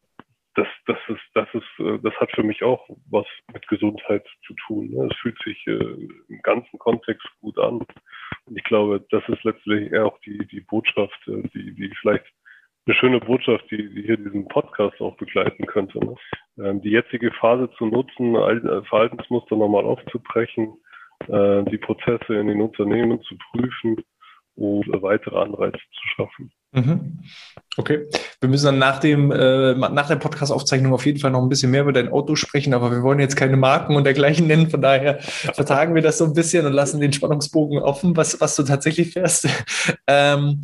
das, 0.55 0.67
das 0.87 0.97
ist, 1.07 1.21
das 1.35 1.47
ist, 1.53 1.85
äh, 1.85 1.99
das 1.99 2.15
hat 2.15 2.31
für 2.31 2.41
mich 2.41 2.63
auch 2.63 2.83
was 3.11 3.27
mit 3.53 3.67
Gesundheit 3.67 4.25
zu 4.47 4.55
tun. 4.65 4.89
Ne? 4.89 5.07
Es 5.11 5.17
fühlt 5.17 5.37
sich 5.43 5.67
äh, 5.67 6.07
im 6.29 6.41
ganzen 6.41 6.79
Kontext 6.79 7.27
gut 7.41 7.59
an. 7.59 7.85
Und 8.45 8.57
ich 8.57 8.63
glaube, 8.63 9.05
das 9.11 9.21
ist 9.27 9.43
letztlich 9.43 9.95
auch 9.95 10.19
die, 10.21 10.47
die 10.47 10.61
Botschaft, 10.61 11.19
äh, 11.27 11.43
die, 11.53 11.75
die 11.75 11.93
vielleicht 12.01 12.25
eine 12.87 12.95
schöne 12.95 13.19
Botschaft, 13.19 13.69
die, 13.69 13.89
die 13.93 14.03
hier 14.03 14.17
diesen 14.17 14.47
Podcast 14.47 14.99
auch 15.01 15.15
begleiten 15.17 15.65
könnte. 15.65 15.99
Ne? 15.99 16.15
Ähm, 16.57 16.81
die 16.81 16.91
jetzige 16.91 17.31
Phase 17.31 17.69
zu 17.77 17.85
nutzen, 17.85 18.35
äh, 18.35 18.81
Verhaltensmuster 18.83 19.55
nochmal 19.57 19.83
aufzubrechen, 19.83 20.73
äh, 21.27 21.63
die 21.63 21.77
Prozesse 21.77 22.35
in 22.35 22.47
den 22.47 22.61
Unternehmen 22.61 23.21
zu 23.23 23.35
prüfen 23.51 23.97
und 24.57 25.01
weitere 25.01 25.37
Anreize 25.37 25.77
zu 25.77 26.07
schaffen. 26.15 26.51
Mhm. 26.73 27.19
Okay. 27.77 28.07
Wir 28.41 28.49
müssen 28.49 28.65
dann 28.65 28.79
nach 28.79 28.99
dem, 28.99 29.31
äh, 29.31 29.75
nach 29.75 30.07
der 30.07 30.15
Podcast-Aufzeichnung 30.15 30.93
auf 30.93 31.05
jeden 31.05 31.19
Fall 31.19 31.31
noch 31.31 31.41
ein 31.41 31.49
bisschen 31.49 31.71
mehr 31.71 31.83
über 31.83 31.93
dein 31.93 32.11
Auto 32.11 32.35
sprechen, 32.35 32.73
aber 32.73 32.91
wir 32.91 33.03
wollen 33.03 33.19
jetzt 33.19 33.35
keine 33.35 33.55
Marken 33.55 33.95
und 33.95 34.03
dergleichen 34.03 34.47
nennen. 34.47 34.69
Von 34.69 34.81
daher 34.81 35.19
vertagen 35.19 35.95
wir 35.95 36.01
das 36.01 36.17
so 36.17 36.25
ein 36.25 36.33
bisschen 36.33 36.65
und 36.65 36.73
lassen 36.73 36.99
den 36.99 37.13
Spannungsbogen 37.13 37.79
offen, 37.79 38.17
was, 38.17 38.41
was 38.41 38.55
du 38.55 38.63
tatsächlich 38.63 39.13
fährst. 39.13 39.47
Ähm, 40.09 40.61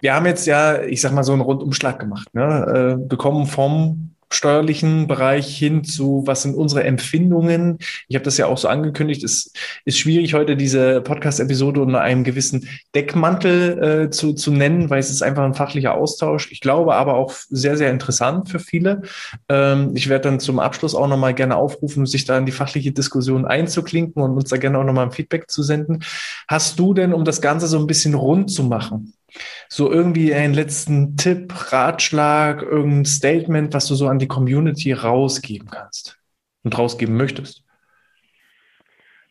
wir 0.00 0.14
haben 0.14 0.26
jetzt 0.26 0.46
ja, 0.46 0.82
ich 0.82 1.00
sag 1.00 1.12
mal, 1.12 1.22
so 1.22 1.32
einen 1.32 1.42
Rundumschlag 1.42 2.00
gemacht, 2.00 2.34
ne? 2.34 2.96
äh, 2.98 3.06
bekommen 3.06 3.46
vom 3.46 4.16
steuerlichen 4.32 5.06
Bereich 5.06 5.56
hin 5.56 5.84
zu, 5.84 6.22
was 6.24 6.42
sind 6.42 6.54
unsere 6.54 6.84
Empfindungen. 6.84 7.78
Ich 8.08 8.14
habe 8.14 8.24
das 8.24 8.38
ja 8.38 8.46
auch 8.46 8.58
so 8.58 8.68
angekündigt. 8.68 9.24
Es 9.24 9.52
ist 9.84 9.98
schwierig, 9.98 10.34
heute 10.34 10.56
diese 10.56 11.00
Podcast-Episode 11.00 11.82
unter 11.82 12.00
einem 12.00 12.24
gewissen 12.24 12.68
Deckmantel 12.94 14.04
äh, 14.06 14.10
zu, 14.10 14.32
zu 14.34 14.52
nennen, 14.52 14.88
weil 14.88 15.00
es 15.00 15.10
ist 15.10 15.22
einfach 15.22 15.44
ein 15.44 15.54
fachlicher 15.54 15.94
Austausch. 15.94 16.50
Ich 16.52 16.60
glaube 16.60 16.94
aber 16.94 17.14
auch 17.14 17.32
sehr, 17.32 17.76
sehr 17.76 17.90
interessant 17.90 18.48
für 18.48 18.60
viele. 18.60 19.02
Ähm, 19.48 19.92
ich 19.94 20.08
werde 20.08 20.28
dann 20.28 20.40
zum 20.40 20.60
Abschluss 20.60 20.94
auch 20.94 21.08
nochmal 21.08 21.34
gerne 21.34 21.56
aufrufen, 21.56 22.06
sich 22.06 22.24
da 22.24 22.38
in 22.38 22.46
die 22.46 22.52
fachliche 22.52 22.92
Diskussion 22.92 23.44
einzuklinken 23.44 24.22
und 24.22 24.36
uns 24.36 24.50
da 24.50 24.56
gerne 24.56 24.78
auch 24.78 24.84
nochmal 24.84 25.06
ein 25.06 25.12
Feedback 25.12 25.50
zu 25.50 25.62
senden. 25.62 26.04
Hast 26.48 26.78
du 26.78 26.94
denn, 26.94 27.12
um 27.12 27.24
das 27.24 27.40
Ganze 27.40 27.66
so 27.66 27.78
ein 27.78 27.86
bisschen 27.86 28.14
rund 28.14 28.50
zu 28.50 28.62
machen, 28.62 29.14
so 29.68 29.90
irgendwie 29.90 30.34
einen 30.34 30.54
letzten 30.54 31.16
Tipp, 31.16 31.52
Ratschlag, 31.72 32.62
irgendein 32.62 33.04
Statement, 33.04 33.74
was 33.74 33.86
du 33.86 33.94
so 33.94 34.08
an 34.08 34.18
die 34.18 34.28
Community 34.28 34.92
rausgeben 34.92 35.68
kannst 35.70 36.18
und 36.62 36.76
rausgeben 36.76 37.16
möchtest? 37.16 37.64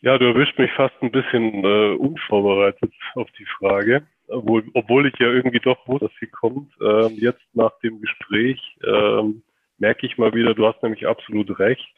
Ja, 0.02 0.18
du 0.18 0.26
erwischt 0.26 0.58
mich 0.58 0.72
fast 0.74 0.96
ein 1.02 1.12
bisschen 1.12 1.64
äh, 1.66 1.96
unvorbereitet 1.96 2.94
auf 3.16 3.30
die 3.38 3.46
Frage, 3.58 4.08
obwohl, 4.30 4.64
obwohl 4.74 5.08
ich 5.08 5.20
ja 5.20 5.28
irgendwie 5.28 5.60
doch 5.60 5.86
wusste, 5.88 6.08
dass 6.08 6.16
sie 6.22 6.28
kommt. 6.28 6.72
Ähm, 6.82 7.16
jetzt 7.18 7.44
nach 7.54 7.78
dem 7.84 8.00
Gespräch 8.00 8.60
ähm, 8.86 9.44
merke 9.78 10.06
ich 10.06 10.18
mal 10.18 10.34
wieder, 10.34 10.54
du 10.54 10.66
hast 10.66 10.82
nämlich 10.84 11.06
absolut 11.06 11.60
recht. 11.60 11.94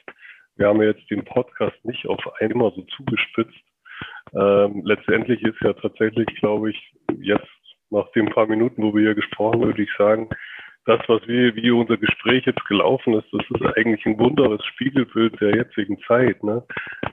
Wir 0.56 0.68
haben 0.68 0.82
jetzt 0.82 1.10
den 1.12 1.24
Podcast 1.24 1.78
nicht 1.84 2.08
auf 2.08 2.22
einmal 2.40 2.72
so 2.76 2.82
zugespitzt. 2.96 3.64
Ähm, 4.34 4.82
letztendlich 4.84 5.42
ist 5.44 5.60
ja 5.62 5.74
tatsächlich, 5.74 6.28
glaube 6.40 6.72
ich, 6.72 6.94
jetzt 7.20 7.48
nach 7.92 8.12
den 8.14 8.28
paar 8.28 8.48
Minuten, 8.48 8.84
wo 8.84 8.94
wir 8.96 9.02
hier 9.02 9.16
gesprochen 9.16 9.62
haben, 9.62 9.68
würde 9.68 9.84
ich 9.84 9.94
sagen, 9.98 10.30
das, 10.86 11.00
was 11.08 11.28
wir, 11.28 11.56
wie 11.56 11.70
unser 11.70 11.98
Gespräch 11.98 12.46
jetzt 12.46 12.66
gelaufen 12.66 13.14
ist, 13.14 13.28
das 13.32 13.46
ist 13.50 13.78
eigentlich 13.78 14.06
ein 14.06 14.18
wunderbares 14.18 14.66
Spiegelbild 14.66 15.40
der 15.40 15.56
jetzigen 15.56 16.00
Zeit. 16.08 16.44
Ne? 16.44 16.66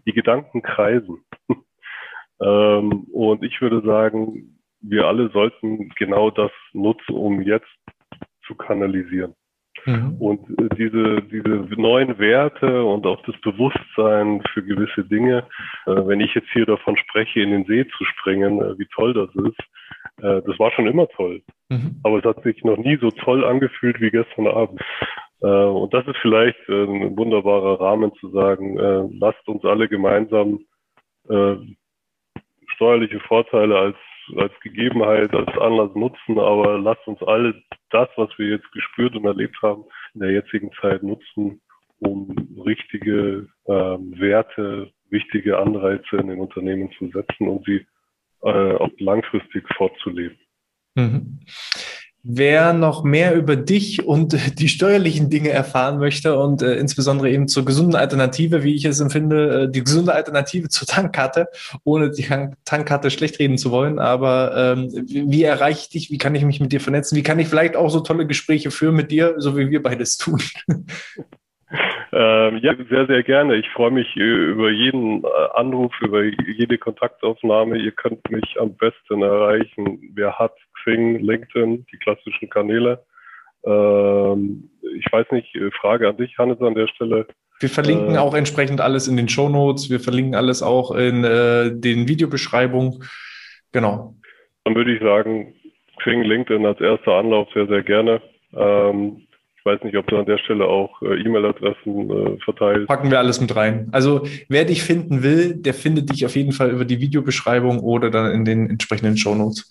Die 0.07 0.13
Gedanken 0.13 0.63
kreisen. 0.63 1.23
ähm, 2.41 3.05
und 3.13 3.43
ich 3.43 3.61
würde 3.61 3.83
sagen, 3.83 4.59
wir 4.81 5.07
alle 5.07 5.29
sollten 5.31 5.91
genau 5.97 6.31
das 6.31 6.53
nutzen, 6.73 7.15
um 7.15 7.43
jetzt 7.43 7.69
zu 8.47 8.55
kanalisieren. 8.55 9.35
Mhm. 9.87 10.17
Und 10.19 10.41
äh, 10.59 10.69
diese, 10.77 11.23
diese 11.23 11.81
neuen 11.81 12.19
Werte 12.19 12.85
und 12.85 13.07
auch 13.07 13.23
das 13.23 13.37
Bewusstsein 13.41 14.43
für 14.53 14.63
gewisse 14.63 15.05
Dinge, 15.05 15.47
äh, 15.87 16.07
wenn 16.07 16.21
ich 16.21 16.35
jetzt 16.35 16.49
hier 16.53 16.67
davon 16.67 16.97
spreche, 16.97 17.41
in 17.41 17.51
den 17.51 17.65
See 17.65 17.87
zu 17.97 18.05
springen, 18.05 18.61
äh, 18.61 18.79
wie 18.79 18.87
toll 18.95 19.15
das 19.15 19.35
ist, 19.45 19.59
das 20.21 20.59
war 20.59 20.73
schon 20.73 20.89
immer 20.89 21.07
toll. 21.11 21.43
Mhm. 21.69 22.01
Aber 22.03 22.19
es 22.19 22.25
hat 22.25 22.43
sich 22.43 22.65
noch 22.65 22.77
nie 22.77 22.97
so 22.97 23.09
toll 23.13 23.45
angefühlt 23.45 24.01
wie 24.01 24.11
gestern 24.11 24.49
Abend. 24.49 24.81
Und 25.39 25.95
das 25.95 26.09
ist 26.09 26.17
vielleicht 26.21 26.59
ein 26.69 27.17
wunderbarer 27.17 27.81
Rahmen 27.81 28.13
zu 28.15 28.29
sagen, 28.31 28.79
lasst 29.21 29.47
uns 29.47 29.65
alle 29.65 29.89
gemeinsam 29.89 30.59
steuerliche 32.75 33.21
Vorteile 33.21 33.79
als, 33.79 33.97
als 34.37 34.53
Gegebenheit, 34.63 35.33
als 35.35 35.57
Anlass 35.59 35.95
nutzen, 35.95 36.39
aber 36.39 36.79
lasst 36.79 37.07
uns 37.07 37.23
alle 37.23 37.63
das, 37.91 38.09
was 38.17 38.31
wir 38.39 38.49
jetzt 38.49 38.71
gespürt 38.73 39.17
und 39.17 39.25
erlebt 39.25 39.57
haben, 39.63 39.85
in 40.15 40.21
der 40.21 40.33
jetzigen 40.33 40.71
Zeit 40.81 41.03
nutzen, 41.03 41.61
um 42.01 42.35
richtige 42.65 43.49
ähm, 43.67 44.19
Werte, 44.19 44.91
wichtige 45.11 45.59
Anreize 45.59 46.17
in 46.17 46.29
den 46.29 46.41
Unternehmen 46.41 46.91
zu 46.99 47.09
setzen 47.09 47.49
und 47.49 47.65
sie 47.65 47.87
äh, 48.43 48.75
auch 48.75 48.91
langfristig 48.99 49.67
fortzuleben. 49.77 50.39
Mhm. 50.95 51.41
Wer 52.25 52.73
noch 52.73 53.05
mehr 53.05 53.35
über 53.37 53.55
dich 53.55 54.05
und 54.05 54.59
die 54.59 54.69
steuerlichen 54.69 55.31
Dinge 55.31 55.51
erfahren 55.51 55.99
möchte 55.99 56.39
und 56.39 56.63
äh, 56.63 56.75
insbesondere 56.75 57.31
eben 57.31 57.47
zur 57.47 57.65
gesunden 57.65 57.95
Alternative, 57.95 58.65
wie 58.65 58.75
ich 58.75 58.85
es 58.85 59.01
empfinde, 59.01 59.63
äh, 59.63 59.71
die 59.71 59.85
gesunde 59.85 60.15
Alternative 60.15 60.69
zur 60.69 60.89
Tankkarte, 60.89 61.47
ohne 61.85 62.11
die 62.11 62.27
Tankkarte 62.65 63.11
schlecht 63.11 63.39
reden 63.39 63.57
zu 63.57 63.71
wollen, 63.71 63.99
aber 63.99 64.77
ähm, 64.77 64.89
wie 64.93 65.45
erreiche 65.45 65.81
ich 65.83 65.89
dich, 65.91 66.11
wie 66.11 66.19
kann 66.19 66.35
ich 66.35 66.45
mich 66.45 66.61
mit 66.61 66.73
dir 66.73 66.81
vernetzen, 66.81 67.17
wie 67.17 67.23
kann 67.23 67.39
ich 67.39 67.49
vielleicht 67.49 67.77
auch 67.77 67.89
so 67.89 68.01
tolle 68.01 68.27
Gespräche 68.27 68.71
führen 68.71 68.97
mit 68.97 69.13
dir, 69.13 69.35
so 69.39 69.57
wie 69.57 69.71
wir 69.71 69.83
beides 69.83 70.17
tun? 70.17 70.43
Ähm, 72.11 72.59
ja, 72.63 72.75
sehr, 72.89 73.07
sehr 73.07 73.23
gerne. 73.23 73.57
Ich 73.57 73.69
freue 73.71 73.91
mich 73.91 74.17
äh, 74.17 74.21
über 74.21 74.71
jeden 74.71 75.23
äh, 75.25 75.29
Anruf, 75.55 75.93
über 76.01 76.23
jede 76.25 76.79
Kontaktaufnahme. 76.79 77.77
Ihr 77.77 77.93
könnt 77.93 78.31
mich 78.31 78.59
am 78.59 78.75
besten 78.75 79.23
erreichen. 79.23 80.01
Wer 80.15 80.39
hat 80.39 80.55
Xing, 80.81 81.21
LinkedIn, 81.21 81.87
die 81.93 81.97
klassischen 81.99 82.49
Kanäle. 82.49 83.05
Ähm, 83.65 84.71
ich 84.97 85.07
weiß 85.11 85.27
nicht, 85.33 85.55
äh, 85.55 85.71
Frage 85.81 86.09
an 86.09 86.17
dich, 86.17 86.37
Hannes, 86.39 86.61
an 86.61 86.75
der 86.75 86.89
Stelle. 86.89 87.27
Wir 87.61 87.69
verlinken 87.69 88.15
äh, 88.15 88.19
auch 88.19 88.35
entsprechend 88.35 88.81
alles 88.81 89.09
in 89.09 89.17
den 89.17 89.29
Show 89.29 89.49
Notes. 89.49 89.91
Wir 89.91 90.01
verlinken 90.01 90.35
alles 90.35 90.63
auch 90.63 90.93
in 90.93 91.25
äh, 91.25 91.71
den 91.73 92.09
Videobeschreibungen. 92.09 93.05
Genau. 93.73 94.15
Dann 94.65 94.75
würde 94.75 94.95
ich 94.95 95.03
sagen, 95.03 95.55
Xing, 95.99 96.23
LinkedIn 96.23 96.65
als 96.65 96.81
erster 96.81 97.13
Anlauf 97.13 97.49
sehr, 97.53 97.67
sehr 97.67 97.83
gerne. 97.83 98.23
Ähm, 98.55 99.29
weiß 99.69 99.83
nicht, 99.85 99.97
ob 99.97 100.07
du 100.07 100.17
an 100.17 100.27
der 100.27 100.39
Stelle 100.39 100.65
auch 100.65 101.01
äh, 101.03 101.21
E-Mail-Adressen 101.21 102.11
äh, 102.11 102.39
verteilst. 102.43 102.89
Packen 102.89 103.11
wir 103.11 103.19
alles 103.19 103.41
mit 103.41 103.55
rein. 103.55 103.89
Also 103.93 104.27
wer 104.49 104.65
dich 104.65 104.83
finden 104.83 105.23
will, 105.23 105.55
der 105.57 105.75
findet 105.75 106.11
dich 106.11 106.25
auf 106.25 106.37
jeden 106.37 106.53
Fall 106.53 106.71
über 106.71 106.85
die 106.85 107.01
Videobeschreibung 107.01 107.81
oder 107.81 108.11
dann 108.11 108.33
in 108.33 108.45
den 108.45 108.71
entsprechenden 108.71 109.17
Shownotes. 109.17 109.69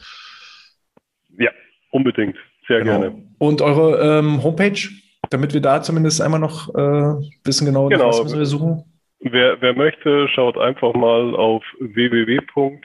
Unbedingt. 1.91 2.37
Sehr 2.67 2.79
genau. 2.79 2.99
gerne. 2.99 3.23
Und 3.39 3.61
eure 3.61 4.19
ähm, 4.19 4.43
Homepage, 4.43 4.89
damit 5.29 5.53
wir 5.53 5.61
da 5.61 5.81
zumindest 5.81 6.21
einmal 6.21 6.39
noch 6.39 6.69
äh, 6.75 7.15
wissen 7.43 7.65
genau, 7.65 7.87
genau. 7.89 8.09
was 8.09 8.23
müssen 8.23 8.39
wir 8.39 8.45
suchen? 8.45 8.83
Wer, 9.19 9.61
wer 9.61 9.73
möchte, 9.73 10.27
schaut 10.29 10.57
einfach 10.57 10.93
mal 10.93 11.35
auf 11.35 11.63
www.profit, 11.79 12.79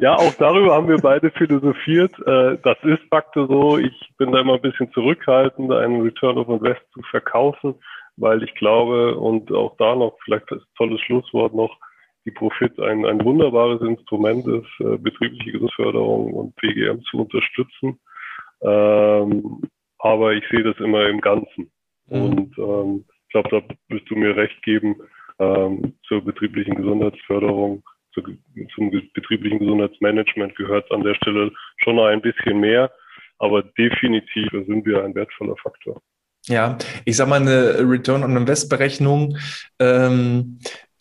Ja, 0.00 0.14
auch 0.14 0.32
darüber 0.34 0.74
haben 0.74 0.88
wir 0.88 0.98
beide 0.98 1.30
philosophiert. 1.32 2.12
Äh, 2.24 2.58
das 2.62 2.78
ist 2.84 3.02
fakte 3.10 3.46
so. 3.48 3.78
Ich 3.78 4.12
bin 4.16 4.30
da 4.30 4.40
immer 4.40 4.54
ein 4.54 4.62
bisschen 4.62 4.90
zurückhaltend, 4.92 5.72
einen 5.72 6.02
Return 6.02 6.38
of 6.38 6.48
Invest 6.48 6.82
zu 6.92 7.02
verkaufen, 7.10 7.74
weil 8.16 8.42
ich 8.44 8.54
glaube, 8.54 9.16
und 9.16 9.50
auch 9.52 9.76
da 9.76 9.96
noch 9.96 10.16
vielleicht 10.24 10.50
das 10.50 10.62
tolles 10.76 11.00
Schlusswort 11.00 11.52
noch, 11.54 11.76
die 12.24 12.30
Profit 12.30 12.78
ein, 12.78 13.04
ein 13.06 13.24
wunderbares 13.24 13.80
Instrument 13.80 14.46
ist, 14.46 14.80
äh, 14.80 14.98
betriebliche 14.98 15.52
Gesundheitsförderung 15.52 16.32
und 16.32 16.56
PGM 16.56 17.02
zu 17.10 17.18
unterstützen. 17.18 17.98
Ähm, 18.62 19.62
aber 19.98 20.32
ich 20.34 20.44
sehe 20.50 20.62
das 20.62 20.76
immer 20.78 21.08
im 21.08 21.20
Ganzen. 21.20 21.72
Mhm. 22.08 22.22
Und 22.22 22.58
ähm, 22.58 23.04
ich 23.26 23.32
glaube, 23.32 23.48
da 23.50 23.94
wirst 23.94 24.10
du 24.10 24.16
mir 24.16 24.36
recht 24.36 24.62
geben, 24.62 24.96
ähm, 25.38 25.94
zur 26.06 26.24
betrieblichen 26.24 26.74
Gesundheitsförderung 26.74 27.82
zum 28.74 28.90
betrieblichen 29.14 29.58
Gesundheitsmanagement 29.58 30.56
gehört 30.56 30.90
an 30.90 31.02
der 31.02 31.14
Stelle 31.14 31.52
schon 31.82 31.96
noch 31.96 32.06
ein 32.06 32.22
bisschen 32.22 32.60
mehr, 32.60 32.90
aber 33.38 33.62
definitiv 33.62 34.50
sind 34.50 34.84
wir 34.86 35.04
ein 35.04 35.14
wertvoller 35.14 35.56
Faktor. 35.62 36.00
Ja, 36.46 36.78
ich 37.04 37.16
sage 37.16 37.30
mal, 37.30 37.40
eine 37.40 37.88
Return 37.88 38.24
on 38.24 38.36
Invest 38.36 38.70
Berechnung 38.70 39.36
ähm, 39.78 40.58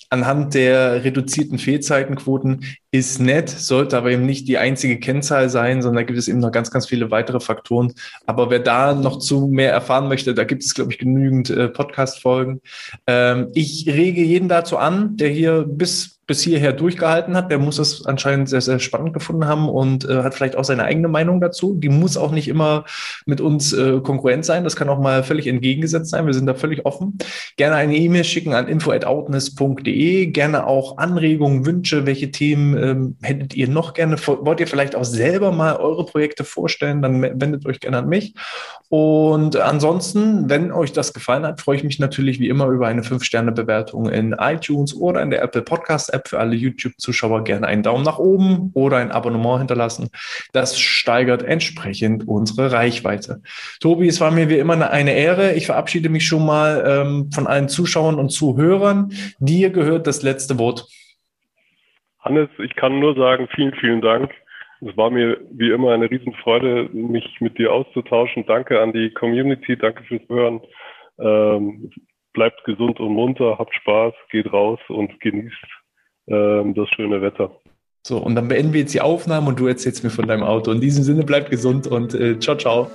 anhand 0.09 0.53
der 0.53 1.03
reduzierten 1.03 1.57
Fehlzeitenquoten 1.57 2.65
ist 2.97 3.19
nett, 3.19 3.49
sollte 3.49 3.97
aber 3.97 4.11
eben 4.11 4.25
nicht 4.25 4.47
die 4.47 4.57
einzige 4.57 4.99
Kennzahl 4.99 5.49
sein, 5.49 5.81
sondern 5.81 6.03
da 6.03 6.07
gibt 6.07 6.19
es 6.19 6.27
eben 6.27 6.39
noch 6.39 6.51
ganz, 6.51 6.71
ganz 6.71 6.87
viele 6.87 7.11
weitere 7.11 7.39
Faktoren. 7.39 7.93
Aber 8.25 8.49
wer 8.49 8.59
da 8.59 8.93
noch 8.93 9.19
zu 9.19 9.47
mehr 9.47 9.71
erfahren 9.71 10.07
möchte, 10.07 10.33
da 10.33 10.43
gibt 10.43 10.63
es, 10.63 10.73
glaube 10.73 10.91
ich, 10.91 10.97
genügend 10.97 11.49
äh, 11.49 11.69
Podcast-Folgen. 11.69 12.61
Ähm, 13.07 13.49
ich 13.53 13.87
rege 13.87 14.21
jeden 14.21 14.49
dazu 14.49 14.77
an, 14.77 15.17
der 15.17 15.29
hier 15.29 15.65
bis 15.67 16.17
bis 16.27 16.41
hierher 16.41 16.73
durchgehalten 16.73 17.35
hat, 17.37 17.49
der 17.49 17.57
muss 17.57 17.79
es 17.79 18.05
anscheinend 18.05 18.49
sehr, 18.49 18.59
sehr 18.59 18.79
spannend 18.79 19.13
gefunden 19.13 19.45
haben 19.45 19.69
und 19.69 20.07
äh, 20.07 20.23
hat 20.23 20.35
vielleicht 20.35 20.57
auch 20.57 20.65
seine 20.65 20.83
eigene 20.83 21.07
Meinung 21.07 21.39
dazu. 21.39 21.73
Die 21.73 21.87
muss 21.87 22.17
auch 22.17 22.31
nicht 22.31 22.49
immer 22.49 22.83
mit 23.25 23.39
uns 23.39 23.71
äh, 23.71 24.01
konkurrent 24.01 24.43
sein. 24.43 24.65
Das 24.65 24.75
kann 24.75 24.89
auch 24.89 24.99
mal 24.99 25.23
völlig 25.23 25.47
entgegengesetzt 25.47 26.09
sein. 26.09 26.25
Wir 26.25 26.33
sind 26.33 26.45
da 26.45 26.53
völlig 26.53 26.85
offen. 26.85 27.17
Gerne 27.55 27.77
eine 27.77 27.95
E-Mail 27.95 28.25
schicken 28.25 28.53
an 28.53 28.67
info.outness.de. 28.67 30.27
Gerne 30.27 30.67
auch 30.67 30.97
Anregungen, 30.97 31.65
Wünsche, 31.65 32.05
welche 32.05 32.29
Themen 32.29 32.75
ähm, 32.87 33.17
hättet 33.21 33.53
ihr 33.55 33.67
noch 33.67 33.93
gerne? 33.93 34.17
Wollt 34.25 34.59
ihr 34.59 34.67
vielleicht 34.67 34.95
auch 34.95 35.03
selber 35.03 35.51
mal 35.51 35.75
eure 35.75 36.05
Projekte 36.05 36.43
vorstellen? 36.43 37.01
Dann 37.01 37.21
wendet 37.21 37.65
euch 37.65 37.79
gerne 37.79 37.99
an 37.99 38.09
mich. 38.09 38.33
Und 38.89 39.57
ansonsten, 39.57 40.49
wenn 40.49 40.71
euch 40.71 40.93
das 40.93 41.13
gefallen 41.13 41.45
hat, 41.45 41.59
freue 41.59 41.77
ich 41.77 41.83
mich 41.83 41.99
natürlich 41.99 42.39
wie 42.39 42.47
immer 42.47 42.67
über 42.67 42.87
eine 42.87 43.01
5-Sterne-Bewertung 43.01 44.09
in 44.09 44.33
iTunes 44.33 44.95
oder 44.95 45.21
in 45.21 45.29
der 45.29 45.41
Apple 45.41 45.61
Podcast 45.61 46.13
App 46.13 46.27
für 46.29 46.39
alle 46.39 46.55
YouTube-Zuschauer 46.55 47.43
gerne 47.43 47.67
einen 47.67 47.83
Daumen 47.83 48.03
nach 48.03 48.17
oben 48.17 48.71
oder 48.73 48.97
ein 48.97 49.11
Abonnement 49.11 49.59
hinterlassen. 49.59 50.09
Das 50.53 50.79
steigert 50.79 51.43
entsprechend 51.43 52.27
unsere 52.27 52.71
Reichweite. 52.71 53.41
Tobi, 53.79 54.07
es 54.07 54.21
war 54.21 54.31
mir 54.31 54.49
wie 54.49 54.57
immer 54.57 54.89
eine 54.89 55.13
Ehre. 55.13 55.53
Ich 55.53 55.65
verabschiede 55.65 56.09
mich 56.09 56.25
schon 56.25 56.45
mal 56.45 56.83
ähm, 56.87 57.29
von 57.33 57.47
allen 57.47 57.67
Zuschauern 57.67 58.15
und 58.15 58.29
Zuhörern. 58.29 59.11
Dir 59.39 59.69
gehört 59.69 60.07
das 60.07 60.21
letzte 60.21 60.57
Wort. 60.59 60.87
Hannes, 62.27 62.49
ich 62.59 62.75
kann 62.75 62.99
nur 62.99 63.15
sagen, 63.15 63.47
vielen, 63.55 63.73
vielen 63.75 64.01
Dank. 64.01 64.31
Es 64.81 64.95
war 64.97 65.09
mir 65.09 65.39
wie 65.51 65.71
immer 65.71 65.93
eine 65.93 66.09
Riesenfreude, 66.11 66.89
mich 66.93 67.25
mit 67.39 67.57
dir 67.57 67.71
auszutauschen. 67.71 68.45
Danke 68.45 68.81
an 68.81 68.93
die 68.93 69.11
Community, 69.11 69.77
danke 69.77 70.03
fürs 70.03 70.21
Hören. 70.29 70.61
Ähm, 71.19 71.89
bleibt 72.33 72.63
gesund 72.65 72.99
und 72.99 73.13
munter, 73.13 73.57
habt 73.57 73.73
Spaß, 73.73 74.13
geht 74.29 74.51
raus 74.51 74.79
und 74.89 75.19
genießt 75.21 75.55
ähm, 76.27 76.75
das 76.75 76.89
schöne 76.89 77.21
Wetter. 77.21 77.49
So, 78.05 78.17
und 78.17 78.35
dann 78.35 78.47
beenden 78.47 78.73
wir 78.73 78.81
jetzt 78.81 78.93
die 78.93 79.01
Aufnahme 79.01 79.47
und 79.47 79.59
du 79.59 79.67
erzählst 79.67 80.03
mir 80.03 80.09
von 80.11 80.27
deinem 80.27 80.43
Auto. 80.43 80.71
In 80.71 80.81
diesem 80.81 81.03
Sinne, 81.03 81.23
bleib 81.23 81.49
gesund 81.49 81.87
und 81.87 82.13
äh, 82.13 82.37
ciao, 82.39 82.55
ciao. 82.55 82.91